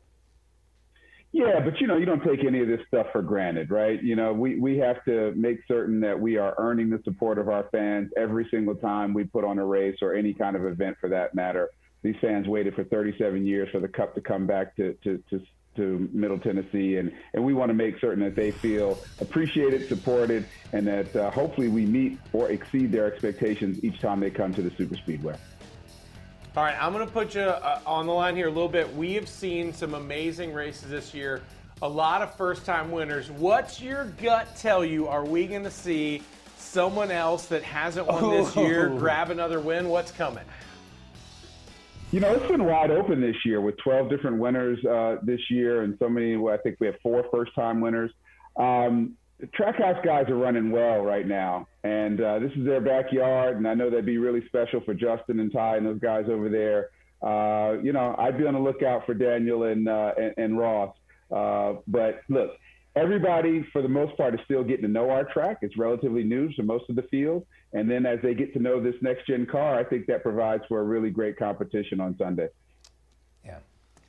Yeah, 1.32 1.60
but 1.64 1.80
you 1.80 1.86
know, 1.86 1.96
you 1.96 2.04
don't 2.04 2.22
take 2.22 2.44
any 2.44 2.60
of 2.60 2.68
this 2.68 2.80
stuff 2.86 3.06
for 3.12 3.22
granted, 3.22 3.70
right? 3.70 4.00
You 4.02 4.14
know, 4.14 4.32
we, 4.34 4.56
we 4.56 4.76
have 4.78 5.02
to 5.06 5.32
make 5.34 5.58
certain 5.66 6.00
that 6.00 6.20
we 6.20 6.36
are 6.36 6.54
earning 6.58 6.90
the 6.90 7.00
support 7.02 7.38
of 7.38 7.48
our 7.48 7.64
fans 7.72 8.12
every 8.16 8.46
single 8.50 8.74
time 8.76 9.14
we 9.14 9.24
put 9.24 9.42
on 9.42 9.58
a 9.58 9.64
race 9.64 9.96
or 10.02 10.12
any 10.14 10.34
kind 10.34 10.54
of 10.54 10.64
event 10.66 10.96
for 11.00 11.08
that 11.08 11.34
matter. 11.34 11.70
These 12.04 12.16
fans 12.20 12.46
waited 12.46 12.74
for 12.74 12.84
37 12.84 13.46
years 13.46 13.70
for 13.70 13.80
the 13.80 13.88
cup 13.88 14.14
to 14.14 14.20
come 14.20 14.46
back 14.46 14.76
to, 14.76 14.92
to, 15.02 15.20
to 15.30 15.42
to 15.76 16.08
Middle 16.12 16.38
Tennessee, 16.38 16.98
and, 16.98 17.10
and 17.32 17.44
we 17.44 17.52
want 17.52 17.68
to 17.68 17.74
make 17.74 17.98
certain 17.98 18.22
that 18.22 18.36
they 18.36 18.52
feel 18.52 18.96
appreciated, 19.20 19.88
supported, 19.88 20.46
and 20.72 20.86
that 20.86 21.16
uh, 21.16 21.32
hopefully 21.32 21.66
we 21.66 21.84
meet 21.84 22.20
or 22.32 22.48
exceed 22.50 22.92
their 22.92 23.12
expectations 23.12 23.82
each 23.82 23.98
time 24.00 24.20
they 24.20 24.30
come 24.30 24.54
to 24.54 24.62
the 24.62 24.70
Super 24.76 24.94
Speedway. 24.94 25.36
All 26.56 26.62
right, 26.62 26.76
I'm 26.80 26.92
going 26.92 27.04
to 27.04 27.12
put 27.12 27.34
you 27.34 27.40
uh, 27.40 27.80
on 27.84 28.06
the 28.06 28.12
line 28.12 28.36
here 28.36 28.46
a 28.46 28.52
little 28.52 28.68
bit. 28.68 28.94
We 28.94 29.14
have 29.14 29.28
seen 29.28 29.72
some 29.72 29.94
amazing 29.94 30.54
races 30.54 30.88
this 30.88 31.12
year, 31.12 31.42
a 31.82 31.88
lot 31.88 32.22
of 32.22 32.36
first 32.36 32.64
time 32.64 32.92
winners. 32.92 33.28
What's 33.28 33.80
your 33.80 34.04
gut 34.22 34.54
tell 34.54 34.84
you? 34.84 35.08
Are 35.08 35.24
we 35.24 35.48
going 35.48 35.64
to 35.64 35.72
see 35.72 36.22
someone 36.56 37.10
else 37.10 37.46
that 37.46 37.64
hasn't 37.64 38.06
won 38.06 38.30
this 38.30 38.54
year 38.54 38.92
Oh. 38.92 38.96
grab 38.96 39.30
another 39.30 39.58
win? 39.58 39.88
What's 39.88 40.12
coming? 40.12 40.44
You 42.14 42.20
know, 42.20 42.32
it's 42.32 42.46
been 42.46 42.64
wide 42.64 42.92
open 42.92 43.20
this 43.20 43.34
year 43.44 43.60
with 43.60 43.76
12 43.78 44.08
different 44.08 44.38
winners 44.38 44.78
uh, 44.84 45.16
this 45.24 45.40
year, 45.50 45.82
and 45.82 45.96
so 45.98 46.08
many. 46.08 46.36
I 46.36 46.56
think 46.58 46.76
we 46.78 46.86
have 46.86 46.94
four 47.02 47.24
first-time 47.32 47.80
winners. 47.80 48.12
Um, 48.56 49.16
Trackhouse 49.46 50.00
guys 50.04 50.28
are 50.28 50.36
running 50.36 50.70
well 50.70 51.00
right 51.00 51.26
now, 51.26 51.66
and 51.82 52.20
uh, 52.20 52.38
this 52.38 52.52
is 52.52 52.64
their 52.64 52.80
backyard, 52.80 53.56
and 53.56 53.66
I 53.66 53.74
know 53.74 53.90
that'd 53.90 54.06
be 54.06 54.18
really 54.18 54.46
special 54.46 54.80
for 54.82 54.94
Justin 54.94 55.40
and 55.40 55.52
Ty 55.52 55.78
and 55.78 55.86
those 55.86 55.98
guys 55.98 56.26
over 56.30 56.48
there. 56.48 56.90
Uh, 57.20 57.82
you 57.82 57.92
know, 57.92 58.14
I'd 58.16 58.38
be 58.38 58.46
on 58.46 58.54
the 58.54 58.60
lookout 58.60 59.04
for 59.06 59.14
Daniel 59.14 59.64
and 59.64 59.88
uh, 59.88 60.12
and, 60.16 60.34
and 60.36 60.56
Ross. 60.56 60.94
Uh, 61.32 61.80
but 61.88 62.20
look, 62.28 62.52
everybody 62.94 63.66
for 63.72 63.82
the 63.82 63.88
most 63.88 64.16
part 64.16 64.34
is 64.34 64.40
still 64.44 64.62
getting 64.62 64.82
to 64.82 64.88
know 64.88 65.10
our 65.10 65.24
track. 65.24 65.58
It's 65.62 65.76
relatively 65.76 66.22
new 66.22 66.52
to 66.52 66.62
most 66.62 66.88
of 66.88 66.94
the 66.94 67.02
field, 67.10 67.44
and 67.74 67.90
then 67.90 68.06
as 68.06 68.20
they 68.22 68.34
get 68.34 68.52
to 68.54 68.60
know 68.60 68.80
this 68.80 68.94
next 69.02 69.26
gen 69.26 69.44
car, 69.44 69.78
I 69.78 69.84
think 69.84 70.06
that 70.06 70.22
provides 70.22 70.62
for 70.68 70.80
a 70.80 70.84
really 70.84 71.10
great 71.10 71.36
competition 71.36 72.00
on 72.00 72.16
Sunday. 72.16 72.48
Yeah. 73.44 73.58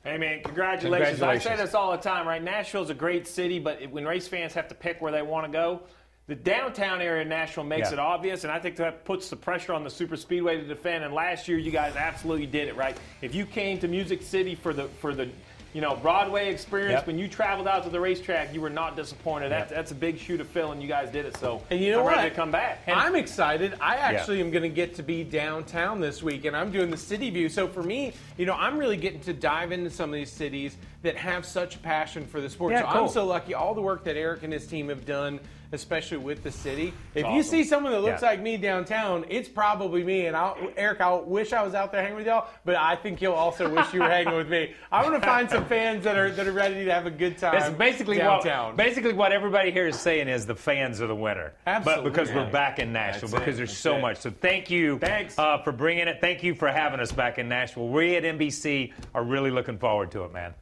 Hey 0.04 0.16
man, 0.18 0.42
congratulations. 0.44 1.20
I 1.20 1.36
say 1.38 1.56
this 1.56 1.74
all 1.74 1.90
the 1.90 1.98
time, 1.98 2.26
right? 2.28 2.42
Nashville's 2.42 2.90
a 2.90 2.94
great 2.94 3.26
city, 3.26 3.58
but 3.58 3.90
when 3.90 4.06
race 4.06 4.28
fans 4.28 4.54
have 4.54 4.68
to 4.68 4.74
pick 4.74 5.02
where 5.02 5.10
they 5.10 5.20
want 5.20 5.46
to 5.46 5.52
go, 5.52 5.82
the 6.28 6.36
downtown 6.36 7.00
area 7.00 7.22
of 7.22 7.28
Nashville 7.28 7.64
makes 7.64 7.88
Yeah. 7.88 7.94
it 7.94 7.98
obvious, 7.98 8.44
and 8.44 8.52
I 8.52 8.60
think 8.60 8.76
that 8.76 9.04
puts 9.04 9.30
the 9.30 9.36
pressure 9.36 9.72
on 9.72 9.82
the 9.82 9.90
super 9.90 10.16
speedway 10.16 10.56
to 10.56 10.64
defend. 10.64 11.04
And 11.04 11.12
last 11.12 11.48
year, 11.48 11.58
you 11.58 11.70
guys 11.72 11.94
absolutely 11.96 12.46
did 12.46 12.68
it, 12.68 12.76
right? 12.76 12.96
If 13.20 13.34
you 13.34 13.46
came 13.46 13.78
to 13.80 13.88
Music 13.88 14.22
City 14.22 14.54
for 14.54 14.72
the 14.72 14.84
for 15.00 15.12
the 15.12 15.28
you 15.76 15.82
know 15.82 15.94
Broadway 15.94 16.48
experience, 16.48 16.92
Yep. 17.00 17.06
when 17.06 17.18
you 17.18 17.28
traveled 17.28 17.68
out 17.68 17.84
to 17.84 17.90
the 17.90 18.00
racetrack, 18.00 18.54
you 18.54 18.62
were 18.62 18.70
not 18.70 18.96
disappointed. 18.96 19.50
That's 19.52 19.70
that's 19.70 19.90
a 19.90 19.94
big 19.94 20.18
shoe 20.18 20.38
to 20.38 20.44
fill, 20.44 20.72
and 20.72 20.80
you 20.80 20.88
guys 20.88 21.10
did 21.10 21.26
it. 21.26 21.36
So 21.36 21.62
And 21.68 21.78
you 21.78 21.92
know 21.92 21.98
I'm 21.98 22.04
what? 22.06 22.16
ready 22.16 22.30
to 22.30 22.34
come 22.34 22.50
back. 22.50 22.80
And- 22.86 22.98
I'm 22.98 23.14
excited. 23.14 23.74
I 23.78 23.96
actually 23.96 24.40
am 24.40 24.50
going 24.50 24.62
to 24.62 24.70
get 24.70 24.94
to 24.94 25.02
be 25.02 25.22
downtown 25.22 26.00
this 26.00 26.22
week, 26.22 26.46
and 26.46 26.56
I'm 26.56 26.70
doing 26.72 26.90
the 26.90 26.96
city 26.96 27.28
view. 27.28 27.50
So 27.50 27.68
for 27.68 27.82
me, 27.82 28.14
you 28.38 28.46
know, 28.46 28.54
I'm 28.54 28.78
really 28.78 28.96
getting 28.96 29.20
to 29.20 29.34
dive 29.34 29.70
into 29.70 29.90
some 29.90 30.08
of 30.08 30.14
these 30.14 30.32
cities 30.32 30.78
that 31.02 31.14
have 31.16 31.44
such 31.44 31.82
passion 31.82 32.26
for 32.26 32.40
the 32.40 32.48
sport. 32.48 32.72
Yeah, 32.72 32.80
so 32.80 32.86
cool. 32.94 33.02
I'm 33.02 33.08
so 33.10 33.26
lucky. 33.26 33.52
All 33.52 33.74
the 33.74 33.82
work 33.82 34.02
that 34.04 34.16
Erik 34.16 34.44
and 34.44 34.52
his 34.54 34.66
team 34.66 34.88
have 34.88 35.04
done, 35.04 35.40
especially 35.72 36.18
with 36.18 36.42
the 36.42 36.50
city. 36.50 36.92
If 37.14 37.26
you 37.26 37.42
see 37.42 37.64
someone 37.64 37.92
that 37.92 38.00
looks 38.00 38.22
Yeah. 38.22 38.28
like 38.28 38.40
me 38.40 38.56
downtown, 38.56 39.24
it's 39.28 39.48
probably 39.48 40.04
me. 40.04 40.26
And 40.26 40.36
I'll, 40.36 40.56
Erik, 40.76 41.00
I 41.00 41.14
wish 41.14 41.52
I 41.52 41.62
was 41.62 41.74
out 41.74 41.92
there 41.92 42.02
hanging 42.02 42.16
with 42.16 42.26
y'all, 42.26 42.48
but 42.64 42.76
I 42.76 42.96
think 42.96 43.20
you'll 43.20 43.32
also 43.34 43.68
wish 43.68 43.92
you 43.92 44.00
were 44.00 44.08
hanging 44.08 44.34
with 44.36 44.48
me. 44.48 44.74
I 44.92 45.02
want 45.02 45.20
to 45.20 45.26
find 45.26 45.48
some 45.50 45.64
fans 45.66 46.04
that 46.04 46.16
are 46.16 46.30
that 46.30 46.46
are 46.46 46.52
ready 46.52 46.84
to 46.84 46.92
have 46.92 47.06
a 47.06 47.10
good 47.10 47.38
time. 47.38 47.54
It's 47.56 47.70
basically 47.70 48.18
downtown. 48.18 48.68
what 48.68 48.76
basically 48.76 49.12
what 49.12 49.32
everybody 49.32 49.70
here 49.70 49.86
is 49.88 49.98
saying 49.98 50.28
is 50.28 50.46
the 50.46 50.54
fans 50.54 51.00
are 51.00 51.06
the 51.06 51.14
winner. 51.14 51.52
Absolutely. 51.66 52.02
But 52.04 52.10
because 52.12 52.32
we're 52.34 52.50
back 52.50 52.78
in 52.78 52.92
Nashville, 52.92 53.28
That's 53.28 53.32
it. 53.32 53.38
because 53.40 53.56
there's 53.56 53.70
That's 53.70 53.78
so 53.80 53.96
it. 53.96 54.00
much. 54.02 54.16
So 54.18 54.30
thank 54.30 54.70
you 54.70 54.98
Thanks. 54.98 55.38
Uh, 55.38 55.58
for 55.62 55.72
bringing 55.72 56.08
it. 56.08 56.18
Thank 56.20 56.42
you 56.42 56.54
for 56.54 56.68
having 56.68 57.00
us 57.00 57.12
back 57.12 57.38
in 57.38 57.48
Nashville. 57.48 57.88
We 57.88 58.16
at 58.16 58.24
NBC 58.24 58.92
are 59.14 59.24
really 59.24 59.50
looking 59.50 59.78
forward 59.78 60.10
to 60.12 60.24
it, 60.24 60.32
man. 60.32 60.54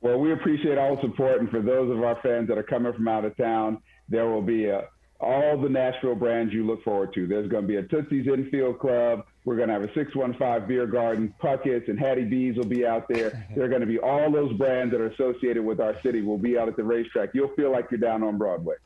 Well, 0.00 0.18
we 0.18 0.32
appreciate 0.32 0.76
all 0.76 0.96
the 0.96 1.00
support, 1.02 1.40
and 1.40 1.48
for 1.50 1.60
those 1.62 1.90
of 1.90 2.02
our 2.02 2.16
fans 2.22 2.48
that 2.48 2.58
are 2.58 2.62
coming 2.62 2.92
from 2.92 3.08
out 3.08 3.24
of 3.24 3.34
town, 3.38 3.78
there 4.08 4.26
will 4.28 4.42
be 4.42 4.66
a, 4.66 4.88
all 5.20 5.58
the 5.60 5.68
Nashville 5.68 6.14
brands 6.14 6.52
you 6.52 6.66
look 6.66 6.82
forward 6.84 7.14
to. 7.14 7.26
There's 7.26 7.48
going 7.48 7.62
to 7.62 7.68
be 7.68 7.76
a 7.76 7.82
Tootsie's 7.82 8.26
Infield 8.26 8.78
Club. 8.78 9.24
We're 9.44 9.56
going 9.56 9.68
to 9.68 9.74
have 9.74 9.82
a 9.82 9.92
615 9.94 10.66
Beer 10.68 10.86
Garden. 10.86 11.34
Puckett's 11.38 11.88
and 11.88 11.98
Hattie 11.98 12.24
B's 12.24 12.56
will 12.56 12.64
be 12.64 12.86
out 12.86 13.06
there. 13.08 13.46
there 13.54 13.64
are 13.64 13.68
going 13.68 13.80
to 13.80 13.86
be 13.86 13.98
all 13.98 14.30
those 14.30 14.52
brands 14.54 14.92
that 14.92 15.00
are 15.00 15.08
associated 15.08 15.64
with 15.64 15.80
our 15.80 16.00
city 16.02 16.22
will 16.22 16.38
be 16.38 16.58
out 16.58 16.68
at 16.68 16.76
the 16.76 16.84
racetrack. 16.84 17.30
You'll 17.34 17.54
feel 17.54 17.70
like 17.70 17.90
you're 17.90 18.00
down 18.00 18.22
on 18.22 18.38
Broadway. 18.38 18.76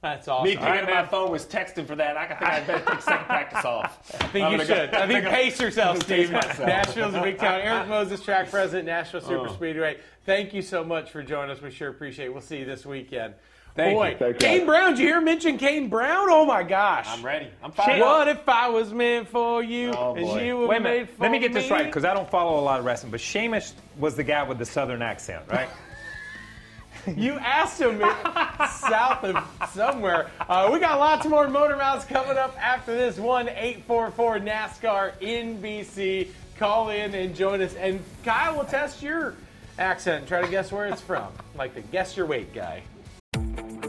That's 0.00 0.28
awesome. 0.28 0.44
Me 0.44 0.56
picking 0.56 0.68
up 0.68 0.88
my 0.88 1.06
phone 1.06 1.32
was 1.32 1.44
texting 1.44 1.84
for 1.84 1.96
that. 1.96 2.16
I 2.16 2.28
think 2.28 2.40
I 2.42 2.60
better 2.60 2.84
take 2.84 3.00
second 3.02 3.26
practice 3.26 3.64
off. 3.64 4.14
I 4.20 4.28
think 4.28 4.52
you 4.52 4.64
should. 4.64 4.94
I 4.94 5.08
think 5.08 5.24
pace 5.28 5.60
yourself, 5.60 6.00
Steve. 6.04 6.30
Nashville's 6.30 7.14
a 7.14 7.20
big 7.20 7.38
town. 7.38 7.60
Erik 7.60 7.88
Moses, 7.88 8.22
track 8.22 8.48
president, 8.48 8.86
Nashville 8.86 9.20
Super 9.20 9.48
Oh. 9.48 9.52
Speedway. 9.52 9.98
Thank 10.24 10.54
you 10.54 10.62
so 10.62 10.84
much 10.84 11.10
for 11.10 11.24
joining 11.24 11.50
us. 11.50 11.60
We 11.60 11.72
sure 11.72 11.88
appreciate 11.88 12.26
it. 12.26 12.32
We'll 12.32 12.42
see 12.42 12.58
you 12.58 12.64
this 12.64 12.86
weekend. 12.86 13.34
Thank 13.78 13.96
Boy, 13.96 14.10
you. 14.10 14.16
Thanks, 14.16 14.38
Kane. 14.44 14.66
Brown, 14.66 14.90
did 14.90 14.98
you 14.98 15.06
hear 15.06 15.20
mention 15.20 15.56
Kane 15.56 15.88
Brown? 15.88 16.26
Oh 16.30 16.44
my 16.44 16.64
gosh. 16.64 17.06
I'm 17.08 17.24
ready. 17.24 17.46
I'm 17.62 17.70
fired 17.70 18.00
What 18.00 18.26
up. 18.26 18.36
if 18.38 18.48
I 18.48 18.68
was 18.68 18.92
meant 18.92 19.28
for 19.28 19.62
you 19.62 19.92
Oh, 19.92 20.16
and 20.16 20.44
you 20.44 20.56
were 20.58 20.66
Wait 20.66 20.78
a 20.78 20.80
made 20.80 20.90
minute. 20.92 21.10
for 21.10 21.22
Let 21.22 21.30
me 21.30 21.38
get 21.38 21.52
this 21.52 21.70
me? 21.70 21.76
right 21.76 21.86
because 21.86 22.04
I 22.04 22.12
don't 22.12 22.28
follow 22.28 22.58
a 22.58 22.64
lot 22.64 22.80
of 22.80 22.84
wrestling. 22.84 23.12
But 23.12 23.20
Sheamus 23.20 23.74
was 23.96 24.16
the 24.16 24.24
guy 24.24 24.42
with 24.42 24.58
the 24.58 24.64
southern 24.66 25.00
accent, 25.00 25.44
right? 25.48 25.68
You 27.16 27.34
asked 27.38 27.80
him 27.80 28.00
south 28.00 29.22
of 29.24 29.70
somewhere. 29.72 30.28
Uh, 30.40 30.68
we 30.72 30.80
got 30.80 30.98
lots 30.98 31.24
more 31.26 31.46
Motor 31.48 31.76
Mouths 31.76 32.04
coming 32.04 32.36
up 32.36 32.54
after 32.60 32.94
this. 32.94 33.16
1 33.16 33.48
844 33.48 34.38
NASCAR 34.40 35.12
NBC. 35.20 36.28
Call 36.58 36.90
in 36.90 37.14
and 37.14 37.34
join 37.34 37.62
us. 37.62 37.74
And 37.76 38.00
Kyle 38.24 38.56
will 38.56 38.64
test 38.64 39.00
your 39.02 39.36
accent 39.78 40.18
and 40.18 40.28
try 40.28 40.42
to 40.42 40.48
guess 40.48 40.72
where 40.72 40.86
it's 40.86 41.00
from. 41.00 41.28
Like 41.56 41.74
the 41.74 41.80
guess 41.82 42.16
your 42.16 42.26
weight 42.26 42.52
guy. 42.52 42.82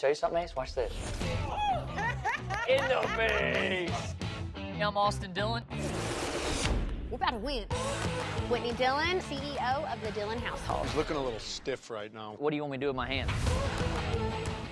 Show 0.00 0.08
you 0.08 0.14
something, 0.14 0.42
Ace. 0.42 0.56
Watch 0.56 0.74
this. 0.74 0.92
In 2.68 2.80
the 2.88 3.06
face. 3.16 4.14
I'm 4.82 4.96
Austin 4.96 5.34
Dillon. 5.34 5.62
We're 7.10 7.16
about 7.16 7.32
to 7.32 7.36
win. 7.36 7.64
Whitney 8.48 8.72
Dillon, 8.72 9.20
CEO 9.20 9.92
of 9.92 10.02
the 10.02 10.10
Dillon 10.12 10.38
household. 10.38 10.86
He's 10.86 10.94
looking 10.94 11.16
a 11.16 11.22
little 11.22 11.38
stiff 11.38 11.90
right 11.90 12.14
now. 12.14 12.34
What 12.38 12.48
do 12.48 12.56
you 12.56 12.62
want 12.62 12.72
me 12.72 12.78
to 12.78 12.80
do 12.80 12.86
with 12.86 12.96
my 12.96 13.06
hands? 13.06 13.30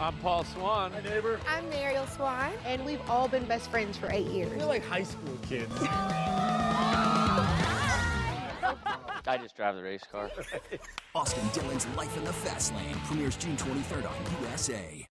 I'm 0.01 0.17
Paul 0.19 0.45
Swan. 0.45 0.93
Hi, 0.93 1.01
neighbor. 1.03 1.39
I'm 1.47 1.69
Mariel 1.69 2.07
Swan, 2.07 2.53
and 2.65 2.83
we've 2.87 3.03
all 3.11 3.29
been 3.29 3.45
best 3.45 3.71
friends 3.71 3.99
for 3.99 4.11
eight 4.11 4.29
years. 4.29 4.51
We're 4.57 4.65
like 4.65 4.85
high 4.85 5.03
school 5.03 5.37
kids. 5.43 5.73
I 9.27 9.37
just 9.37 9.57
drive 9.57 9.77
the 9.77 9.83
race 9.83 10.05
car. 10.11 10.31
Austin 11.15 11.45
Dillon's 11.53 11.87
Life 11.89 12.17
in 12.17 12.25
the 12.25 12.33
Fast 12.33 12.75
Lane 12.75 12.95
premieres 13.05 13.37
June 13.37 13.57
23rd 13.57 14.09
on 14.09 14.43
USA. 14.43 15.08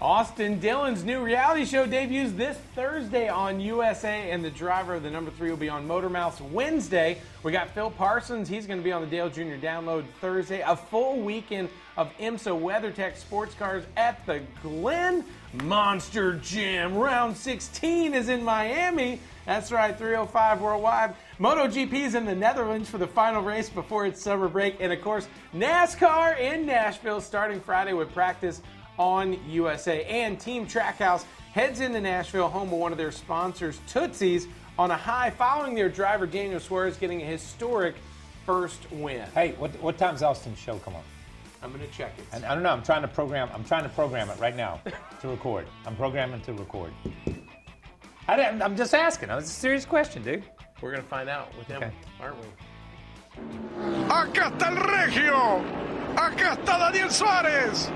Austin 0.00 0.60
Dillon's 0.60 1.04
new 1.04 1.22
reality 1.22 1.64
show 1.64 1.86
debuts 1.86 2.32
this 2.32 2.58
Thursday 2.74 3.28
on 3.28 3.60
USA, 3.60 4.30
and 4.30 4.44
the 4.44 4.50
driver 4.50 4.94
of 4.94 5.02
the 5.02 5.10
number 5.10 5.30
three 5.30 5.48
will 5.48 5.56
be 5.56 5.70
on 5.70 5.86
Motor 5.86 6.10
Mouths 6.10 6.38
Wednesday. 6.42 7.18
We 7.42 7.50
got 7.50 7.70
Phil 7.70 7.90
Parsons. 7.90 8.46
He's 8.46 8.66
going 8.66 8.78
to 8.78 8.84
be 8.84 8.92
on 8.92 9.00
the 9.00 9.06
Dale 9.06 9.30
Jr. 9.30 9.56
Download 9.56 10.04
Thursday. 10.20 10.60
A 10.60 10.76
full 10.76 11.20
weekend 11.20 11.70
of 11.96 12.12
IMSA 12.18 12.60
WeatherTech 12.60 13.16
sports 13.16 13.54
cars 13.54 13.84
at 13.96 14.24
the 14.26 14.42
Glen 14.62 15.24
Monster 15.64 16.34
Jam. 16.40 16.94
Round 16.94 17.34
16 17.34 18.12
is 18.12 18.28
in 18.28 18.44
Miami. 18.44 19.18
That's 19.46 19.72
right, 19.72 19.96
305 19.96 20.60
worldwide. 20.60 21.14
MotoGP 21.38 21.94
is 21.94 22.14
in 22.14 22.26
the 22.26 22.34
Netherlands 22.34 22.90
for 22.90 22.98
the 22.98 23.06
final 23.06 23.42
race 23.42 23.70
before 23.70 24.04
its 24.04 24.20
summer 24.20 24.48
break. 24.48 24.76
And 24.78 24.92
of 24.92 25.00
course, 25.00 25.26
NASCAR 25.54 26.38
in 26.38 26.66
Nashville 26.66 27.22
starting 27.22 27.60
Friday 27.60 27.94
with 27.94 28.12
practice 28.12 28.60
on 28.98 29.38
USA. 29.48 30.04
And 30.04 30.38
Team 30.40 30.66
Trackhouse 30.66 31.24
heads 31.52 31.80
into 31.80 32.00
Nashville, 32.00 32.48
home 32.48 32.72
of 32.72 32.78
one 32.78 32.92
of 32.92 32.98
their 32.98 33.12
sponsors, 33.12 33.78
Tootsie's, 33.88 34.46
on 34.78 34.90
a 34.90 34.96
high 34.96 35.30
following 35.30 35.74
their 35.74 35.88
driver 35.88 36.26
Daniel 36.26 36.60
Suarez 36.60 36.96
getting 36.96 37.22
a 37.22 37.24
historic 37.24 37.94
first 38.44 38.90
win. 38.92 39.26
Hey, 39.34 39.54
what 39.58 39.70
what 39.80 39.98
time's 39.98 40.22
Austin's 40.22 40.58
show 40.58 40.78
come 40.78 40.94
on? 40.94 41.02
I'm 41.62 41.72
gonna 41.72 41.86
check 41.88 42.12
it. 42.18 42.24
And 42.32 42.44
I 42.44 42.54
don't 42.54 42.62
know. 42.62 42.70
I'm 42.70 42.82
trying 42.82 43.02
to 43.02 43.08
program. 43.08 43.48
I'm 43.54 43.64
trying 43.64 43.84
to 43.84 43.88
program 43.88 44.28
it 44.30 44.38
right 44.38 44.54
now 44.54 44.80
to 45.20 45.28
record. 45.28 45.66
I'm 45.86 45.96
programming 45.96 46.42
to 46.42 46.52
record. 46.52 46.92
I 48.28 48.36
didn't, 48.36 48.60
I'm 48.60 48.76
just 48.76 48.92
asking. 48.92 49.30
It's 49.30 49.48
a 49.48 49.52
serious 49.52 49.84
question, 49.84 50.22
dude. 50.24 50.42
We're 50.82 50.90
going 50.90 51.02
to 51.02 51.08
find 51.08 51.28
out 51.28 51.56
with 51.56 51.68
him, 51.68 51.82
aren't 52.20 52.36
we? 52.38 52.46
Acá 54.08 54.50
está 54.50 54.66
el 54.68 54.76
Regio. 54.76 55.62
Acá 56.16 56.56
está 56.56 56.78
Daniel 56.78 57.08
Suárez. 57.08 57.88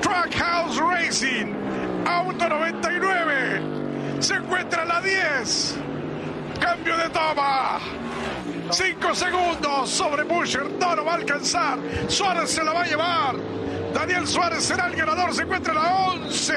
Trackhouse 0.00 0.78
Racing. 0.78 1.54
Auto 2.06 2.48
99. 2.48 3.60
Se 4.20 4.34
encuentra 4.34 4.82
en 4.82 4.88
la 4.88 5.00
10. 5.00 5.76
Cambio 6.60 6.96
de 6.96 7.08
toma. 7.10 7.78
5 8.70 9.14
segundos 9.14 9.90
sobre 9.90 10.24
Busher. 10.24 10.70
No 10.80 10.96
lo 10.96 11.04
va 11.04 11.12
a 11.12 11.16
alcanzar. 11.16 11.78
Suárez 12.08 12.50
se 12.50 12.64
la 12.64 12.72
va 12.72 12.82
a 12.82 12.86
llevar. 12.86 13.36
Daniel 13.96 14.26
Suárez 14.26 14.62
será 14.62 14.88
el 14.88 14.94
ganador. 14.94 15.32
Se 15.32 15.42
encuentra 15.42 15.72
en 15.72 15.78
la 15.78 15.90
11. 16.08 16.54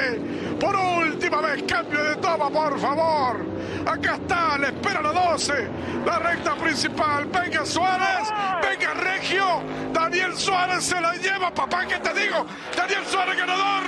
Por 0.60 0.76
última 0.76 1.40
vez, 1.40 1.62
cambio 1.62 2.04
de 2.04 2.16
toma, 2.16 2.50
por 2.50 2.78
favor. 2.78 3.46
Acá 3.86 4.16
está, 4.16 4.58
le 4.58 4.66
espera 4.66 5.00
la 5.00 5.10
12. 5.10 5.68
La 6.04 6.18
recta 6.18 6.54
principal. 6.56 7.24
Venga 7.24 7.64
Suárez. 7.64 8.28
Venga 8.60 8.92
Regio. 8.92 9.62
Daniel 9.90 10.36
Suárez 10.36 10.84
se 10.84 11.00
la 11.00 11.14
lleva. 11.14 11.50
Papá, 11.54 11.86
¿qué 11.86 11.98
te 11.98 12.12
digo? 12.12 12.44
Daniel 12.76 13.06
Suárez 13.06 13.38
ganador. 13.38 13.84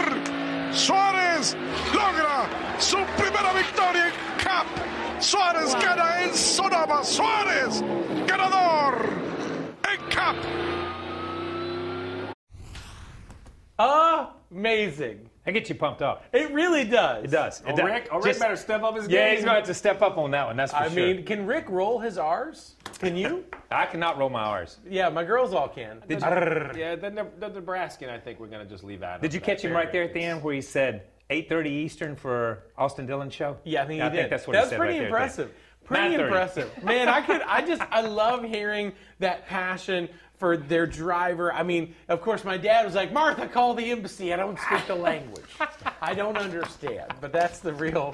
Suárez 0.73 1.55
logra 1.93 2.49
su 2.79 2.97
primera 3.19 3.53
victoria 3.53 4.07
en 4.07 4.13
Cup. 4.43 5.23
Suárez 5.23 5.75
gana 5.75 6.23
en 6.23 6.35
Sonoma. 6.35 7.05
Suárez 7.05 7.85
ganador 8.27 9.11
en 9.93 10.01
Cup. 10.07 10.82
Amazing. 13.79 15.29
That 15.45 15.53
gets 15.53 15.69
you 15.69 15.75
pumped 15.75 16.03
up. 16.03 16.25
It 16.33 16.53
really 16.53 16.85
does. 16.85 17.25
It 17.25 17.31
does. 17.33 17.63
Oh, 17.67 17.71
It 17.71 17.77
does. 17.77 17.85
Rick, 17.85 18.09
oh, 18.13 18.21
Rick 18.21 18.39
better 18.39 18.55
step 18.55 18.83
up 18.85 18.95
his 18.95 19.09
game. 19.09 19.17
yeah, 19.17 19.31
he's 19.33 19.41
going 19.41 19.49
to 19.55 19.55
have 19.61 19.65
to 19.67 19.75
step 19.75 20.01
up 20.01 20.17
on 20.17 20.31
that 20.31 20.47
one. 20.47 20.57
That's 20.57 20.71
for 20.71 20.79
I 20.79 20.89
sure. 20.89 20.95
mean, 21.15 21.25
can 21.25 21.47
Rick 21.47 21.69
roll 21.69 21.99
his 21.99 22.17
R's? 22.17 22.77
Can 23.01 23.17
you? 23.17 23.45
I 23.71 23.87
cannot 23.87 24.19
roll 24.19 24.29
my 24.31 24.43
R's. 24.43 24.79
yeah, 24.89 25.09
my 25.09 25.25
girls 25.25 25.53
all 25.53 25.69
can. 25.69 26.01
Did 26.07 26.21
you, 26.21 26.27
Yeah, 26.81 26.95
the, 26.95 27.11
Ne- 27.11 27.23
the 27.41 27.49
Nebraskan, 27.51 28.09
I 28.09 28.19
think 28.19 28.39
we're 28.39 28.47
going 28.47 28.65
to 28.65 28.71
just 28.71 28.85
leave 28.85 29.03
out. 29.03 29.21
did 29.21 29.35
you 29.35 29.41
catch 29.41 29.63
him 29.63 29.73
right 29.73 29.91
there 29.91 30.05
at 30.05 30.15
the 30.15 30.23
end 30.23 30.45
where 30.45 30.55
he 30.55 30.61
said 30.61 31.03
8:30 31.31 31.67
Eastern 31.67 32.15
for 32.15 32.63
Austin 32.79 33.07
Dillon 33.07 33.31
show? 33.31 33.57
Yeah, 33.65 33.83
I 33.83 33.87
think 33.87 33.95
he 33.97 34.03
I 34.03 34.09
did. 34.11 34.17
think 34.19 34.31
that's 34.31 34.47
what 34.47 34.53
That's 34.53 34.67
he 34.67 34.71
said 34.71 34.79
pretty 34.79 35.01
right 35.01 35.09
there 35.11 35.19
at 35.19 35.35
the 35.35 35.43
impressive. 35.43 35.47
end. 35.49 35.57
Pretty 35.85 36.15
9:30. 36.17 36.21
impressive, 36.25 36.85
man. 36.85 37.09
I 37.09 37.21
could, 37.23 37.43
I 37.43 37.67
just, 37.67 37.83
I 37.91 38.03
love 38.03 38.45
hearing 38.45 38.93
that 39.19 39.47
passion 39.49 40.09
for 40.43 40.57
their 40.57 40.89
driver. 40.89 41.53
I 41.53 41.63
mean, 41.63 41.95
of 42.09 42.21
course, 42.21 42.43
my 42.43 42.57
dad 42.57 42.85
was 42.85 42.97
like, 42.97 43.13
"Martha, 43.13 43.47
call 43.47 43.75
the 43.75 43.93
embassy." 43.93 44.33
I 44.33 44.37
don't 44.37 44.59
speak 44.59 44.89
the 44.89 44.95
language. 44.97 45.45
I 46.03 46.15
don't 46.15 46.37
understand, 46.37 47.13
but 47.21 47.33
that's 47.33 47.61
the 47.61 47.73
real. 47.73 48.13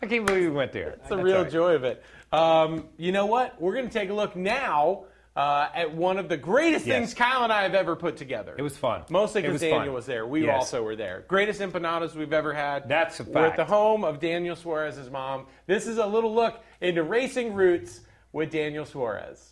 I 0.00 0.06
can't 0.06 0.24
believe 0.24 0.44
we 0.44 0.50
went 0.50 0.70
there. 0.70 0.90
It's 0.90 1.08
the 1.08 1.16
real 1.16 1.44
joy 1.44 1.74
of 1.74 1.82
it. 1.82 2.04
Um, 2.32 2.84
you 2.96 3.10
know 3.10 3.26
what? 3.26 3.60
We're 3.60 3.74
going 3.74 3.88
to 3.88 3.92
take 3.92 4.08
a 4.10 4.14
look 4.14 4.36
now 4.36 5.06
uh, 5.34 5.66
at 5.74 5.92
one 5.92 6.16
of 6.16 6.28
the 6.28 6.36
greatest 6.36 6.86
Yes. 6.86 6.96
things 6.96 7.14
Kyle 7.14 7.42
and 7.42 7.52
I 7.52 7.64
have 7.64 7.74
ever 7.74 7.96
put 7.96 8.16
together. 8.16 8.54
It 8.56 8.62
was 8.62 8.76
fun. 8.76 9.02
Mostly 9.10 9.42
because 9.42 9.60
Daniel 9.60 9.86
fun. 9.86 9.92
was 9.94 10.06
there. 10.06 10.24
We 10.28 10.46
Yes. 10.46 10.54
also 10.60 10.84
were 10.84 10.94
there. 10.94 11.24
Greatest 11.26 11.60
empanadas 11.60 12.14
we've 12.14 12.32
ever 12.32 12.52
had. 12.54 12.88
That's 12.88 13.18
a 13.18 13.24
We're 13.24 13.46
at 13.46 13.56
the 13.56 13.64
home 13.64 14.04
of 14.04 14.20
Daniel 14.20 14.54
Suarez's 14.54 15.10
mom. 15.10 15.46
This 15.66 15.88
is 15.88 15.98
a 15.98 16.06
little 16.06 16.32
look 16.32 16.60
into 16.80 17.02
racing 17.02 17.54
roots 17.54 18.00
with 18.32 18.52
Daniel 18.52 18.86
Suarez. 18.86 19.49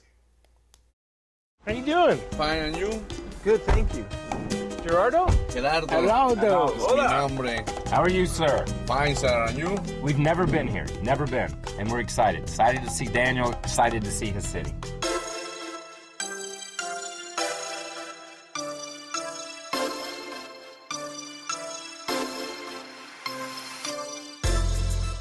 How 1.66 1.72
you 1.72 1.84
doing? 1.84 2.16
Fine, 2.32 2.58
and 2.62 2.76
you? 2.76 3.04
Good, 3.44 3.62
thank 3.64 3.94
you. 3.94 4.06
Gerardo? 4.82 5.28
Gerardo. 5.50 5.86
Gerardo. 5.86 6.66
Es 6.68 7.32
mi. 7.32 7.90
How 7.90 8.00
are 8.00 8.08
you, 8.08 8.26
sir? 8.26 8.64
Fine, 8.86 9.16
sir. 9.16 9.46
And 9.48 9.58
you? 9.58 9.76
We've 10.00 10.18
never 10.18 10.46
been 10.46 10.66
here, 10.66 10.86
never 11.02 11.26
been, 11.26 11.54
and 11.78 11.90
we're 11.90 12.00
excited. 12.00 12.42
Excited 12.42 12.82
to 12.84 12.90
see 12.90 13.06
Daniel, 13.06 13.50
excited 13.50 14.02
to 14.04 14.10
see 14.10 14.26
his 14.26 14.46
city. 14.46 14.72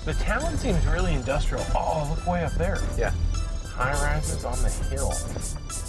The 0.05 0.13
town 0.21 0.57
seems 0.57 0.85
really 0.85 1.13
industrial. 1.13 1.65
Oh, 1.75 2.07
look 2.09 2.25
way 2.25 2.45
up 2.45 2.53
there. 2.53 2.79
Yeah. 2.97 3.11
High 3.77 3.93
rises 4.15 4.43
on 4.43 4.59
the 4.63 4.69
hill. 4.89 5.11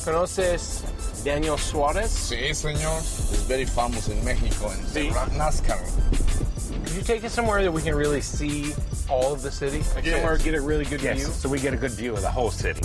¿Conoces 0.04 0.82
Daniel 1.24 1.56
Suarez? 1.56 2.10
Sí, 2.10 2.50
señor. 2.54 2.98
It's 3.00 3.42
very 3.44 3.64
famous 3.64 4.08
in 4.08 4.22
Mexico 4.24 4.68
and 4.70 4.84
Sí. 4.86 5.10
NASCAR. 5.36 5.78
Could 6.84 6.94
you 6.94 7.02
take 7.02 7.24
us 7.24 7.32
somewhere 7.32 7.62
that 7.62 7.72
we 7.72 7.80
can 7.82 7.94
really 7.94 8.20
see 8.20 8.74
all 9.08 9.32
of 9.32 9.42
the 9.42 9.50
city? 9.50 9.82
Like 9.94 10.04
Yes. 10.04 10.16
somewhere 10.16 10.36
get 10.38 10.54
a 10.54 10.60
really 10.60 10.84
good 10.84 11.00
Yes, 11.00 11.16
view? 11.18 11.26
so 11.32 11.48
we 11.48 11.60
get 11.60 11.72
a 11.72 11.76
good 11.76 11.92
view 11.92 12.12
of 12.14 12.20
the 12.22 12.30
whole 12.30 12.50
city. 12.50 12.80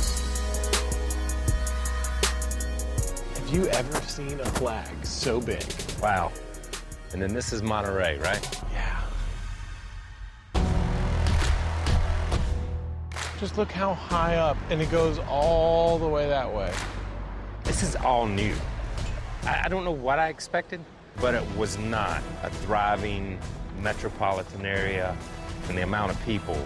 Have 3.36 3.49
you 3.54 3.68
ever 3.68 4.01
seen 4.08 4.39
a 4.39 4.45
flag 4.51 4.88
so 5.06 5.39
big? 5.41 5.64
Wow. 6.01 6.32
And 7.12 7.22
then 7.22 7.34
this 7.34 7.51
is 7.54 7.62
Monterrey, 7.62 8.22
right? 8.24 8.41
Just 13.44 13.58
look 13.58 13.74
how 13.74 13.94
high 13.94 14.38
up, 14.38 14.56
and 14.70 14.82
it 14.82 14.89
goes 14.89 15.20
all 15.28 16.00
the 16.00 16.08
way 16.08 16.30
that 16.30 16.54
way. 16.54 16.74
This 17.66 17.84
is 17.84 17.94
all 17.98 18.26
new. 18.26 18.56
I, 19.44 19.64
I 19.66 19.68
don't 19.68 19.84
know 19.84 19.91
what 19.91 20.18
I 20.18 20.30
expected, 20.30 20.80
but 21.20 21.36
it 21.36 21.44
was 21.58 21.78
not 21.78 22.24
a 22.44 22.50
thriving 22.50 23.38
metropolitan 23.82 24.66
area, 24.66 25.14
and 25.68 25.78
the 25.78 25.82
amount 25.84 26.14
of 26.14 26.24
people 26.24 26.58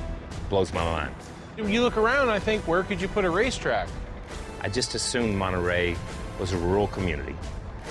blows 0.50 0.72
my 0.72 0.84
mind. 0.84 1.16
You 1.58 1.82
look 1.82 1.98
around, 1.98 2.30
I 2.30 2.38
think, 2.38 2.68
where 2.68 2.84
could 2.84 3.02
you 3.02 3.08
put 3.08 3.26
a 3.26 3.30
racetrack? 3.32 3.90
I 4.62 4.70
just 4.70 4.94
assumed 4.94 5.34
Monterrey 5.34 5.98
was 6.40 6.54
a 6.54 6.58
rural 6.58 6.86
community. 6.90 7.36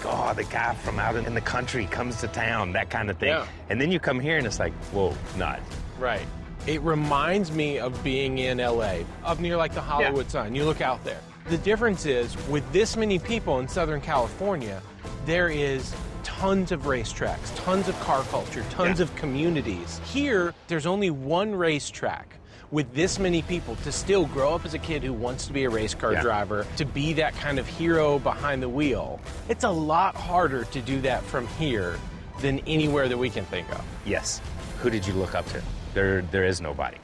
Oh, 0.05 0.33
the 0.33 0.45
guy 0.45 0.77
from 0.77 1.01
out 1.01 1.17
in 1.17 1.35
the 1.35 1.41
country 1.41 1.87
comes 1.87 2.21
to 2.21 2.29
town, 2.29 2.71
that 2.75 2.89
kind 2.91 3.11
of 3.11 3.19
thing. 3.19 3.31
Yeah. 3.31 3.49
And 3.69 3.81
then 3.81 3.91
you 3.91 3.99
come 3.99 4.21
here 4.21 4.39
and 4.39 4.47
it's 4.47 4.61
like, 4.61 4.73
whoa, 4.93 5.13
not. 5.37 5.59
Right. 5.99 6.23
It 6.67 6.81
reminds 6.83 7.53
me 7.53 7.79
of 7.79 8.03
being 8.03 8.39
in 8.39 8.59
LA, 8.59 8.99
up 9.25 9.39
near 9.39 9.57
like 9.57 9.73
the 9.73 9.81
Hollywood 9.81 10.31
sign. 10.31 10.55
You 10.55 10.65
look 10.65 10.81
out 10.81 11.03
there. 11.05 11.21
The 11.49 11.59
difference 11.59 12.07
is, 12.07 12.37
with 12.49 12.71
this 12.73 12.97
many 12.97 13.21
people 13.21 13.61
in 13.61 13.69
Southern 13.69 14.01
California, 14.01 14.83
there 15.27 15.49
is 15.49 15.95
tons 16.25 16.73
of 16.73 16.83
racetracks, 16.83 17.55
tons 17.55 17.87
of 17.89 17.99
car 18.01 18.25
culture, 18.25 18.65
tons 18.71 18.99
of 18.99 19.15
communities. 19.15 20.01
Here, 20.07 20.53
there's 20.67 20.87
only 20.87 21.11
one 21.11 21.55
racetrack. 21.55 22.35
With 22.73 22.93
this 22.95 23.21
many 23.21 23.43
people, 23.43 23.77
to 23.85 23.93
still 23.93 24.27
grow 24.27 24.53
up 24.53 24.65
as 24.65 24.75
a 24.75 24.79
kid 24.81 25.05
who 25.05 25.13
wants 25.13 25.47
to 25.47 25.53
be 25.53 25.63
a 25.65 25.71
race 25.71 25.95
car 25.95 26.15
Yeah. 26.15 26.23
driver, 26.23 26.67
to 26.79 26.85
be 26.85 27.13
that 27.13 27.37
kind 27.37 27.61
of 27.61 27.69
hero 27.69 28.19
behind 28.19 28.61
the 28.61 28.69
wheel, 28.69 29.21
it's 29.49 29.63
a 29.63 29.71
lot 29.71 30.17
harder 30.17 30.65
to 30.65 30.81
do 30.81 31.01
that 31.03 31.23
from 31.23 31.47
here 31.47 31.97
than 32.41 32.59
anywhere 32.67 33.07
that 33.09 33.17
we 33.17 33.31
can 33.31 33.45
think 33.45 33.71
of. 33.71 33.83
Yes. 34.05 34.41
Who 34.81 34.91
did 34.91 35.07
you 35.07 35.13
look 35.15 35.37
up 35.37 35.47
to? 35.53 35.63
There, 35.97 36.21
there 36.21 36.45
is 36.45 36.61
nobody. 36.61 36.99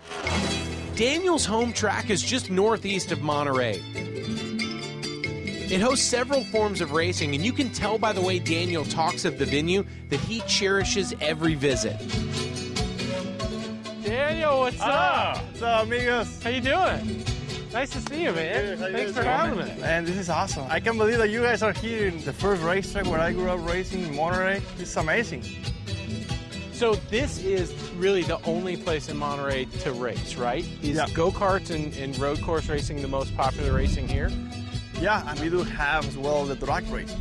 Daniel's 0.96 1.46
home 1.46 1.72
track 1.72 2.10
is 2.10 2.20
just 2.20 2.50
northeast 2.50 3.10
of 3.10 3.20
Monterrey. 3.20 3.80
It 5.70 5.80
hosts 5.80 6.04
several 6.04 6.44
forms 6.44 6.82
of 6.82 6.92
racing, 6.92 7.34
and 7.34 7.42
you 7.42 7.54
can 7.54 7.70
tell 7.70 7.96
by 7.96 8.12
the 8.12 8.20
way 8.20 8.38
Daniel 8.38 8.84
talks 8.84 9.24
of 9.24 9.38
the 9.38 9.46
venue 9.46 9.86
that 10.10 10.20
he 10.20 10.40
cherishes 10.40 11.14
every 11.22 11.54
visit. 11.54 11.98
Daniel, 14.04 14.58
what's 14.58 14.76
Ah, 14.82 15.38
up? 15.38 15.44
What's 15.46 15.62
up, 15.62 15.84
amigos? 15.86 16.42
How 16.42 16.50
you 16.50 16.60
doing? 16.60 17.24
Nice 17.72 17.88
to 17.92 18.00
see 18.02 18.24
you, 18.24 18.32
man. 18.32 18.76
Thanks 18.76 19.12
for 19.12 19.22
having 19.22 19.56
me. 19.58 19.80
Man, 19.80 20.04
this 20.04 20.18
is 20.18 20.28
awesome. 20.28 20.66
I 20.68 20.80
can't 20.80 20.98
believe 20.98 21.16
that 21.16 21.30
you 21.30 21.40
guys 21.40 21.62
are 21.62 21.72
here 21.72 22.08
in 22.08 22.22
the 22.26 22.32
first 22.34 22.62
racetrack 22.62 23.06
where 23.06 23.20
I 23.20 23.32
grew 23.32 23.48
up 23.48 23.66
racing 23.66 24.02
in 24.02 24.10
Monterrey. 24.10 24.60
It's 24.78 24.94
amazing. 24.96 25.44
So 26.82 26.96
this 27.10 27.38
is 27.38 27.72
really 27.92 28.24
the 28.24 28.42
only 28.42 28.76
place 28.76 29.08
in 29.08 29.16
Monterrey 29.16 29.70
to 29.84 29.92
race, 29.92 30.34
right? 30.34 30.66
Is 30.82 30.96
Yeah. 30.96 31.06
go-karts 31.14 31.70
and, 31.70 31.94
and 31.94 32.18
road 32.18 32.42
course 32.42 32.68
racing 32.68 33.00
the 33.00 33.06
most 33.06 33.36
popular 33.36 33.72
racing 33.72 34.08
here? 34.08 34.32
Yeah, 35.00 35.22
and 35.30 35.38
we 35.38 35.48
do 35.48 35.62
have 35.62 36.04
as 36.08 36.16
well 36.18 36.44
the 36.44 36.56
drag 36.56 36.84
racing. 36.88 37.20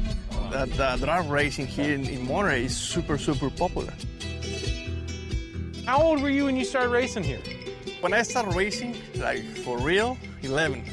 The, 0.50 0.66
the 0.66 1.06
drag 1.06 1.30
racing 1.30 1.68
here 1.68 1.94
in, 1.94 2.10
in 2.10 2.26
Monterrey 2.26 2.64
is 2.64 2.76
super, 2.76 3.20
super 3.20 3.52
popular. 3.52 3.94
How 5.86 6.02
old 6.02 6.24
were 6.24 6.32
you 6.32 6.46
when 6.46 6.56
you 6.56 6.66
started 6.66 6.90
racing 6.90 7.22
here? 7.24 7.44
When 8.00 8.14
I 8.14 8.24
started 8.24 8.56
racing, 8.56 8.98
like 9.18 9.44
for 9.58 9.78
real, 9.78 10.18
11. 10.42 10.84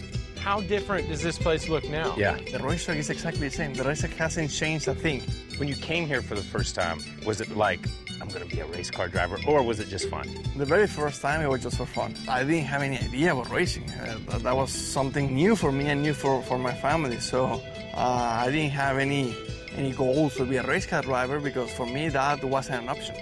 How 0.40 0.60
different 0.60 1.08
does 1.08 1.22
this 1.22 1.38
place 1.38 1.70
look 1.70 1.88
now? 1.88 2.14
Yeah, 2.18 2.36
the 2.52 2.58
racetrack 2.58 2.98
is 2.98 3.08
exactly 3.08 3.48
the 3.48 3.54
same. 3.54 3.72
The 3.72 3.84
racetrack 3.84 4.12
hasn't 4.12 4.50
changed 4.50 4.88
a 4.88 4.94
thing. 4.94 5.22
When 5.56 5.68
you 5.68 5.74
came 5.74 6.06
here 6.06 6.20
for 6.20 6.34
the 6.34 6.44
first 6.44 6.74
time, 6.74 7.00
was 7.24 7.40
it 7.40 7.56
like, 7.56 7.80
I'm 8.20 8.28
going 8.28 8.46
to 8.48 8.54
be 8.54 8.60
a 8.60 8.66
race 8.66 8.90
car 8.90 9.08
driver, 9.08 9.38
or 9.46 9.62
was 9.62 9.80
it 9.80 9.88
just 9.88 10.08
fun? 10.08 10.28
The 10.56 10.64
very 10.64 10.86
first 10.86 11.22
time 11.22 11.40
it 11.40 11.48
was 11.48 11.62
just 11.62 11.76
for 11.76 11.86
fun. 11.86 12.14
I 12.28 12.42
didn't 12.44 12.64
have 12.64 12.82
any 12.82 12.98
idea 12.98 13.32
about 13.32 13.50
racing. 13.50 13.88
Uh, 13.90 14.38
that- 14.38 14.56
was 14.56 14.72
something 14.72 15.34
new 15.34 15.54
for 15.54 15.70
me 15.70 15.86
and 15.86 16.02
new 16.02 16.14
for, 16.14 16.42
for 16.42 16.58
my 16.58 16.74
family. 16.74 17.20
So 17.20 17.60
uh, 17.94 18.42
I 18.44 18.50
didn't 18.50 18.72
have 18.72 18.98
any 18.98 19.34
any 19.76 19.92
goals 19.92 20.34
to 20.36 20.44
be 20.44 20.56
a 20.56 20.62
race 20.66 20.86
car 20.86 21.02
driver 21.02 21.38
because 21.38 21.70
for 21.70 21.86
me 21.86 22.08
that 22.08 22.42
wasn't 22.42 22.82
an 22.82 22.88
option. 22.88 23.14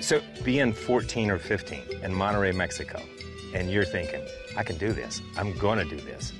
So, 0.00 0.20
being 0.44 0.72
14 0.72 1.30
or 1.30 1.38
15 1.38 1.80
in 2.02 2.12
Monterrey, 2.12 2.54
Mexico, 2.54 3.00
and 3.54 3.70
you're 3.70 3.86
thinking, 3.86 4.20
I 4.56 4.62
can 4.62 4.76
do 4.76 4.92
this. 4.92 5.22
I'm 5.36 5.52
going 5.56 5.78
to 5.78 5.84
do 5.84 6.00
this. 6.02 6.32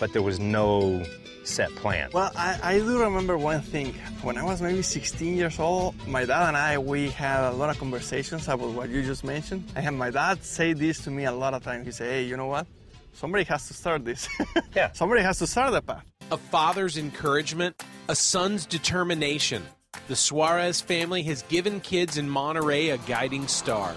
But 0.00 0.12
there 0.12 0.22
was 0.22 0.40
no 0.40 1.04
set 1.44 1.74
plan. 1.76 2.10
Well, 2.12 2.30
I, 2.36 2.58
I 2.62 2.78
do 2.78 3.00
remember 3.02 3.36
one 3.36 3.60
thing. 3.60 3.94
When 4.22 4.36
I 4.38 4.42
was 4.42 4.60
maybe 4.62 4.82
16 4.82 5.36
years 5.36 5.58
old, 5.58 5.94
my 6.08 6.24
dad 6.24 6.48
and 6.48 6.56
I, 6.56 6.78
we 6.78 7.10
had 7.10 7.48
a 7.50 7.52
lot 7.52 7.70
of 7.70 7.78
conversations 7.78 8.48
about 8.48 8.70
what 8.70 8.88
you 8.88 9.02
just 9.02 9.24
mentioned. 9.24 9.64
I 9.76 9.80
had 9.80 9.94
my 9.94 10.10
dad 10.10 10.42
say 10.44 10.72
this 10.72 11.00
to 11.04 11.10
me 11.10 11.24
a 11.24 11.32
lot 11.32 11.54
of 11.54 11.62
times. 11.62 11.86
He 11.86 11.92
said, 11.92 12.10
hey, 12.10 12.22
you 12.24 12.36
know 12.36 12.46
what? 12.46 12.66
Somebody 13.12 13.44
has 13.44 13.68
to 13.68 13.74
start 13.74 14.04
this. 14.04 14.28
yeah. 14.74 14.90
Somebody 14.92 15.22
has 15.22 15.38
to 15.38 15.46
start 15.46 15.72
the 15.72 15.82
path. 15.82 16.04
A 16.32 16.36
father's 16.36 16.96
encouragement, 16.98 17.80
a 18.08 18.14
son's 18.16 18.66
determination. 18.66 19.62
The 20.08 20.16
Suarez 20.16 20.80
family 20.80 21.22
has 21.24 21.42
given 21.42 21.80
kids 21.80 22.18
in 22.18 22.28
Monterrey 22.28 22.92
a 22.92 22.98
guiding 23.06 23.46
star. 23.46 23.94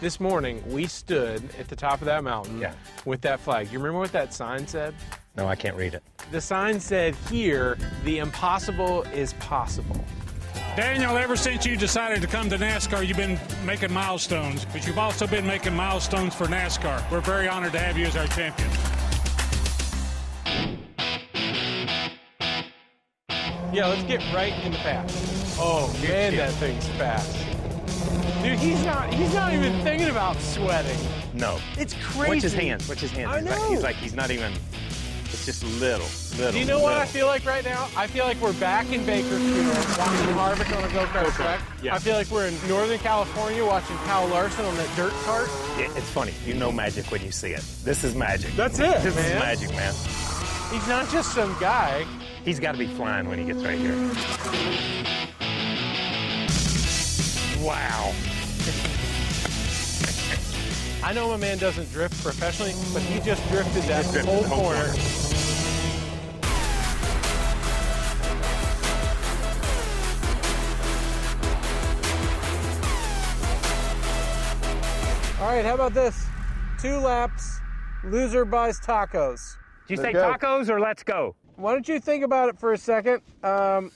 This 0.00 0.20
morning, 0.20 0.62
we 0.70 0.86
stood 0.86 1.42
at 1.58 1.68
the 1.68 1.74
top 1.76 2.00
of 2.00 2.04
that 2.06 2.22
mountain 2.22 2.60
Yeah. 2.60 2.74
with 3.04 3.22
that 3.22 3.40
flag. 3.40 3.72
You 3.72 3.78
remember 3.78 3.98
what 4.00 4.12
that 4.12 4.32
sign 4.34 4.66
said? 4.68 4.94
No, 5.38 5.46
I 5.46 5.54
can't 5.54 5.76
read 5.76 5.94
it. 5.94 6.02
The 6.32 6.40
sign 6.40 6.80
said, 6.80 7.14
Here, 7.30 7.78
the 8.04 8.18
impossible 8.18 9.04
is 9.14 9.34
possible. 9.34 10.04
Daniel, 10.74 11.16
ever 11.16 11.36
since 11.36 11.64
you 11.64 11.76
decided 11.76 12.20
to 12.22 12.26
come 12.26 12.50
to 12.50 12.58
NASCAR, 12.58 13.06
you've 13.06 13.16
been 13.16 13.38
making 13.64 13.92
milestones, 13.92 14.64
but 14.66 14.84
you've 14.84 14.98
also 14.98 15.28
been 15.28 15.46
making 15.46 15.74
milestones 15.74 16.34
for 16.34 16.46
NASCAR. 16.46 17.08
We're 17.10 17.20
very 17.20 17.46
honored 17.46 17.72
to 17.72 17.78
have 17.78 17.96
you 17.96 18.06
as 18.06 18.16
our 18.16 18.26
champion. 18.26 18.68
Yeah, 23.72 23.86
let's 23.86 24.02
get 24.04 24.20
right 24.34 24.52
in 24.64 24.72
the 24.72 24.78
fast. 24.78 25.56
Oh 25.60 25.96
man, 26.02 26.34
that 26.36 26.52
thing's 26.54 26.88
fast. 26.90 27.32
Dude, 28.42 28.58
he's 28.58 28.84
not 28.84 29.12
he's 29.14 29.34
not 29.34 29.52
even 29.52 29.80
thinking 29.82 30.08
about 30.08 30.36
sweating. 30.40 30.98
No. 31.34 31.58
It's 31.76 31.94
crazy. 31.94 32.28
Watch 32.34 32.42
his 32.42 32.54
hands. 32.54 32.88
Watch 32.88 33.00
his 33.00 33.10
hands. 33.12 33.30
I 33.30 33.40
he's, 33.40 33.48
Like, 33.48 33.58
know. 33.58 33.70
he's 33.70 33.82
like, 33.82 33.96
he's 33.96 34.14
not 34.14 34.30
even, 34.30 34.52
it's 34.52 34.77
just 35.48 35.64
little, 35.80 36.06
little. 36.36 36.52
Do 36.52 36.58
you 36.58 36.66
know 36.66 36.78
what 36.78 36.92
I 36.98 37.06
feel 37.06 37.26
like 37.26 37.46
right 37.46 37.64
now? 37.64 37.88
I 37.96 38.06
feel 38.06 38.26
like 38.26 38.38
we're 38.38 38.52
back 38.60 38.92
in 38.92 39.06
Bakersfield 39.06 39.66
watching 39.96 40.34
Harvick 40.36 40.76
on 40.76 40.84
a 40.84 40.92
go-kart 40.92 41.34
track. 41.36 41.62
yeah. 41.82 41.94
I 41.94 41.98
feel 41.98 42.16
like 42.16 42.30
we're 42.30 42.48
in 42.48 42.68
Northern 42.68 42.98
California 42.98 43.64
watching 43.64 43.96
Kyle 44.04 44.28
Larson 44.28 44.66
on 44.66 44.76
that 44.76 44.94
dirt 44.94 45.14
cart. 45.24 45.48
Yeah, 45.78 45.88
it's 45.96 46.10
funny. 46.10 46.34
You 46.44 46.52
know 46.52 46.70
magic 46.70 47.06
when 47.10 47.22
you 47.22 47.30
see 47.32 47.52
it. 47.52 47.64
This 47.82 48.04
is 48.04 48.14
magic. 48.14 48.54
That's 48.56 48.78
it, 48.78 49.02
This 49.02 49.16
man. 49.16 49.24
is 49.24 49.40
magic, 49.40 49.70
man. 49.70 49.94
He's 50.70 50.86
not 50.86 51.08
just 51.08 51.32
some 51.32 51.56
guy. 51.58 52.04
He's 52.44 52.60
got 52.60 52.72
to 52.72 52.78
be 52.78 52.86
flying 52.86 53.26
when 53.26 53.38
he 53.38 53.46
gets 53.46 53.62
right 53.64 53.78
here. 53.78 53.96
Wow. 57.64 58.12
I 61.02 61.14
know 61.14 61.28
my 61.30 61.38
man 61.38 61.56
doesn't 61.56 61.90
drift 61.90 62.22
professionally, 62.22 62.74
but 62.92 63.00
he 63.00 63.18
just 63.20 63.40
drifted 63.48 63.84
that 63.84 64.02
just 64.02 64.12
drifted 64.12 64.30
whole 64.30 64.42
the 64.42 64.48
whole 64.48 64.64
corner. 64.64 65.27
All 75.40 75.46
right, 75.46 75.64
how 75.64 75.74
about 75.74 75.94
this? 75.94 76.26
Two 76.80 76.96
laps, 76.96 77.60
loser 78.02 78.44
buys 78.44 78.80
tacos. 78.80 79.56
Did 79.86 79.98
you 79.98 80.02
say 80.02 80.12
tacos 80.12 80.68
or 80.68 80.80
let's 80.80 81.04
go? 81.04 81.36
Why 81.54 81.72
don't 81.74 81.86
you 81.86 82.00
think 82.00 82.24
about 82.24 82.48
it 82.48 82.58
for 82.58 82.72
a 82.72 82.78
second? 82.78 83.22
Um, 83.44 83.92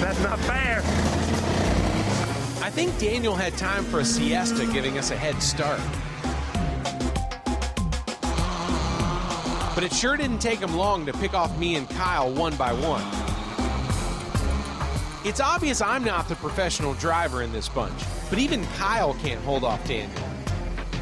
That's 0.00 0.20
not 0.24 0.40
fair. 0.40 0.80
I 2.60 2.70
think 2.70 2.98
Daniel 2.98 3.36
had 3.36 3.56
time 3.56 3.84
for 3.84 4.00
a 4.00 4.04
siesta, 4.04 4.66
giving 4.72 4.98
us 4.98 5.12
a 5.12 5.16
head 5.16 5.40
start. 5.40 5.78
But 9.76 9.84
it 9.84 9.92
sure 9.92 10.16
didn't 10.16 10.40
take 10.40 10.58
him 10.58 10.74
long 10.74 11.06
to 11.06 11.12
pick 11.12 11.32
off 11.32 11.56
me 11.58 11.76
and 11.76 11.88
Kyle 11.90 12.32
one 12.32 12.56
by 12.56 12.72
one. 12.72 13.23
It's 15.24 15.40
obvious 15.40 15.80
I'm 15.80 16.04
not 16.04 16.28
the 16.28 16.34
professional 16.36 16.92
driver 16.94 17.42
in 17.42 17.50
this 17.50 17.66
bunch, 17.66 17.98
but 18.28 18.38
even 18.38 18.62
Kyle 18.76 19.14
can't 19.14 19.40
hold 19.40 19.64
off 19.64 19.82
Daniel. 19.88 20.10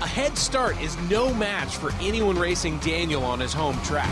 A 0.00 0.06
head 0.06 0.38
start 0.38 0.80
is 0.80 0.96
no 1.10 1.34
match 1.34 1.76
for 1.76 1.92
anyone 2.00 2.38
racing 2.38 2.78
Daniel 2.78 3.24
on 3.24 3.40
his 3.40 3.52
home 3.52 3.80
track. 3.82 4.08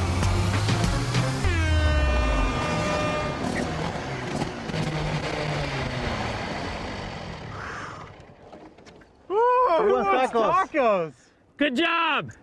Ooh, 9.30 9.68
Who 9.78 9.94
wants 9.94 10.32
tacos? 10.32 10.68
tacos? 10.70 11.12
Good 11.56 11.76
job. 11.76 12.32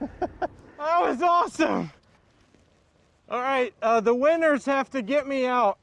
That 0.80 1.02
was 1.02 1.22
awesome. 1.24 1.92
All 3.30 3.42
right, 3.42 3.74
uh, 3.82 4.00
the 4.00 4.14
winners 4.14 4.64
have 4.66 4.92
to 4.92 5.02
get 5.02 5.28
me 5.28 5.48
out. 5.48 5.80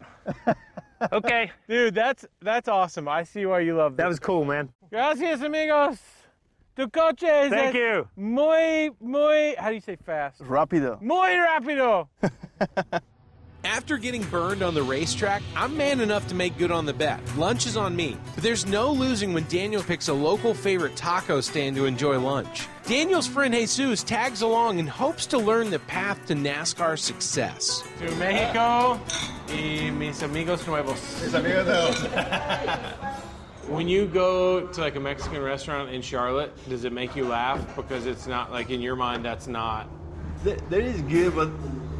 okay. 1.12 1.50
Dude, 1.68 1.94
that's 1.94 2.24
that's 2.40 2.68
awesome. 2.68 3.08
I 3.08 3.24
see 3.24 3.46
why 3.46 3.60
you 3.60 3.76
love 3.76 3.96
this. 3.96 4.02
That 4.04 4.08
was 4.08 4.20
cool, 4.20 4.44
man. 4.44 4.70
Gracias, 4.90 5.42
amigos. 5.42 5.98
Tu 6.76 6.88
coche 6.88 7.22
es 7.28 7.50
Thank 7.50 7.74
you. 7.76 8.08
muy, 8.16 8.90
muy, 9.00 9.54
how 9.56 9.68
do 9.68 9.74
you 9.76 9.80
say 9.80 9.96
fast? 9.96 10.40
Rapido. 10.40 11.00
Muy 11.00 11.36
rápido. 11.36 12.08
After 13.64 13.96
getting 13.96 14.22
burned 14.24 14.62
on 14.62 14.74
the 14.74 14.82
racetrack, 14.82 15.42
I'm 15.56 15.74
man 15.76 16.00
enough 16.00 16.28
to 16.28 16.34
make 16.34 16.56
good 16.58 16.70
on 16.70 16.84
the 16.84 16.92
bet. 16.92 17.20
Lunch 17.36 17.66
is 17.66 17.76
on 17.78 17.96
me. 17.96 18.16
But 18.34 18.44
there's 18.44 18.66
no 18.66 18.92
losing 18.92 19.32
when 19.32 19.44
Daniel 19.48 19.82
picks 19.82 20.08
a 20.08 20.12
local 20.12 20.52
favorite 20.52 20.96
taco 20.96 21.40
stand 21.40 21.74
to 21.76 21.86
enjoy 21.86 22.18
lunch. 22.20 22.66
Daniel's 22.86 23.26
friend 23.26 23.54
Jesus 23.54 24.02
tags 24.02 24.42
along 24.42 24.80
and 24.80 24.88
hopes 24.88 25.24
to 25.26 25.38
learn 25.38 25.70
the 25.70 25.78
path 25.80 26.24
to 26.26 26.34
NASCAR 26.34 26.98
success. 26.98 27.82
To 28.00 28.14
Mexico 28.16 29.00
y 29.48 29.90
mis 29.90 30.20
amigos 30.22 30.66
nuevos. 30.66 31.22
Mis 31.22 31.32
amigos 31.32 31.66
nuevos. 31.66 32.02
when 33.68 33.88
you 33.88 34.06
go 34.06 34.66
to 34.66 34.80
like 34.82 34.96
a 34.96 35.00
Mexican 35.00 35.42
restaurant 35.42 35.88
in 35.90 36.02
Charlotte, 36.02 36.52
does 36.68 36.84
it 36.84 36.92
make 36.92 37.16
you 37.16 37.26
laugh? 37.26 37.74
Because 37.76 38.04
it's 38.04 38.26
not 38.26 38.52
like 38.52 38.68
in 38.68 38.82
your 38.82 38.96
mind, 38.96 39.24
that's 39.24 39.46
not. 39.46 39.88
Th- 40.44 40.60
That 40.68 40.82
is 40.82 41.00
good, 41.02 41.34
but 41.34 41.48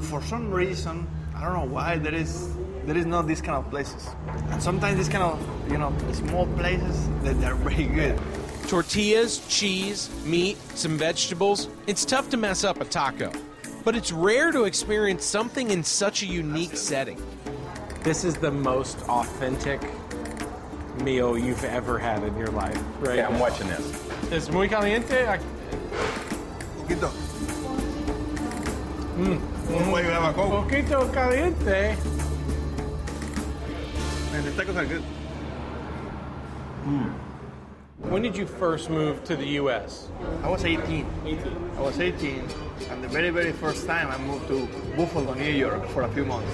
for 0.00 0.22
some 0.22 0.50
reason, 0.50 1.06
I 1.36 1.40
don't 1.44 1.52
know 1.54 1.72
why 1.74 1.98
there 1.98 2.14
is 2.14 2.50
there 2.86 2.96
is 2.96 3.06
not 3.06 3.26
this 3.26 3.40
kind 3.40 3.56
of 3.56 3.70
places. 3.70 4.06
And 4.50 4.62
sometimes 4.62 4.96
this 4.98 5.08
kind 5.08 5.22
of 5.24 5.70
you 5.70 5.78
know 5.78 5.92
small 6.12 6.46
places 6.56 7.08
that 7.22 7.40
they're 7.40 7.54
very 7.54 7.84
good. 7.84 8.18
Tortillas, 8.68 9.46
cheese, 9.48 10.10
meat, 10.24 10.56
some 10.74 10.96
vegetables. 10.96 11.68
It's 11.86 12.04
tough 12.04 12.30
to 12.30 12.36
mess 12.36 12.64
up 12.64 12.80
a 12.80 12.84
taco. 12.84 13.30
But 13.84 13.94
it's 13.96 14.10
rare 14.12 14.50
to 14.52 14.64
experience 14.64 15.24
something 15.24 15.70
in 15.70 15.84
such 15.84 16.22
a 16.22 16.26
unique 16.26 16.76
setting. 16.76 17.20
This 18.02 18.24
is 18.24 18.34
the 18.36 18.50
most 18.50 18.98
authentic 19.08 19.80
meal 21.02 21.36
you've 21.36 21.64
ever 21.64 21.98
had 21.98 22.22
in 22.22 22.36
your 22.38 22.48
life, 22.48 22.78
right? 23.00 23.16
Yeah, 23.16 23.28
I'm 23.28 23.38
watching 23.38 23.66
this. 23.68 24.32
Es 24.32 24.48
muy 24.50 24.68
caliente. 24.68 25.26
I- 25.26 25.38
Poquito. 26.78 27.10
Mm. 29.14 29.38
Why 29.92 30.00
you 30.00 30.08
have 30.08 30.24
a 30.24 30.32
Coke? 30.32 30.68
Poquito 30.68 31.12
caliente. 31.12 31.96
Man, 34.32 34.44
the 34.44 34.50
tacos 34.50 34.76
are 34.76 34.84
good. 34.84 35.02
When 38.10 38.22
did 38.22 38.36
you 38.36 38.44
first 38.44 38.90
move 38.90 39.22
to 39.24 39.36
the 39.36 39.46
U.S.? 39.62 40.08
I 40.42 40.48
was 40.48 40.64
18. 40.64 41.06
18. 41.26 41.70
I 41.76 41.80
was 41.80 42.00
18, 42.00 42.44
and 42.90 43.04
the 43.04 43.08
very, 43.08 43.30
very 43.30 43.52
first 43.52 43.86
time 43.86 44.10
I 44.10 44.18
moved 44.18 44.48
to 44.48 44.68
Buffalo, 44.96 45.32
New 45.34 45.52
York 45.52 45.86
for 45.90 46.02
a 46.02 46.08
few 46.08 46.24
months. 46.24 46.52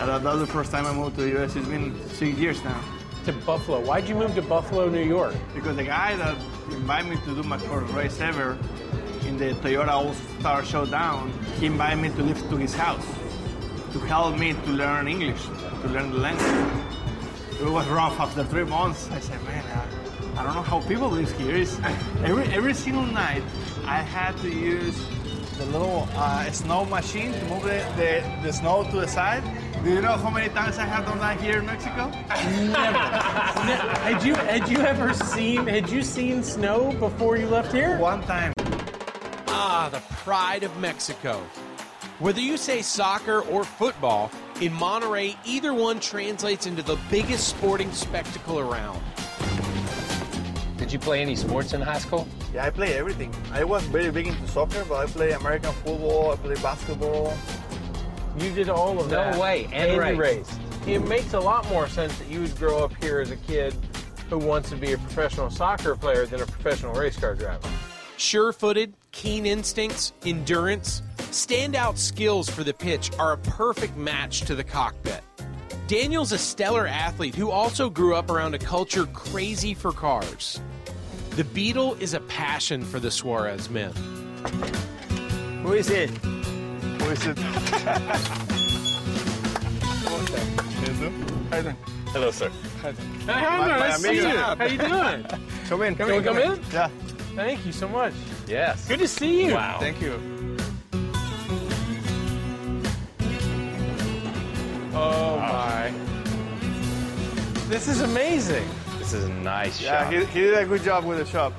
And 0.00 0.08
that 0.08 0.24
that 0.24 0.32
was 0.32 0.40
the 0.40 0.52
first 0.52 0.72
time 0.72 0.86
I 0.86 0.92
moved 0.92 1.14
to 1.16 1.22
the 1.22 1.30
U.S. 1.38 1.54
It's 1.54 1.68
been 1.68 1.94
six 2.08 2.36
years 2.36 2.62
now. 2.64 2.82
To 3.26 3.32
Buffalo. 3.32 3.80
Why'd 3.80 4.08
you 4.08 4.16
move 4.16 4.34
to 4.34 4.42
Buffalo, 4.42 4.88
New 4.88 5.04
York? 5.04 5.34
Because 5.54 5.76
the 5.76 5.84
guy 5.84 6.16
that 6.16 6.36
invited 6.70 7.10
me 7.10 7.16
to 7.24 7.34
do 7.40 7.42
my 7.44 7.58
first 7.58 7.92
race 7.92 8.20
ever 8.20 8.58
in 9.26 9.38
the 9.38 9.50
Toyota 9.54 9.88
All 9.88 10.14
Star 10.40 10.64
Showdown, 10.64 11.32
he 11.58 11.66
invited 11.66 11.98
me 11.98 12.08
to 12.10 12.22
live 12.22 12.38
to 12.50 12.56
his 12.56 12.74
house 12.74 13.06
to 13.92 13.98
help 14.00 14.38
me 14.38 14.52
to 14.52 14.70
learn 14.70 15.08
English, 15.08 15.42
to 15.82 15.88
learn 15.88 16.10
the 16.10 16.18
language. 16.18 16.84
It 17.60 17.64
was 17.64 17.86
rough 17.88 18.20
after 18.20 18.44
three 18.44 18.64
months. 18.64 19.10
I 19.10 19.20
said, 19.20 19.42
man, 19.44 19.64
I, 19.64 20.40
I 20.40 20.42
don't 20.44 20.54
know 20.54 20.62
how 20.62 20.80
people 20.82 21.08
live 21.08 21.30
here. 21.38 21.56
It's, 21.56 21.78
every, 22.22 22.44
every 22.52 22.74
single 22.74 23.06
night, 23.06 23.42
I 23.86 24.02
had 24.02 24.36
to 24.38 24.50
use 24.50 24.96
the 25.56 25.66
little 25.66 26.08
uh, 26.14 26.50
snow 26.52 26.84
machine 26.84 27.32
to 27.32 27.44
move 27.46 27.62
the, 27.64 27.84
the, 27.96 28.22
the 28.42 28.52
snow 28.52 28.84
to 28.84 29.00
the 29.00 29.08
side. 29.08 29.42
Do 29.82 29.90
you 29.90 30.00
know 30.00 30.12
how 30.12 30.30
many 30.30 30.48
times 30.50 30.78
I 30.78 30.84
have 30.84 31.06
done 31.06 31.18
that 31.18 31.40
here 31.40 31.58
in 31.58 31.66
Mexico? 31.66 32.10
Never. 32.10 32.98
had 32.98 34.22
you 34.22 34.34
had 34.34 34.68
you 34.68 34.78
ever 34.78 35.14
seen 35.14 35.66
had 35.66 35.88
you 35.88 36.02
seen 36.02 36.42
snow 36.42 36.92
before 36.98 37.36
you 37.36 37.46
left 37.46 37.72
here? 37.72 37.96
One 37.98 38.22
time. 38.22 38.52
The 39.90 40.00
pride 40.16 40.64
of 40.64 40.76
Mexico. 40.78 41.40
Whether 42.18 42.40
you 42.40 42.56
say 42.58 42.82
soccer 42.82 43.40
or 43.42 43.64
football, 43.64 44.30
In 44.60 44.72
Monterrey, 44.72 45.36
either 45.46 45.72
one 45.72 46.00
translates 46.00 46.66
into 46.66 46.82
the 46.82 46.98
biggest 47.10 47.46
sporting 47.48 47.92
spectacle 47.92 48.58
around. 48.58 49.00
Did 50.76 50.92
you 50.92 50.98
play 50.98 51.22
any 51.22 51.36
sports 51.36 51.72
in 51.74 51.80
high 51.80 52.00
school? 52.00 52.26
Yeah, 52.52 52.66
I 52.66 52.70
play 52.70 52.94
everything. 52.98 53.32
I 53.52 53.62
was 53.64 53.84
very 53.84 54.10
big 54.10 54.26
into 54.26 54.46
soccer, 54.48 54.84
but 54.88 54.96
I 54.96 55.06
play 55.06 55.30
American 55.32 55.72
football, 55.72 56.32
I 56.32 56.36
play 56.36 56.54
basketball. 56.56 57.36
You 58.38 58.50
did 58.52 58.68
all 58.68 58.98
of 59.00 59.08
No 59.08 59.16
that. 59.16 59.34
No 59.34 59.40
way, 59.40 59.68
and 59.72 59.92
you 59.92 60.00
raced. 60.00 60.20
raced. 60.20 60.60
It 60.88 61.06
makes 61.06 61.34
a 61.34 61.40
lot 61.40 61.66
more 61.68 61.88
sense 61.88 62.18
that 62.18 62.28
you 62.28 62.40
would 62.40 62.56
grow 62.58 62.82
up 62.84 62.92
here 63.02 63.20
as 63.20 63.30
a 63.30 63.36
kid 63.36 63.74
who 64.28 64.38
wants 64.38 64.70
to 64.70 64.76
be 64.76 64.92
a 64.92 64.98
professional 64.98 65.50
soccer 65.50 65.94
player 65.94 66.26
than 66.26 66.42
a 66.42 66.46
professional 66.46 66.94
race 66.94 67.16
car 67.16 67.34
driver. 67.34 67.68
Sure 68.18 68.52
footed, 68.52 68.94
keen 69.12 69.46
instincts, 69.46 70.12
endurance, 70.26 71.02
standout 71.30 71.96
skills 71.96 72.50
for 72.50 72.64
the 72.64 72.74
pitch 72.74 73.12
are 73.16 73.34
a 73.34 73.38
perfect 73.38 73.96
match 73.96 74.40
to 74.40 74.56
the 74.56 74.64
cockpit. 74.64 75.22
Daniel's 75.86 76.32
a 76.32 76.38
stellar 76.38 76.88
athlete 76.88 77.36
who 77.36 77.52
also 77.52 77.88
grew 77.88 78.16
up 78.16 78.28
around 78.28 78.56
a 78.56 78.58
culture 78.58 79.06
crazy 79.06 79.72
for 79.72 79.92
cars. 79.92 80.60
The 81.36 81.44
Beetle 81.44 81.94
is 82.00 82.12
a 82.12 82.18
passion 82.22 82.82
for 82.82 82.98
the 82.98 83.08
Suarez 83.08 83.70
men. 83.70 83.92
Who 85.62 85.74
is 85.74 85.88
it? 85.88 86.10
Who 86.10 87.10
is 87.10 87.24
it? 87.24 87.38
Hello, 92.08 92.32
sir. 92.32 92.50
Hey, 92.82 92.92
how 93.26 93.64
nice 93.64 94.02
to 94.02 94.08
see 94.08 94.16
you. 94.16 94.28
How 94.28 94.64
you 94.64 94.78
doing? 94.78 95.24
Come 95.68 95.82
in. 95.82 95.94
Can 95.94 96.08
we 96.08 96.20
come 96.20 96.38
in? 96.38 96.60
Yeah. 96.72 96.90
Thank 97.38 97.64
you 97.64 97.70
so 97.70 97.86
much. 97.86 98.14
Yes. 98.48 98.88
Good 98.88 98.98
to 98.98 99.06
see 99.06 99.44
you. 99.46 99.54
Wow. 99.54 99.78
Thank 99.78 100.00
you. 100.02 100.14
Oh 104.92 105.38
my. 105.38 105.92
This 107.68 107.86
is 107.86 108.00
amazing. 108.00 108.66
This 108.98 109.12
is 109.12 109.26
a 109.26 109.28
nice 109.28 109.80
Yeah, 109.80 110.02
shot. 110.02 110.12
he, 110.12 110.24
he 110.24 110.40
did 110.40 110.58
a 110.58 110.66
good 110.66 110.82
job 110.82 111.04
with 111.04 111.18
the 111.18 111.26
shop. 111.26 111.52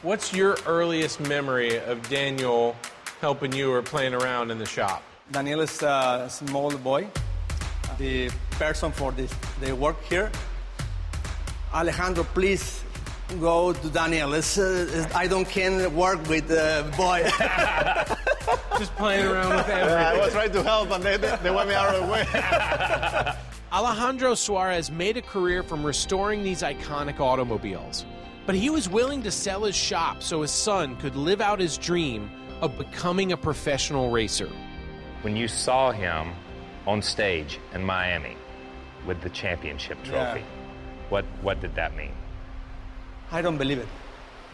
What's 0.00 0.32
your 0.32 0.56
earliest 0.64 1.20
memory 1.20 1.78
of 1.80 2.00
Daniel 2.08 2.74
helping 3.20 3.52
you 3.52 3.70
or 3.70 3.82
playing 3.82 4.14
around 4.14 4.50
in 4.50 4.56
the 4.56 4.64
shop? 4.64 5.02
Daniel 5.30 5.60
is 5.60 5.82
a 5.82 6.26
small 6.30 6.70
boy. 6.78 7.06
The 7.98 8.30
person 8.52 8.92
for 8.92 9.12
this, 9.12 9.30
they 9.60 9.74
work 9.74 10.02
here. 10.04 10.32
Alejandro, 11.74 12.24
please 12.24 12.82
go 13.38 13.72
to 13.72 13.88
Daniel. 13.90 14.34
It's, 14.34 14.58
uh, 14.58 14.86
it's- 14.88 15.14
I 15.14 15.26
don't 15.26 15.48
can 15.48 15.94
work 15.94 16.26
with 16.28 16.48
the 16.48 16.90
boy. 16.96 17.28
Just 18.78 18.94
playing 18.96 19.26
around 19.26 19.50
with 19.56 19.68
everything. 19.68 19.98
I 19.98 20.18
was 20.18 20.32
trying 20.32 20.52
to 20.52 20.62
help, 20.62 20.90
and 20.90 21.04
they, 21.04 21.16
they, 21.18 21.36
they 21.42 21.50
want 21.50 21.68
me 21.68 21.74
out 21.74 21.94
of 21.94 22.06
the 22.06 22.12
way. 22.12 23.34
Alejandro 23.72 24.34
Suarez 24.34 24.90
made 24.90 25.16
a 25.16 25.22
career 25.22 25.62
from 25.62 25.84
restoring 25.84 26.42
these 26.42 26.62
iconic 26.62 27.20
automobiles, 27.20 28.04
but 28.46 28.54
he 28.54 28.68
was 28.70 28.88
willing 28.88 29.22
to 29.22 29.30
sell 29.30 29.62
his 29.64 29.76
shop 29.76 30.22
so 30.22 30.42
his 30.42 30.50
son 30.50 30.96
could 30.96 31.14
live 31.14 31.40
out 31.40 31.60
his 31.60 31.78
dream 31.78 32.30
of 32.62 32.76
becoming 32.76 33.32
a 33.32 33.36
professional 33.36 34.10
racer. 34.10 34.48
When 35.22 35.36
you 35.36 35.46
saw 35.46 35.92
him 35.92 36.32
on 36.86 37.00
stage 37.02 37.60
in 37.74 37.84
Miami 37.84 38.36
with 39.06 39.20
the 39.20 39.30
championship 39.30 40.02
trophy, 40.02 40.42
what 41.10 41.24
what 41.42 41.60
did 41.60 41.74
that 41.76 41.94
mean? 41.96 42.12
I 43.32 43.42
don't 43.42 43.58
believe 43.58 43.78
it. 43.78 43.88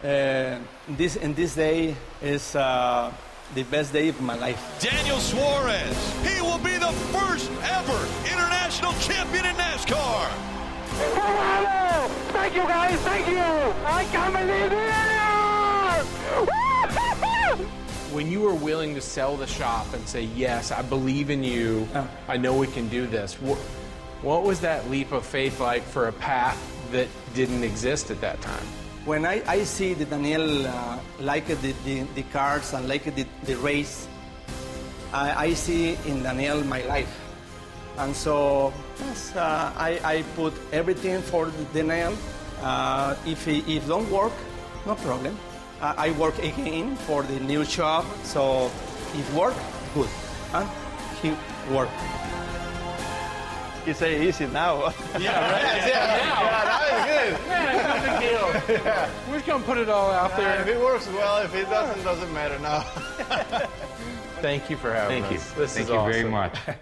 Uh, 0.03 0.59
this 0.89 1.15
and 1.15 1.35
this 1.35 1.55
day 1.55 1.95
is 2.21 2.55
uh, 2.55 3.11
the 3.55 3.63
best 3.63 3.91
day 3.91 4.09
of 4.09 4.21
my 4.21 4.35
life. 4.35 4.61
Daniel 4.79 5.17
Suarez. 5.17 6.13
He 6.21 6.39
will 6.41 6.59
be 6.59 6.77
the 6.77 6.91
first 7.11 7.49
ever 7.63 8.07
international 8.31 8.93
champion 9.01 9.45
in 9.45 9.55
NASCAR. 9.55 10.29
Thank 12.33 12.53
you, 12.53 12.61
guys. 12.61 12.99
Thank 12.99 13.27
you. 13.27 13.37
I 13.37 14.05
can't 14.11 14.33
believe 14.35 14.71
it. 14.71 14.97
When 18.13 18.31
you 18.31 18.41
were 18.41 18.53
willing 18.53 18.93
to 18.93 19.01
sell 19.01 19.37
the 19.37 19.47
shop 19.47 19.91
and 19.93 20.07
say, 20.07 20.21
Yes, 20.35 20.71
I 20.71 20.83
believe 20.83 21.31
in 21.31 21.43
you, 21.43 21.87
I 22.27 22.37
know 22.37 22.55
we 22.55 22.67
can 22.67 22.87
do 22.89 23.07
this, 23.07 23.41
what, 23.41 23.57
what 24.21 24.43
was 24.43 24.59
that 24.61 24.87
leap 24.91 25.11
of 25.13 25.25
faith 25.25 25.59
like 25.59 25.81
for 25.81 26.07
a 26.09 26.13
path 26.13 26.76
that 26.91 27.07
didn't 27.33 27.63
exist 27.63 28.11
at 28.11 28.21
that 28.21 28.41
time? 28.41 28.65
When 29.05 29.25
I, 29.25 29.41
I 29.47 29.63
see 29.63 29.93
that 29.93 30.09
Daniel 30.09 30.67
uh, 30.67 30.99
like 31.19 31.47
the, 31.47 31.73
the, 31.85 32.01
the 32.15 32.23
cars 32.23 32.73
and 32.73 32.87
liked 32.89 33.15
the, 33.15 33.25
the 33.43 33.55
race, 33.57 34.07
I, 35.13 35.45
I 35.47 35.53
see 35.53 35.97
in 36.05 36.23
Daniel 36.23 36.63
my 36.63 36.81
life. 36.85 37.13
And 37.97 38.15
so 38.15 38.73
yes, 38.99 39.35
uh, 39.35 39.71
I, 39.75 39.99
I 40.03 40.23
put 40.35 40.53
everything 40.71 41.21
for 41.21 41.51
Daniel. 41.73 42.13
Uh, 42.61 43.15
if 43.25 43.45
he 43.45 43.59
if 43.77 43.87
don't 43.87 44.09
work, 44.11 44.33
no 44.85 44.95
problem. 44.95 45.37
Uh, 45.81 45.93
I 45.97 46.11
work 46.11 46.37
again 46.39 46.95
for 46.95 47.23
the 47.23 47.39
new 47.39 47.63
job. 47.63 48.05
So 48.23 48.71
if 49.15 49.33
work, 49.33 49.55
good. 49.93 50.09
And 50.53 50.67
he 51.21 51.33
work. 51.73 51.89
You 53.85 53.93
say 53.93 54.27
easy 54.27 54.47
now. 54.47 54.91
Yeah, 55.19 55.51
right. 55.51 55.87
yeah, 55.87 56.17
Now. 56.17 56.43
that 56.51 56.66
is 57.31 57.37
good. 57.37 57.47
Yeah, 57.47 58.05
no 58.05 58.67
big 58.67 58.75
deal. 58.75 58.87
We're 59.29 59.35
just 59.35 59.45
going 59.47 59.61
to 59.61 59.65
put 59.67 59.77
it 59.77 59.89
all 59.89 60.11
out 60.11 60.35
there. 60.37 60.61
if 60.61 60.67
it 60.67 60.79
works 60.79 61.07
well, 61.07 61.37
if 61.43 61.53
it 61.55 61.69
doesn't, 61.69 62.03
doesn't 62.03 62.33
matter 62.33 62.57
now. 62.59 62.81
Thank 64.41 64.69
you 64.69 64.77
for 64.77 64.93
having 64.93 65.21
Thank 65.23 65.31
you. 65.33 65.37
us. 65.39 65.51
This 65.53 65.73
Thank 65.73 65.85
is 65.85 65.89
you 65.89 65.99
very 66.01 66.19
awesome. 66.23 66.31
much. 66.31 66.57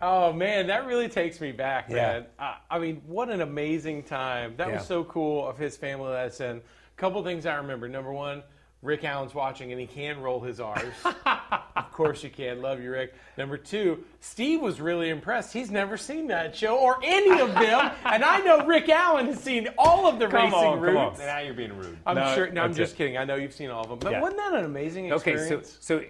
Oh 0.00 0.32
man, 0.32 0.68
that 0.68 0.86
really 0.86 1.08
takes 1.08 1.40
me 1.40 1.50
back, 1.50 1.88
Yeah. 1.88 1.94
man. 1.96 2.26
I, 2.38 2.56
I 2.70 2.78
mean, 2.78 3.02
what 3.06 3.30
an 3.30 3.40
amazing 3.40 4.04
time. 4.04 4.54
That 4.56 4.68
Yeah. 4.68 4.74
was 4.74 4.86
so 4.86 5.02
cool 5.04 5.48
of 5.48 5.58
his 5.58 5.76
family 5.76 6.12
that's 6.12 6.40
in. 6.40 6.58
A 6.58 6.62
couple 6.96 7.22
things 7.24 7.46
I 7.46 7.56
remember. 7.56 7.88
Number 7.88 8.12
one, 8.12 8.44
Rick 8.80 9.02
Allen's 9.04 9.34
watching 9.34 9.72
and 9.72 9.80
he 9.80 9.86
can 9.86 10.20
roll 10.20 10.40
his 10.40 10.60
R's. 10.60 10.84
of 11.26 11.92
course 11.92 12.22
you 12.22 12.30
can. 12.30 12.62
Love 12.62 12.80
you, 12.80 12.90
Rick. 12.92 13.14
Number 13.36 13.56
two, 13.56 14.04
Steve 14.20 14.60
was 14.60 14.80
really 14.80 15.08
impressed. 15.10 15.52
He's 15.52 15.70
never 15.70 15.96
seen 15.96 16.28
that 16.28 16.54
show 16.56 16.76
or 16.78 16.98
any 17.02 17.40
of 17.40 17.52
them, 17.54 17.90
and 18.04 18.24
I 18.24 18.38
know 18.40 18.64
Rick 18.66 18.88
Allen 18.88 19.26
has 19.26 19.40
seen 19.40 19.68
all 19.78 20.06
of 20.06 20.18
the 20.20 20.26
Come 20.28 20.44
racing 20.44 20.54
on, 20.54 20.78
come 20.78 20.88
on. 20.88 20.94
routes. 20.94 21.18
Now 21.18 21.38
you're 21.40 21.54
being 21.54 21.76
rude. 21.76 21.98
I'm 22.06 22.14
No, 22.16 22.34
sure. 22.34 22.50
No, 22.50 22.62
I'm 22.62 22.72
just 22.74 22.94
it. 22.94 22.98
kidding. 22.98 23.16
I 23.16 23.24
know 23.24 23.34
you've 23.34 23.52
seen 23.54 23.70
all 23.70 23.82
of 23.82 23.88
them, 23.90 23.98
but 23.98 24.12
Yeah. 24.12 24.20
wasn't 24.20 24.38
that 24.38 24.54
an 24.54 24.64
amazing 24.64 25.10
experience? 25.12 25.50
Okay, 25.50 25.64
so 25.80 26.00
so 26.00 26.04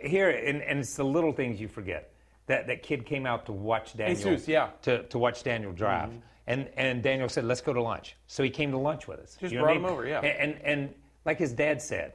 here 0.00 0.30
and, 0.30 0.62
and 0.62 0.80
it's 0.80 0.96
the 0.96 1.04
little 1.04 1.32
things 1.32 1.60
you 1.60 1.68
forget. 1.68 2.10
That 2.46 2.68
that 2.68 2.82
kid 2.82 3.04
came 3.04 3.26
out 3.26 3.44
to 3.46 3.52
watch 3.52 3.94
Daniel. 3.94 4.16
Jesus, 4.32 4.48
yeah. 4.48 4.70
To, 4.82 5.02
to 5.08 5.18
watch 5.18 5.42
Daniel 5.42 5.72
drive, 5.72 6.08
Mhm. 6.08 6.20
and 6.46 6.70
and 6.78 7.02
Daniel 7.02 7.28
said, 7.28 7.44
"Let's 7.44 7.60
go 7.60 7.74
to 7.74 7.82
lunch." 7.82 8.16
So 8.26 8.42
he 8.42 8.48
came 8.48 8.70
to 8.70 8.78
lunch 8.78 9.06
with 9.06 9.20
us. 9.20 9.36
Just 9.38 9.52
You 9.52 9.58
know 9.58 9.64
what 9.66 9.72
I 9.76 9.78
brought 9.78 9.88
him 9.90 9.92
over, 9.92 10.06
yeah. 10.08 10.20
And, 10.20 10.54
and 10.54 10.62
and 10.64 10.94
like 11.28 11.38
his 11.38 11.52
dad 11.52 11.82
said, 11.82 12.14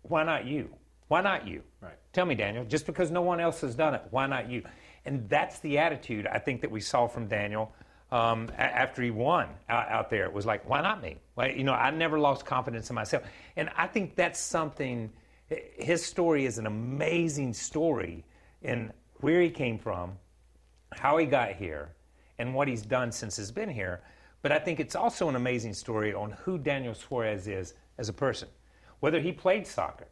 why 0.00 0.22
not 0.22 0.46
you? 0.46 0.70
Why 1.08 1.20
not 1.20 1.46
you? 1.46 1.62
Right. 1.82 1.98
Tell 2.14 2.24
me, 2.24 2.34
Daniel. 2.34 2.64
Just 2.64 2.86
because 2.86 3.10
no 3.10 3.20
one 3.20 3.40
else 3.40 3.60
has 3.60 3.74
done 3.74 3.94
it, 3.94 4.00
why 4.08 4.26
not 4.26 4.50
you? 4.50 4.62
And 5.04 5.28
that's 5.28 5.58
the 5.58 5.76
attitude 5.76 6.26
I 6.26 6.38
think 6.38 6.62
that 6.62 6.70
we 6.70 6.80
saw 6.80 7.08
from 7.08 7.28
Daniel 7.28 7.74
um, 8.10 8.48
a- 8.56 8.62
after 8.62 9.02
he 9.02 9.10
won 9.10 9.50
out, 9.68 9.90
out 9.90 10.08
there. 10.08 10.24
It 10.24 10.32
was 10.32 10.46
like, 10.46 10.66
why 10.66 10.80
not 10.80 11.02
me? 11.02 11.18
You 11.54 11.64
know, 11.64 11.74
I 11.74 11.90
never 11.90 12.18
lost 12.18 12.46
confidence 12.46 12.88
in 12.88 12.94
myself, 12.94 13.24
and 13.54 13.68
I 13.76 13.86
think 13.86 14.16
that's 14.16 14.40
something. 14.40 15.12
His 15.76 16.02
story 16.02 16.46
is 16.46 16.56
an 16.56 16.66
amazing 16.66 17.52
story 17.52 18.24
in 18.62 18.94
where 19.16 19.42
he 19.42 19.50
came 19.50 19.78
from, 19.78 20.12
how 20.90 21.18
he 21.18 21.26
got 21.26 21.52
here, 21.52 21.90
and 22.38 22.54
what 22.54 22.66
he's 22.66 22.80
done 22.80 23.12
since 23.12 23.36
he's 23.36 23.50
been 23.50 23.68
here. 23.68 24.00
But 24.40 24.52
I 24.52 24.58
think 24.58 24.80
it's 24.80 24.96
also 24.96 25.28
an 25.28 25.36
amazing 25.36 25.74
story 25.74 26.14
on 26.14 26.30
who 26.30 26.56
Daniel 26.56 26.94
Suarez 26.94 27.46
is 27.46 27.74
as 27.98 28.08
a 28.08 28.12
person. 28.12 28.48
Whether 29.00 29.20
he 29.20 29.32
played 29.32 29.66
soccer, 29.66 30.08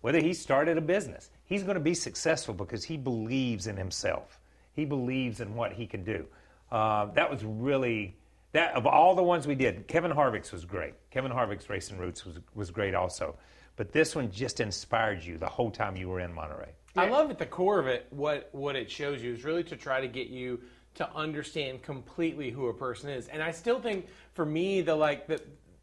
whether 0.00 0.20
he 0.20 0.32
started 0.32 0.78
a 0.78 0.80
business, 0.80 1.30
he's 1.44 1.62
going 1.62 1.74
to 1.74 1.80
be 1.80 1.94
successful 1.94 2.54
because 2.54 2.84
he 2.84 2.96
believes 2.96 3.66
in 3.66 3.76
himself. 3.76 4.40
He 4.72 4.84
believes 4.84 5.40
in 5.40 5.54
what 5.54 5.72
he 5.72 5.86
can 5.86 6.04
do. 6.04 6.26
Uh, 6.70 7.06
that 7.06 7.30
was 7.30 7.44
really 7.44 8.16
that 8.52 8.74
of 8.74 8.86
all 8.86 9.14
the 9.14 9.22
ones 9.22 9.46
we 9.46 9.54
did. 9.54 9.88
Kevin 9.88 10.10
Harvick's 10.10 10.52
was 10.52 10.64
great. 10.64 10.94
Kevin 11.10 11.32
Harvick's 11.32 11.68
Racing 11.68 11.98
Roots 11.98 12.24
was 12.24 12.38
was 12.54 12.70
great 12.70 12.94
also. 12.94 13.36
But 13.76 13.92
this 13.92 14.16
one 14.16 14.30
just 14.30 14.60
inspired 14.60 15.22
you 15.22 15.38
the 15.38 15.48
whole 15.48 15.70
time 15.70 15.96
you 15.96 16.08
were 16.08 16.20
in 16.20 16.32
Monterrey. 16.32 16.70
I 16.96 17.08
love 17.08 17.30
at 17.30 17.38
the 17.38 17.46
core 17.46 17.78
of 17.78 17.86
it 17.86 18.06
what 18.10 18.48
what 18.52 18.76
it 18.76 18.90
shows 18.90 19.22
you 19.22 19.32
is 19.32 19.44
really 19.44 19.64
to 19.64 19.76
try 19.76 20.00
to 20.00 20.08
get 20.08 20.28
you 20.28 20.60
to 20.94 21.08
understand 21.14 21.82
completely 21.82 22.50
who 22.50 22.66
a 22.68 22.74
person 22.74 23.08
is. 23.10 23.28
And 23.28 23.42
I 23.42 23.52
still 23.52 23.80
think 23.80 24.08
for 24.32 24.44
me 24.44 24.80
the 24.80 24.94
like 24.94 25.26
the 25.26 25.40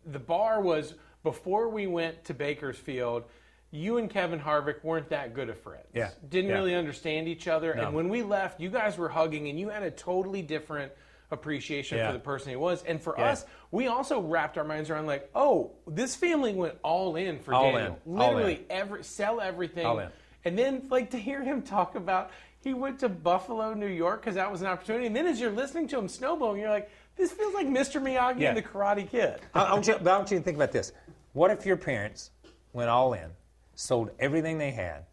the 0.07 0.19
bar 0.19 0.61
was 0.61 0.93
before 1.25 1.67
we 1.67 1.87
went 1.87 2.23
to 2.25 2.33
Bakersfield, 2.33 3.23
you 3.71 3.97
and 3.97 4.09
Kevin 4.09 4.39
Harvick 4.39 4.81
weren't 4.83 5.09
that 5.09 5.33
good 5.33 5.49
of 5.49 5.57
friends. 5.59 5.87
Yeah. 5.93 6.11
Didn't 6.29 6.51
Yeah. 6.51 6.55
really 6.55 6.75
understand 6.75 7.27
each 7.27 7.49
other. 7.49 7.73
No. 7.75 7.87
And 7.87 7.95
when 7.95 8.07
we 8.07 8.23
left, 8.23 8.61
you 8.61 8.69
guys 8.69 8.97
were 8.97 9.09
hugging 9.09 9.49
and 9.49 9.59
you 9.59 9.67
had 9.69 9.83
a 9.83 9.91
totally 9.91 10.41
different 10.41 10.93
appreciation 11.31 11.97
Yeah. 11.97 12.07
for 12.07 12.13
the 12.13 12.19
person 12.19 12.51
he 12.51 12.55
was. 12.55 12.83
And 12.83 13.01
for 13.01 13.15
Yeah. 13.17 13.31
us, 13.31 13.45
we 13.71 13.87
also 13.87 14.21
wrapped 14.21 14.57
our 14.57 14.63
minds 14.63 14.89
around 14.89 15.07
like, 15.07 15.29
oh, 15.35 15.71
this 15.87 16.15
family 16.15 16.53
went 16.53 16.75
all 16.83 17.15
in 17.15 17.39
for 17.39 17.53
All 17.53 17.71
Daniel. 17.71 17.99
in. 18.05 18.17
All 18.19 18.27
Literally 18.33 18.53
in. 18.57 18.65
every 18.69 19.03
sell 19.03 19.41
everything 19.41 19.85
All 19.85 19.99
in. 19.99 20.09
And 20.45 20.57
then, 20.57 20.87
like, 20.91 21.09
to 21.09 21.17
hear 21.17 21.43
him 21.43 21.63
talk 21.63 21.95
about 21.95 22.29
he 22.61 22.73
went 22.73 22.99
to 22.99 23.09
Buffalo, 23.09 23.73
New 23.73 23.87
York, 23.87 24.21
because 24.21 24.35
that 24.35 24.51
was 24.51 24.61
an 24.61 24.67
opportunity. 24.67 25.05
And 25.07 25.15
then 25.15 25.27
as 25.27 25.39
you're 25.39 25.51
listening 25.51 25.87
to 25.89 25.97
him 25.99 26.07
snowballing, 26.07 26.61
you're 26.61 26.69
like, 26.69 26.89
this 27.15 27.31
feels 27.31 27.53
like 27.53 27.67
Mr. 27.67 28.01
Miyagi 28.01 28.39
Yeah. 28.41 28.49
and 28.49 28.57
the 28.57 28.61
Karate 28.61 29.07
Kid. 29.09 29.39
I, 29.53 29.63
I 29.65 29.73
want 29.73 29.87
you, 29.87 29.93
I 29.95 29.97
want 30.01 30.31
you 30.31 30.37
to 30.37 30.43
think 30.43 30.55
about 30.57 30.71
this. 30.71 30.91
What 31.35 31.51
if 31.51 31.65
your 31.65 31.75
parents 31.75 32.31
went 32.71 32.89
all 32.89 33.11
in, 33.11 33.29
sold 33.73 34.09
everything 34.19 34.57
they 34.57 34.71
had, 34.71 35.03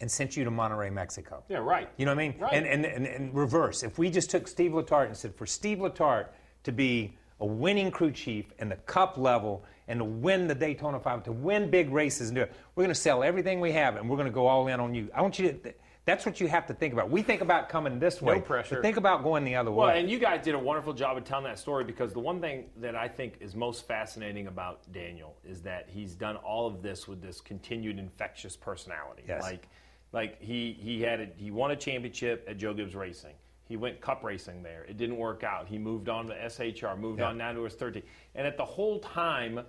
and 0.00 0.10
sent 0.10 0.34
you 0.34 0.42
to 0.44 0.50
Monterrey, 0.50 0.90
Mexico? 0.90 1.44
Yeah, 1.50 1.58
right. 1.58 1.90
You 1.98 2.06
know 2.06 2.12
what 2.12 2.22
I 2.22 2.28
mean? 2.28 2.38
Right. 2.40 2.52
And, 2.54 2.66
and, 2.66 2.86
and, 2.86 3.06
and 3.06 3.34
reverse. 3.34 3.82
If 3.82 3.98
we 3.98 4.08
just 4.08 4.30
took 4.30 4.48
Steve 4.48 4.70
Letarte 4.70 5.08
and 5.08 5.16
said, 5.16 5.34
for 5.34 5.44
Steve 5.44 5.76
Letarte 5.76 6.28
to 6.62 6.72
be 6.72 7.18
a 7.40 7.44
winning 7.44 7.90
crew 7.90 8.10
chief 8.10 8.46
and 8.58 8.70
the 8.70 8.76
cup 8.76 9.18
level 9.18 9.62
and 9.88 9.98
to 9.98 10.06
win 10.06 10.46
the 10.46 10.54
Daytona 10.54 10.98
5, 10.98 11.24
to 11.24 11.32
win 11.32 11.70
big 11.70 11.90
races 11.90 12.30
and 12.30 12.36
do 12.36 12.42
it, 12.44 12.52
we're 12.74 12.84
going 12.84 12.94
to 12.94 12.98
sell 12.98 13.22
everything 13.22 13.60
we 13.60 13.72
have 13.72 13.96
and 13.96 14.08
we're 14.08 14.16
going 14.16 14.26
to 14.26 14.32
go 14.32 14.46
all 14.46 14.68
in 14.68 14.80
on 14.80 14.94
you. 14.94 15.10
I 15.14 15.20
want 15.20 15.38
you 15.38 15.52
to. 15.52 15.74
That's 16.08 16.24
what 16.24 16.40
you 16.40 16.48
have 16.48 16.64
to 16.68 16.72
think 16.72 16.94
about. 16.94 17.10
We 17.10 17.20
think 17.20 17.42
about 17.42 17.68
coming 17.68 17.98
this 17.98 18.22
way. 18.22 18.36
No 18.36 18.40
pressure. 18.40 18.76
But 18.76 18.82
think 18.82 18.96
about 18.96 19.22
going 19.22 19.44
the 19.44 19.56
other 19.56 19.70
Well, 19.70 19.88
way. 19.88 20.00
and 20.00 20.08
you 20.10 20.18
guys 20.18 20.42
did 20.42 20.54
a 20.54 20.58
wonderful 20.58 20.94
job 20.94 21.18
of 21.18 21.24
telling 21.24 21.44
that 21.44 21.58
story 21.58 21.84
because 21.84 22.14
the 22.14 22.18
one 22.18 22.40
thing 22.40 22.70
that 22.78 22.96
I 22.96 23.08
think 23.08 23.34
is 23.40 23.54
most 23.54 23.86
fascinating 23.86 24.46
about 24.46 24.90
Daniel 24.90 25.36
is 25.44 25.60
that 25.64 25.86
he's 25.86 26.14
done 26.14 26.36
all 26.36 26.66
of 26.66 26.80
this 26.80 27.06
with 27.06 27.20
this 27.20 27.42
continued 27.42 27.98
infectious 27.98 28.56
personality. 28.56 29.24
Yes. 29.28 29.42
Like, 29.42 29.68
like 30.12 30.40
he 30.40 30.72
he 30.80 31.02
had 31.02 31.20
a, 31.20 31.26
he 31.36 31.50
won 31.50 31.72
a 31.72 31.76
championship 31.76 32.46
at 32.48 32.56
Joe 32.56 32.72
Gibbs 32.72 32.94
Racing. 32.94 33.34
He 33.66 33.76
went 33.76 34.00
cup 34.00 34.24
racing 34.24 34.62
there. 34.62 34.84
It 34.88 34.96
didn't 34.96 35.18
work 35.18 35.44
out. 35.44 35.68
He 35.68 35.76
moved 35.76 36.08
on 36.08 36.26
to 36.28 36.34
SHR, 36.48 36.96
moved 36.96 37.18
Yeah. 37.20 37.26
on 37.28 37.36
now 37.36 37.52
to 37.52 37.64
his 37.64 37.74
13. 37.74 38.02
And 38.34 38.46
at 38.46 38.56
the 38.56 38.64
whole 38.64 38.98
time, 39.00 39.60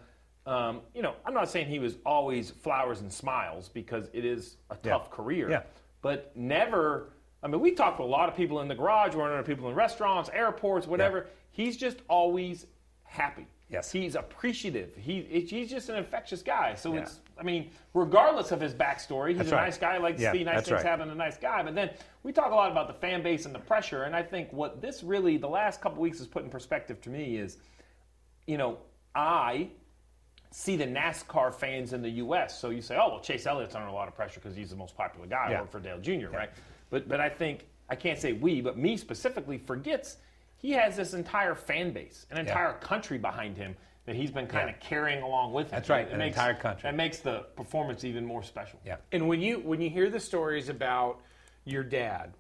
um, 0.45 0.83
you 0.95 1.01
know, 1.01 1.15
I'm 1.25 1.33
not 1.33 1.49
saying 1.49 1.67
he 1.67 1.79
was 1.79 1.97
always 2.05 2.49
flowers 2.49 3.01
and 3.01 3.11
smiles 3.11 3.67
because 3.67 4.09
it 4.13 4.23
is 4.23 4.55
a 4.69 4.77
Yeah. 4.85 4.91
tough 4.93 5.11
career 5.11 5.49
Yeah. 5.49 5.63
But 6.01 6.31
never. 6.35 7.09
I 7.41 7.47
mean, 7.47 7.61
we 7.61 7.71
talk 7.71 7.97
to 7.97 8.03
a 8.03 8.05
lot 8.05 8.27
of 8.29 8.35
people 8.35 8.59
in 8.61 8.67
the 8.67 8.75
garage, 8.75 9.15
run 9.15 9.31
into 9.31 9.43
people 9.43 9.69
in 9.69 9.75
restaurants, 9.75 10.29
airports, 10.33 10.87
whatever. 10.87 11.27
He's 11.51 11.77
just 11.77 11.99
always 12.09 12.65
happy. 13.03 13.47
Yes. 13.69 13.91
He's 13.91 14.15
appreciative. 14.15 14.95
He 14.95 15.21
he's 15.21 15.69
just 15.69 15.89
an 15.89 15.95
infectious 15.95 16.41
guy. 16.41 16.73
So 16.75 16.93
Yeah. 16.93 17.01
it's 17.01 17.19
I 17.37 17.43
mean, 17.43 17.69
regardless 17.93 18.51
of 18.51 18.59
his 18.59 18.73
backstory, 18.73 19.29
he's 19.29 19.37
That's 19.37 19.51
a 19.51 19.55
right. 19.55 19.63
nice 19.65 19.77
guy. 19.77 19.97
Like 19.97 20.17
to 20.17 20.23
Yeah, 20.23 20.31
see 20.31 20.43
nice 20.43 20.65
things 20.65 20.71
right. 20.71 20.85
happen 20.85 21.07
to 21.07 21.13
a 21.13 21.15
nice 21.15 21.37
guy. 21.37 21.61
But 21.63 21.75
then 21.75 21.91
we 22.23 22.33
talk 22.33 22.51
a 22.51 22.55
lot 22.55 22.71
about 22.71 22.87
the 22.87 22.93
fan 22.95 23.21
base 23.21 23.45
and 23.45 23.53
the 23.53 23.59
pressure. 23.59 24.03
And 24.03 24.15
I 24.15 24.23
think 24.23 24.51
what 24.51 24.81
this 24.81 25.03
really 25.03 25.37
the 25.37 25.47
last 25.47 25.81
couple 25.81 26.01
weeks 26.01 26.17
has 26.17 26.27
put 26.27 26.43
in 26.43 26.49
perspective 26.49 26.99
to 27.01 27.09
me 27.09 27.37
is, 27.37 27.57
you 28.47 28.57
know, 28.57 28.79
I 29.15 29.69
see 30.51 30.75
the 30.75 30.85
NASCAR 30.85 31.53
fans 31.53 31.93
in 31.93 32.01
the 32.01 32.09
U.S. 32.09 32.59
So 32.59 32.69
you 32.69 32.81
say, 32.81 32.97
oh 32.99 33.09
well, 33.09 33.19
Chase 33.19 33.45
Elliott's 33.45 33.75
under 33.75 33.87
a 33.87 33.93
lot 33.93 34.07
of 34.07 34.15
pressure 34.15 34.39
because 34.39 34.55
he's 34.55 34.69
the 34.71 34.75
most 34.75 34.95
popular 34.95 35.27
guy. 35.27 35.45
I 35.47 35.51
Yeah. 35.51 35.61
work 35.61 35.71
for 35.71 35.79
Dale 35.79 35.99
Jr. 35.99 36.29
Right? 36.29 36.49
But 36.89 37.07
but 37.07 37.19
I 37.19 37.29
think 37.29 37.67
I 37.89 37.95
can't 37.95 38.19
say 38.19 38.33
we, 38.33 38.61
but 38.61 38.77
me 38.77 38.97
specifically 38.97 39.57
forgets 39.57 40.17
he 40.57 40.71
has 40.71 40.95
this 40.97 41.13
entire 41.13 41.55
fan 41.55 41.91
base, 41.91 42.25
an 42.31 42.37
entire 42.37 42.73
country 42.73 43.17
behind 43.17 43.55
him 43.57 43.75
that 44.05 44.15
he's 44.15 44.31
been 44.31 44.47
kind 44.47 44.69
Yeah. 44.69 44.75
of 44.75 44.79
carrying 44.81 45.21
along 45.21 45.53
with 45.53 45.67
him. 45.67 45.71
That's 45.71 45.89
right, 45.89 46.07
It 46.07 46.11
an 46.13 46.17
makes- 46.19 46.35
entire 46.35 46.55
country. 46.55 46.81
That 46.89 46.95
makes 46.95 47.19
the 47.19 47.41
performance 47.55 48.03
even 48.03 48.25
more 48.25 48.41
special. 48.43 48.79
Yeah. 48.85 48.97
And 49.11 49.27
when 49.27 49.39
you 49.41 49.59
when 49.59 49.81
you 49.81 49.89
hear 49.89 50.09
the 50.09 50.19
stories 50.19 50.67
about 50.69 51.21
your 51.65 51.83
dad 51.83 52.33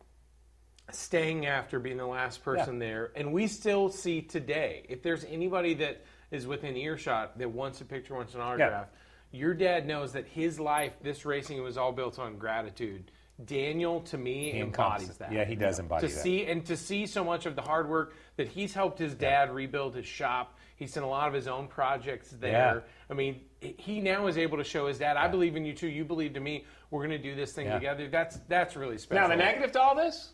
staying 0.91 1.45
after 1.45 1.79
being 1.79 1.97
the 1.97 2.07
last 2.07 2.43
person 2.43 2.79
there, 2.79 3.11
and 3.15 3.31
we 3.31 3.45
still 3.45 3.89
see 3.89 4.21
today, 4.23 4.83
if 4.89 5.03
there's 5.03 5.23
anybody 5.25 5.75
that 5.75 6.03
is 6.31 6.47
within 6.47 6.75
earshot 6.77 7.37
that 7.37 7.49
wants 7.49 7.81
a 7.81 7.85
picture, 7.85 8.15
wants 8.15 8.35
an 8.35 8.41
autograph, 8.41 8.87
your 9.31 9.53
dad 9.53 9.85
knows 9.85 10.13
that 10.13 10.27
his 10.27 10.59
life, 10.59 10.93
this 11.01 11.25
racing 11.25 11.61
was 11.61 11.77
all 11.77 11.91
built 11.91 12.19
on 12.19 12.37
gratitude. 12.37 13.11
Daniel, 13.45 14.01
to 14.01 14.17
me, 14.17 14.51
He 14.51 14.59
embodies 14.59 15.17
that. 15.17 15.31
yeah, 15.31 15.45
he 15.45 15.55
does 15.55 15.79
embody 15.79 16.07
to 16.07 16.13
that. 16.13 16.21
see 16.21 16.45
and 16.45 16.65
to 16.65 16.75
see 16.75 17.05
so 17.05 17.23
much 17.23 17.45
of 17.45 17.55
the 17.55 17.61
hard 17.61 17.87
work 17.87 18.13
that 18.35 18.49
he's 18.49 18.73
helped 18.73 18.99
his 18.99 19.15
dad 19.15 19.53
rebuild 19.53 19.95
his 19.95 20.05
shop. 20.05 20.57
He's 20.75 20.93
done 20.93 21.03
a 21.05 21.09
lot 21.09 21.27
of 21.29 21.33
his 21.33 21.47
own 21.47 21.67
projects 21.67 22.31
there. 22.39 22.51
Yeah. 22.51 22.79
I 23.09 23.13
mean, 23.13 23.41
he 23.61 24.01
now 24.01 24.27
is 24.27 24.37
able 24.37 24.57
to 24.57 24.63
show 24.63 24.87
his 24.87 24.97
dad, 24.97 25.15
I 25.15 25.27
believe 25.29 25.55
in 25.55 25.63
you 25.65 25.73
too. 25.73 25.87
You 25.87 26.03
believe 26.03 26.35
in 26.35 26.43
me. 26.43 26.65
We're 26.91 27.05
going 27.05 27.11
to 27.11 27.17
do 27.29 27.33
this 27.35 27.53
thing 27.53 27.67
Yeah. 27.67 27.75
together. 27.75 28.09
That's 28.09 28.39
that's 28.49 28.75
really 28.75 28.97
special. 28.97 29.21
Now 29.21 29.27
the 29.29 29.35
negative 29.37 29.71
to 29.73 29.81
all 29.81 29.95
this, 29.95 30.33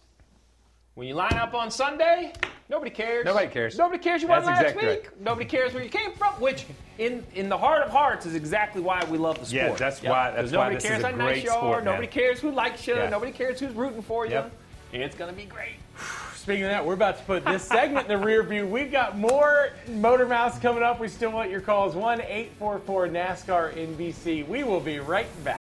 when 0.95 1.07
you 1.07 1.13
line 1.13 1.33
up 1.33 1.53
on 1.53 1.69
Sunday, 1.69 2.31
nobody 2.69 2.89
cares. 2.89 3.25
Nobody 3.25 3.47
cares. 3.47 3.77
Nobody 3.77 4.01
cares 4.01 4.21
you 4.21 4.27
won 4.29 4.45
last 4.45 4.61
exactly 4.61 4.87
week. 4.87 5.09
Nobody 5.19 5.45
cares 5.45 5.73
where 5.73 5.83
you 5.83 5.89
came 5.89 6.13
from. 6.13 6.33
Which, 6.35 6.65
in 6.97 7.25
in 7.35 7.49
the 7.49 7.57
heart 7.57 7.83
of 7.83 7.91
hearts, 7.91 8.25
is 8.25 8.33
exactly 8.35 8.81
why 8.81 9.03
we 9.09 9.17
love 9.17 9.37
the 9.39 9.45
sport. 9.45 9.53
Yeah, 9.71 9.75
that's 9.75 10.01
why- 10.01 10.31
that's 10.31 10.41
'Cause 10.43 10.51
why 10.53 10.57
nobody 10.69 10.75
this 10.75 10.83
is 10.85 10.89
cares 10.89 11.03
a 11.03 11.07
how 11.07 11.15
nice 11.15 11.33
great 11.33 11.43
you 11.43 11.51
are. 11.51 11.75
man. 11.77 11.85
Nobody 11.85 12.07
cares 12.07 12.39
who 12.39 12.51
likes 12.51 12.87
you. 12.87 12.95
Yeah. 12.95 13.09
Nobody 13.09 13.31
cares 13.31 13.59
who's 13.59 13.73
rooting 13.75 14.01
for 14.01 14.25
you. 14.25 14.31
Yep. 14.33 14.51
It's 14.93 15.15
gonna 15.15 15.33
be 15.33 15.43
great. 15.45 15.75
Speaking 16.35 16.63
of 16.65 16.69
that, 16.69 16.85
we're 16.85 16.93
about 16.93 17.17
to 17.17 17.23
put 17.23 17.43
this 17.43 17.63
segment 17.63 18.09
in 18.09 18.19
the 18.19 18.23
rear 18.25 18.43
view. 18.43 18.65
We've 18.67 18.91
got 18.91 19.17
more 19.17 19.69
Motor 19.89 20.27
Mouths 20.27 20.59
coming 20.59 20.83
up. 20.83 20.99
We 20.99 21.07
still 21.07 21.31
want 21.31 21.49
your 21.49 21.59
calls. 21.59 21.95
1 21.95 22.21
844 22.21 23.07
NASCAR 23.07 23.73
NBC. 23.75 24.43
We 24.47 24.63
will 24.63 24.79
be 24.79 24.99
right 24.99 25.27
back. 25.43 25.57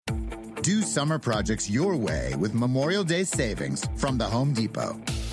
Do 0.62 0.82
summer 0.82 1.18
projects 1.18 1.70
your 1.70 1.96
way 1.96 2.34
with 2.38 2.52
Memorial 2.52 3.04
Day 3.04 3.24
savings 3.24 3.86
from 3.96 4.18
the 4.18 4.24
Home 4.24 4.52
Depot. 4.52 5.00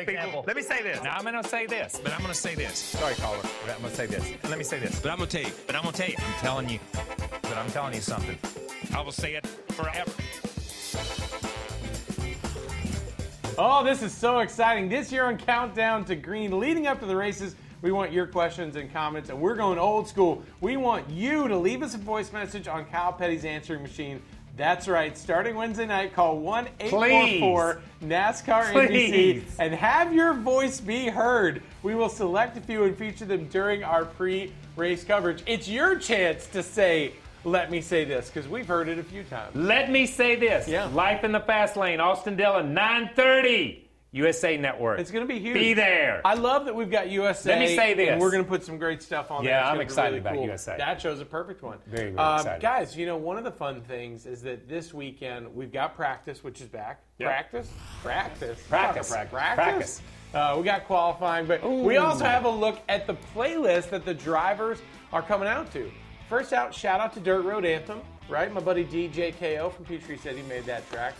Let 0.00 0.06
me 0.06 0.14
say 0.14 0.16
this, 0.16 0.24
people. 0.24 0.44
Let 0.46 0.56
me 0.56 0.62
say 0.62 0.82
this. 0.82 1.02
Now 1.02 1.16
I'm 1.16 1.22
going 1.22 1.42
to 1.42 1.48
say 1.48 1.66
this, 1.66 2.00
but 2.02 2.12
I'm 2.12 2.20
going 2.20 2.32
to 2.32 2.38
say 2.38 2.54
this. 2.54 2.78
Sorry, 2.78 3.14
caller. 3.16 3.38
But 3.42 3.74
I'm 3.74 3.80
going 3.82 3.90
to 3.90 3.96
say 3.96 4.06
this. 4.06 4.32
Let 4.48 4.56
me 4.56 4.64
say 4.64 4.78
this. 4.78 4.98
But 4.98 5.10
I'm 5.10 5.18
going 5.18 5.28
to 5.28 5.36
tell 5.36 5.46
you. 5.46 5.56
But 5.66 5.76
I'm 5.76 5.82
going 5.82 5.92
to 5.92 6.00
tell 6.00 6.08
you. 6.08 6.16
I'm 6.18 6.40
telling 6.40 6.68
you. 6.70 6.78
But 7.42 7.56
I'm 7.58 7.70
telling 7.70 7.94
you 7.94 8.00
something. 8.00 8.38
I 8.94 9.02
will 9.02 9.12
say 9.12 9.34
it 9.34 9.46
forever. 9.46 10.10
Oh, 13.58 13.84
this 13.84 14.02
is 14.02 14.14
so 14.14 14.38
exciting. 14.38 14.88
This 14.88 15.12
year 15.12 15.24
on 15.24 15.36
Countdown 15.36 16.06
to 16.06 16.16
Green, 16.16 16.58
leading 16.58 16.86
up 16.86 16.98
to 17.00 17.06
the 17.06 17.16
races, 17.16 17.54
we 17.82 17.92
want 17.92 18.10
your 18.10 18.26
questions 18.26 18.76
and 18.76 18.90
comments, 18.90 19.28
and 19.28 19.38
we're 19.38 19.54
going 19.54 19.78
old 19.78 20.08
school. 20.08 20.42
We 20.62 20.78
want 20.78 21.10
you 21.10 21.46
to 21.46 21.58
leave 21.58 21.82
us 21.82 21.94
a 21.94 21.98
voice 21.98 22.32
message 22.32 22.68
on 22.68 22.86
Kyle 22.86 23.12
Petty's 23.12 23.44
answering 23.44 23.82
machine. 23.82 24.22
That's 24.60 24.88
right. 24.88 25.16
Starting 25.16 25.54
Wednesday 25.54 25.86
night, 25.86 26.12
call 26.12 26.36
1 26.36 26.68
844 26.80 27.80
NASCAR 28.02 28.64
NBC 28.74 29.42
and 29.58 29.72
have 29.72 30.12
your 30.12 30.34
voice 30.34 30.82
be 30.82 31.08
heard. 31.08 31.62
We 31.82 31.94
will 31.94 32.10
select 32.10 32.58
a 32.58 32.60
few 32.60 32.84
and 32.84 32.94
feature 32.94 33.24
them 33.24 33.46
during 33.46 33.82
our 33.82 34.04
pre 34.04 34.52
race 34.76 35.02
coverage. 35.02 35.42
It's 35.46 35.66
your 35.66 35.98
chance 35.98 36.46
to 36.48 36.62
say, 36.62 37.14
let 37.42 37.70
me 37.70 37.80
say 37.80 38.04
this, 38.04 38.28
because 38.28 38.50
we've 38.50 38.66
heard 38.66 38.88
it 38.88 38.98
a 38.98 39.02
few 39.02 39.22
times. 39.22 39.56
Let 39.56 39.90
me 39.90 40.04
say 40.04 40.36
this. 40.36 40.68
Yeah. 40.68 40.88
Life 40.88 41.24
in 41.24 41.32
the 41.32 41.40
Fast 41.40 41.78
Lane, 41.78 41.98
Austin 41.98 42.36
Dillon, 42.36 42.74
930, 42.74 43.88
USA 44.12 44.56
Network. 44.56 44.98
It's 44.98 45.10
going 45.12 45.26
to 45.26 45.32
be 45.32 45.38
huge. 45.38 45.54
Be 45.54 45.72
there. 45.74 46.20
I 46.24 46.34
love 46.34 46.64
that 46.64 46.74
we've 46.74 46.90
got 46.90 47.10
USA. 47.10 47.50
Let 47.50 47.58
me 47.60 47.76
say 47.76 47.94
this. 47.94 48.08
And 48.10 48.20
we're 48.20 48.32
going 48.32 48.42
to 48.42 48.48
put 48.48 48.64
some 48.64 48.76
great 48.76 49.02
stuff 49.02 49.30
on 49.30 49.44
there. 49.44 49.54
Yeah, 49.54 49.70
I'm 49.70 49.80
excited 49.80 50.08
really 50.10 50.18
about 50.20 50.34
cool. 50.34 50.46
USA. 50.46 50.76
That 50.78 51.00
show's 51.00 51.20
a 51.20 51.24
perfect 51.24 51.62
one. 51.62 51.78
Very, 51.86 52.10
very 52.10 52.18
Um, 52.18 52.38
excited. 52.40 52.60
Guys, 52.62 52.96
you 52.96 53.06
know, 53.06 53.16
one 53.16 53.38
of 53.38 53.44
the 53.44 53.52
fun 53.52 53.82
things 53.82 54.26
is 54.26 54.42
that 54.42 54.68
this 54.68 54.92
weekend 54.92 55.54
we've 55.54 55.72
got 55.72 55.94
practice, 55.94 56.42
which 56.42 56.60
is 56.60 56.66
back. 56.66 57.02
Yep. 57.18 57.28
Practice? 57.28 57.72
Practice. 58.02 58.60
Practice. 58.68 59.08
Practice. 59.10 59.30
Practice. 59.30 60.02
Uh, 60.34 60.54
we 60.58 60.64
got 60.64 60.86
qualifying, 60.86 61.46
but 61.46 61.62
we 61.68 61.96
also 61.96 62.24
have 62.24 62.44
a 62.44 62.50
look 62.50 62.80
at 62.88 63.06
the 63.06 63.16
playlist 63.34 63.90
that 63.90 64.04
the 64.04 64.14
drivers 64.14 64.78
are 65.12 65.22
coming 65.22 65.48
out 65.48 65.72
to. 65.72 65.90
First 66.28 66.52
out, 66.52 66.72
shout 66.72 67.00
out 67.00 67.12
to 67.14 67.20
Dirt 67.20 67.42
Road 67.42 67.64
Anthem, 67.64 68.00
right? 68.28 68.52
My 68.52 68.60
buddy 68.60 68.84
DJ 68.84 69.34
KO 69.36 69.70
from 69.70 69.84
Peachtree 69.84 70.16
said 70.18 70.36
he 70.36 70.42
made 70.42 70.64
that 70.66 70.88
track. 70.90 71.14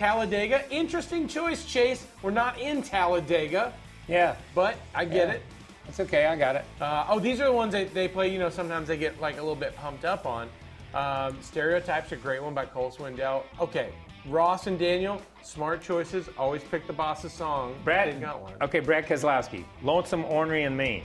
Talladega, 0.00 0.64
interesting 0.70 1.28
choice, 1.28 1.66
Chase. 1.66 2.06
We're 2.22 2.30
not 2.30 2.58
in 2.58 2.80
Talladega. 2.80 3.70
Yeah. 4.08 4.34
But 4.54 4.76
I 4.94 5.04
get 5.04 5.28
Yeah. 5.28 5.34
it. 5.34 5.42
It's 5.88 6.00
okay. 6.00 6.24
I 6.24 6.36
got 6.36 6.56
it. 6.56 6.64
Uh, 6.80 7.04
oh, 7.10 7.18
these 7.18 7.38
are 7.38 7.44
the 7.44 7.52
ones 7.52 7.72
that 7.74 7.92
they 7.92 8.08
play. 8.08 8.28
You 8.28 8.38
know, 8.38 8.48
sometimes 8.48 8.88
they 8.88 8.96
get 8.96 9.20
like 9.20 9.34
a 9.34 9.40
little 9.42 9.54
bit 9.54 9.76
pumped 9.76 10.06
up 10.06 10.24
on. 10.24 10.48
Um, 10.94 11.36
Stereotypes, 11.42 12.12
a 12.12 12.16
great 12.16 12.42
one 12.42 12.54
by 12.54 12.64
Cole 12.64 12.90
Swindell. 12.90 13.42
Okay, 13.60 13.90
Ross 14.24 14.66
and 14.68 14.78
Daniel, 14.78 15.20
smart 15.42 15.82
choices. 15.82 16.30
Always 16.38 16.64
pick 16.64 16.86
the 16.86 16.94
boss's 16.94 17.34
song. 17.34 17.78
Brad, 17.84 18.18
got 18.22 18.40
one. 18.40 18.54
Okay, 18.62 18.80
Brad 18.80 19.04
Keselowski, 19.06 19.64
Lonesome, 19.82 20.24
Ornery, 20.24 20.62
and 20.64 20.74
Mean. 20.78 21.02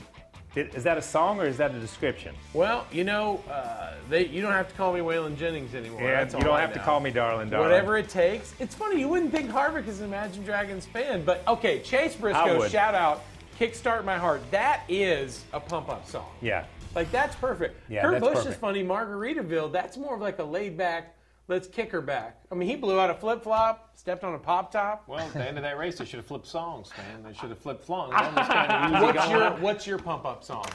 Is 0.55 0.83
that 0.83 0.97
a 0.97 1.01
song 1.01 1.39
or 1.39 1.45
is 1.45 1.57
that 1.57 1.75
a 1.75 1.79
description? 1.79 2.33
Well, 2.53 2.87
you 2.91 3.03
know, 3.03 3.43
uh, 3.49 3.93
they, 4.09 4.27
you 4.27 4.41
don't 4.41 4.53
have 4.53 4.69
to 4.69 4.75
call 4.75 4.93
me 4.93 5.01
Waylon 5.01 5.37
Jennings 5.37 5.75
anymore. 5.75 6.01
Yeah, 6.01 6.23
That's 6.23 6.33
you 6.33 6.41
don't 6.41 6.59
have 6.59 6.73
to 6.73 6.79
call 6.79 6.99
me 6.99 7.11
darling, 7.11 7.49
darling. 7.49 7.69
Whatever 7.69 7.97
it 7.97 8.09
takes. 8.09 8.53
It's 8.59 8.73
funny, 8.75 8.99
you 8.99 9.07
wouldn't 9.09 9.31
think 9.31 9.49
Harvick 9.49 9.87
is 9.87 9.99
an 9.99 10.05
Imagine 10.05 10.43
Dragons 10.43 10.85
fan, 10.85 11.23
but 11.25 11.43
okay, 11.47 11.79
Chase 11.79 12.15
Briscoe, 12.15 12.67
shout 12.67 12.95
out, 12.95 13.23
Kickstart 13.59 14.05
My 14.05 14.17
Heart. 14.17 14.41
That 14.51 14.83
is 14.87 15.43
a 15.51 15.59
pump 15.59 15.89
up 15.89 16.07
song. 16.07 16.29
Yeah. 16.41 16.65
Like, 16.93 17.11
that's 17.11 17.35
perfect. 17.35 17.77
Yeah, 17.89 18.03
Kurt 18.03 18.21
that's 18.21 18.43
Busch 18.43 18.45
is 18.45 18.55
funny. 18.55 18.83
Margaritaville, 18.83 19.71
that's 19.71 19.97
more 19.97 20.15
of 20.15 20.21
like 20.21 20.39
a 20.39 20.43
laid 20.43 20.77
back, 20.77 21.14
let's 21.47 21.67
kick 21.67 21.91
her 21.91 22.01
back. 22.01 22.37
I 22.51 22.55
mean, 22.55 22.69
he 22.69 22.75
blew 22.75 22.99
out 22.99 23.09
a 23.09 23.13
flip 23.13 23.43
flop, 23.43 23.91
stepped 23.95 24.23
on 24.23 24.33
a 24.33 24.39
pop 24.39 24.71
top. 24.71 25.03
Well, 25.07 25.19
at 25.19 25.33
the 25.33 25.47
end 25.47 25.57
of 25.57 25.63
that 25.63 25.77
race, 25.77 25.97
they 25.97 26.05
should 26.05 26.17
have 26.17 26.25
flipped 26.25 26.47
songs, 26.47 26.89
man. 26.97 27.23
They 27.23 27.33
should 27.33 27.49
have 27.49 27.59
flipped 27.59 27.85
flunks. 27.85 28.15
That 28.19 28.35
was 28.35 28.47
kind 28.47 28.71
of 28.71 28.91
easy 28.91 29.05
what's, 29.05 29.29
your, 29.29 29.51
what's 29.61 29.87
your 29.87 29.97
pump 29.97 30.25
up 30.25 30.43
song? 30.43 30.65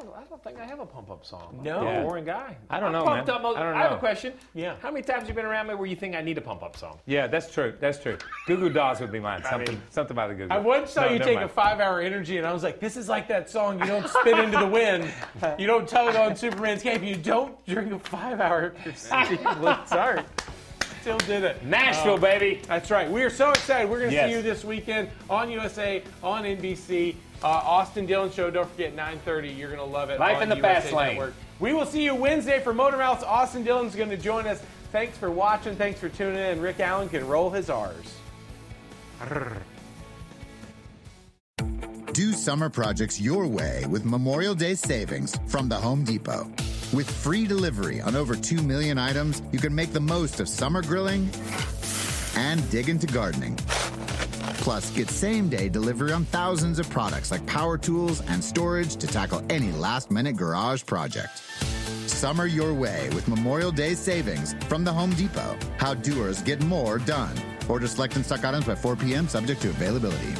I 0.00 0.04
don't, 0.04 0.16
I 0.16 0.22
don't 0.28 0.44
think 0.44 0.58
I 0.60 0.64
have 0.64 0.78
a 0.78 0.86
pump 0.86 1.10
up 1.10 1.24
song. 1.24 1.58
No. 1.62 1.80
I'm 1.80 1.86
a 1.86 1.90
Yeah. 1.90 2.02
boring 2.02 2.24
guy. 2.24 2.56
I 2.70 2.78
don't 2.78 2.86
I'm 2.88 2.92
know, 2.92 3.04
pumped 3.04 3.26
man. 3.26 3.36
Up 3.36 3.42
most- 3.42 3.56
I 3.58 3.62
don't 3.64 3.74
have 3.74 3.90
know. 3.90 3.96
a 3.96 4.00
question. 4.00 4.32
Yeah. 4.54 4.76
How 4.80 4.92
many 4.92 5.02
times 5.02 5.20
have 5.22 5.28
you 5.28 5.34
been 5.34 5.44
around 5.44 5.66
me 5.66 5.74
where 5.74 5.86
you 5.88 5.96
think 5.96 6.14
I 6.14 6.20
need 6.20 6.38
a 6.38 6.40
pump 6.40 6.62
up 6.62 6.76
song? 6.76 6.98
Yeah, 7.06 7.26
that's 7.26 7.52
true. 7.52 7.74
That's 7.80 7.98
true. 7.98 8.16
Goo 8.46 8.56
Goo 8.56 8.68
Dolls 8.68 9.00
would 9.00 9.10
be 9.10 9.18
mine. 9.18 9.42
I 9.44 9.50
Something, 9.50 9.74
mean- 9.74 9.82
something 9.90 10.14
about 10.14 10.28
the 10.28 10.34
Goo 10.36 10.46
Goo. 10.46 10.54
I 10.54 10.58
once 10.58 10.92
saw 10.92 11.02
No, 11.02 11.08
you 11.12 11.18
never 11.18 11.30
take 11.32 11.40
a 11.40 11.48
five 11.48 11.80
hour 11.80 12.00
energy, 12.00 12.38
and 12.38 12.46
I 12.46 12.52
was 12.52 12.62
like, 12.62 12.78
this 12.78 12.96
is 12.96 13.08
like 13.08 13.26
that 13.28 13.50
song. 13.50 13.80
You 13.80 13.86
don't 13.86 14.08
spit 14.08 14.38
into 14.38 14.58
the 14.58 14.66
wind. 14.68 15.10
You 15.58 15.66
don't 15.66 15.88
tug 15.88 16.10
it 16.10 16.16
on 16.16 16.36
Superman's 16.36 16.82
cape. 16.82 17.02
You 17.02 17.16
don't 17.16 17.64
drink 17.66 17.92
a 17.92 17.98
five 17.98 18.40
hour 18.40 18.74
Sorry. 18.94 20.22
Still 21.00 21.18
did 21.18 21.44
it. 21.44 21.64
Nashville, 21.64 22.14
Uh, 22.14 22.18
baby. 22.18 22.60
That's 22.66 22.90
right. 22.90 23.08
We 23.10 23.22
are 23.22 23.30
so 23.30 23.50
excited. 23.50 23.88
We're 23.88 23.98
going 24.00 24.10
to 24.10 24.16
Yes. 24.16 24.28
see 24.30 24.36
you 24.36 24.42
this 24.42 24.64
weekend 24.64 25.08
on 25.30 25.48
USA, 25.50 26.02
on 26.22 26.44
NBC. 26.44 27.14
Uh, 27.42 27.46
Austin 27.46 28.06
Dillon 28.06 28.30
Show. 28.32 28.50
Don't 28.50 28.68
forget 28.70 28.96
9:30. 28.96 29.56
You're 29.56 29.68
going 29.68 29.78
to 29.80 29.84
love 29.84 30.10
it. 30.10 30.18
Life 30.18 30.36
on 30.36 30.44
in 30.44 30.48
the 30.48 30.56
USA 30.56 30.80
fast 30.80 30.92
lane. 30.92 31.14
Network. 31.14 31.34
We 31.60 31.72
will 31.72 31.86
see 31.86 32.04
you 32.04 32.14
Wednesday 32.14 32.60
for 32.60 32.72
Motor 32.74 32.96
Mouths. 32.96 33.22
Austin 33.24 33.64
Dillon's 33.64 33.94
going 33.94 34.10
to 34.10 34.16
join 34.16 34.46
us. 34.46 34.62
Thanks 34.92 35.16
for 35.18 35.30
watching. 35.30 35.76
Thanks 35.76 36.00
for 36.00 36.08
tuning 36.08 36.38
in. 36.38 36.60
Rick 36.60 36.80
Allen 36.80 37.08
can 37.08 37.26
roll 37.26 37.50
his 37.50 37.68
R's. 37.70 38.14
Do 42.12 42.32
summer 42.32 42.68
projects 42.68 43.20
your 43.20 43.46
way 43.46 43.84
with 43.88 44.04
Memorial 44.04 44.54
Day 44.54 44.74
savings 44.74 45.38
from 45.46 45.68
the 45.68 45.76
Home 45.76 46.02
Depot. 46.04 46.50
With 46.92 47.08
free 47.08 47.46
delivery 47.46 48.00
on 48.00 48.16
over 48.16 48.34
2 48.34 48.62
million 48.62 48.98
items, 48.98 49.42
you 49.52 49.58
can 49.58 49.74
make 49.74 49.92
the 49.92 50.00
most 50.00 50.40
of 50.40 50.48
summer 50.48 50.82
grilling 50.82 51.30
and 52.34 52.68
dig 52.70 52.88
into 52.88 53.06
gardening. 53.06 53.56
Plus, 54.68 54.90
get 54.90 55.08
same 55.08 55.48
day 55.48 55.70
delivery 55.70 56.12
on 56.12 56.26
thousands 56.26 56.78
of 56.78 56.90
products 56.90 57.30
like 57.30 57.46
power 57.46 57.78
tools 57.78 58.20
and 58.28 58.44
storage 58.44 58.96
to 58.96 59.06
tackle 59.06 59.42
any 59.48 59.72
last 59.72 60.10
minute 60.10 60.36
garage 60.36 60.84
project. 60.84 61.38
Summer 62.06 62.44
your 62.44 62.74
way 62.74 63.08
with 63.14 63.26
Memorial 63.28 63.72
Day 63.72 63.94
savings 63.94 64.52
from 64.68 64.84
the 64.84 64.92
Home 64.92 65.14
Depot. 65.14 65.56
How 65.78 65.94
doers 65.94 66.42
get 66.42 66.62
more 66.64 66.98
done. 66.98 67.34
Order 67.66 67.86
select 67.86 68.16
and 68.16 68.26
stock 68.26 68.44
items 68.44 68.66
by 68.66 68.74
4 68.74 68.94
p.m. 68.96 69.26
subject 69.26 69.62
to 69.62 69.70
availability. 69.70 70.34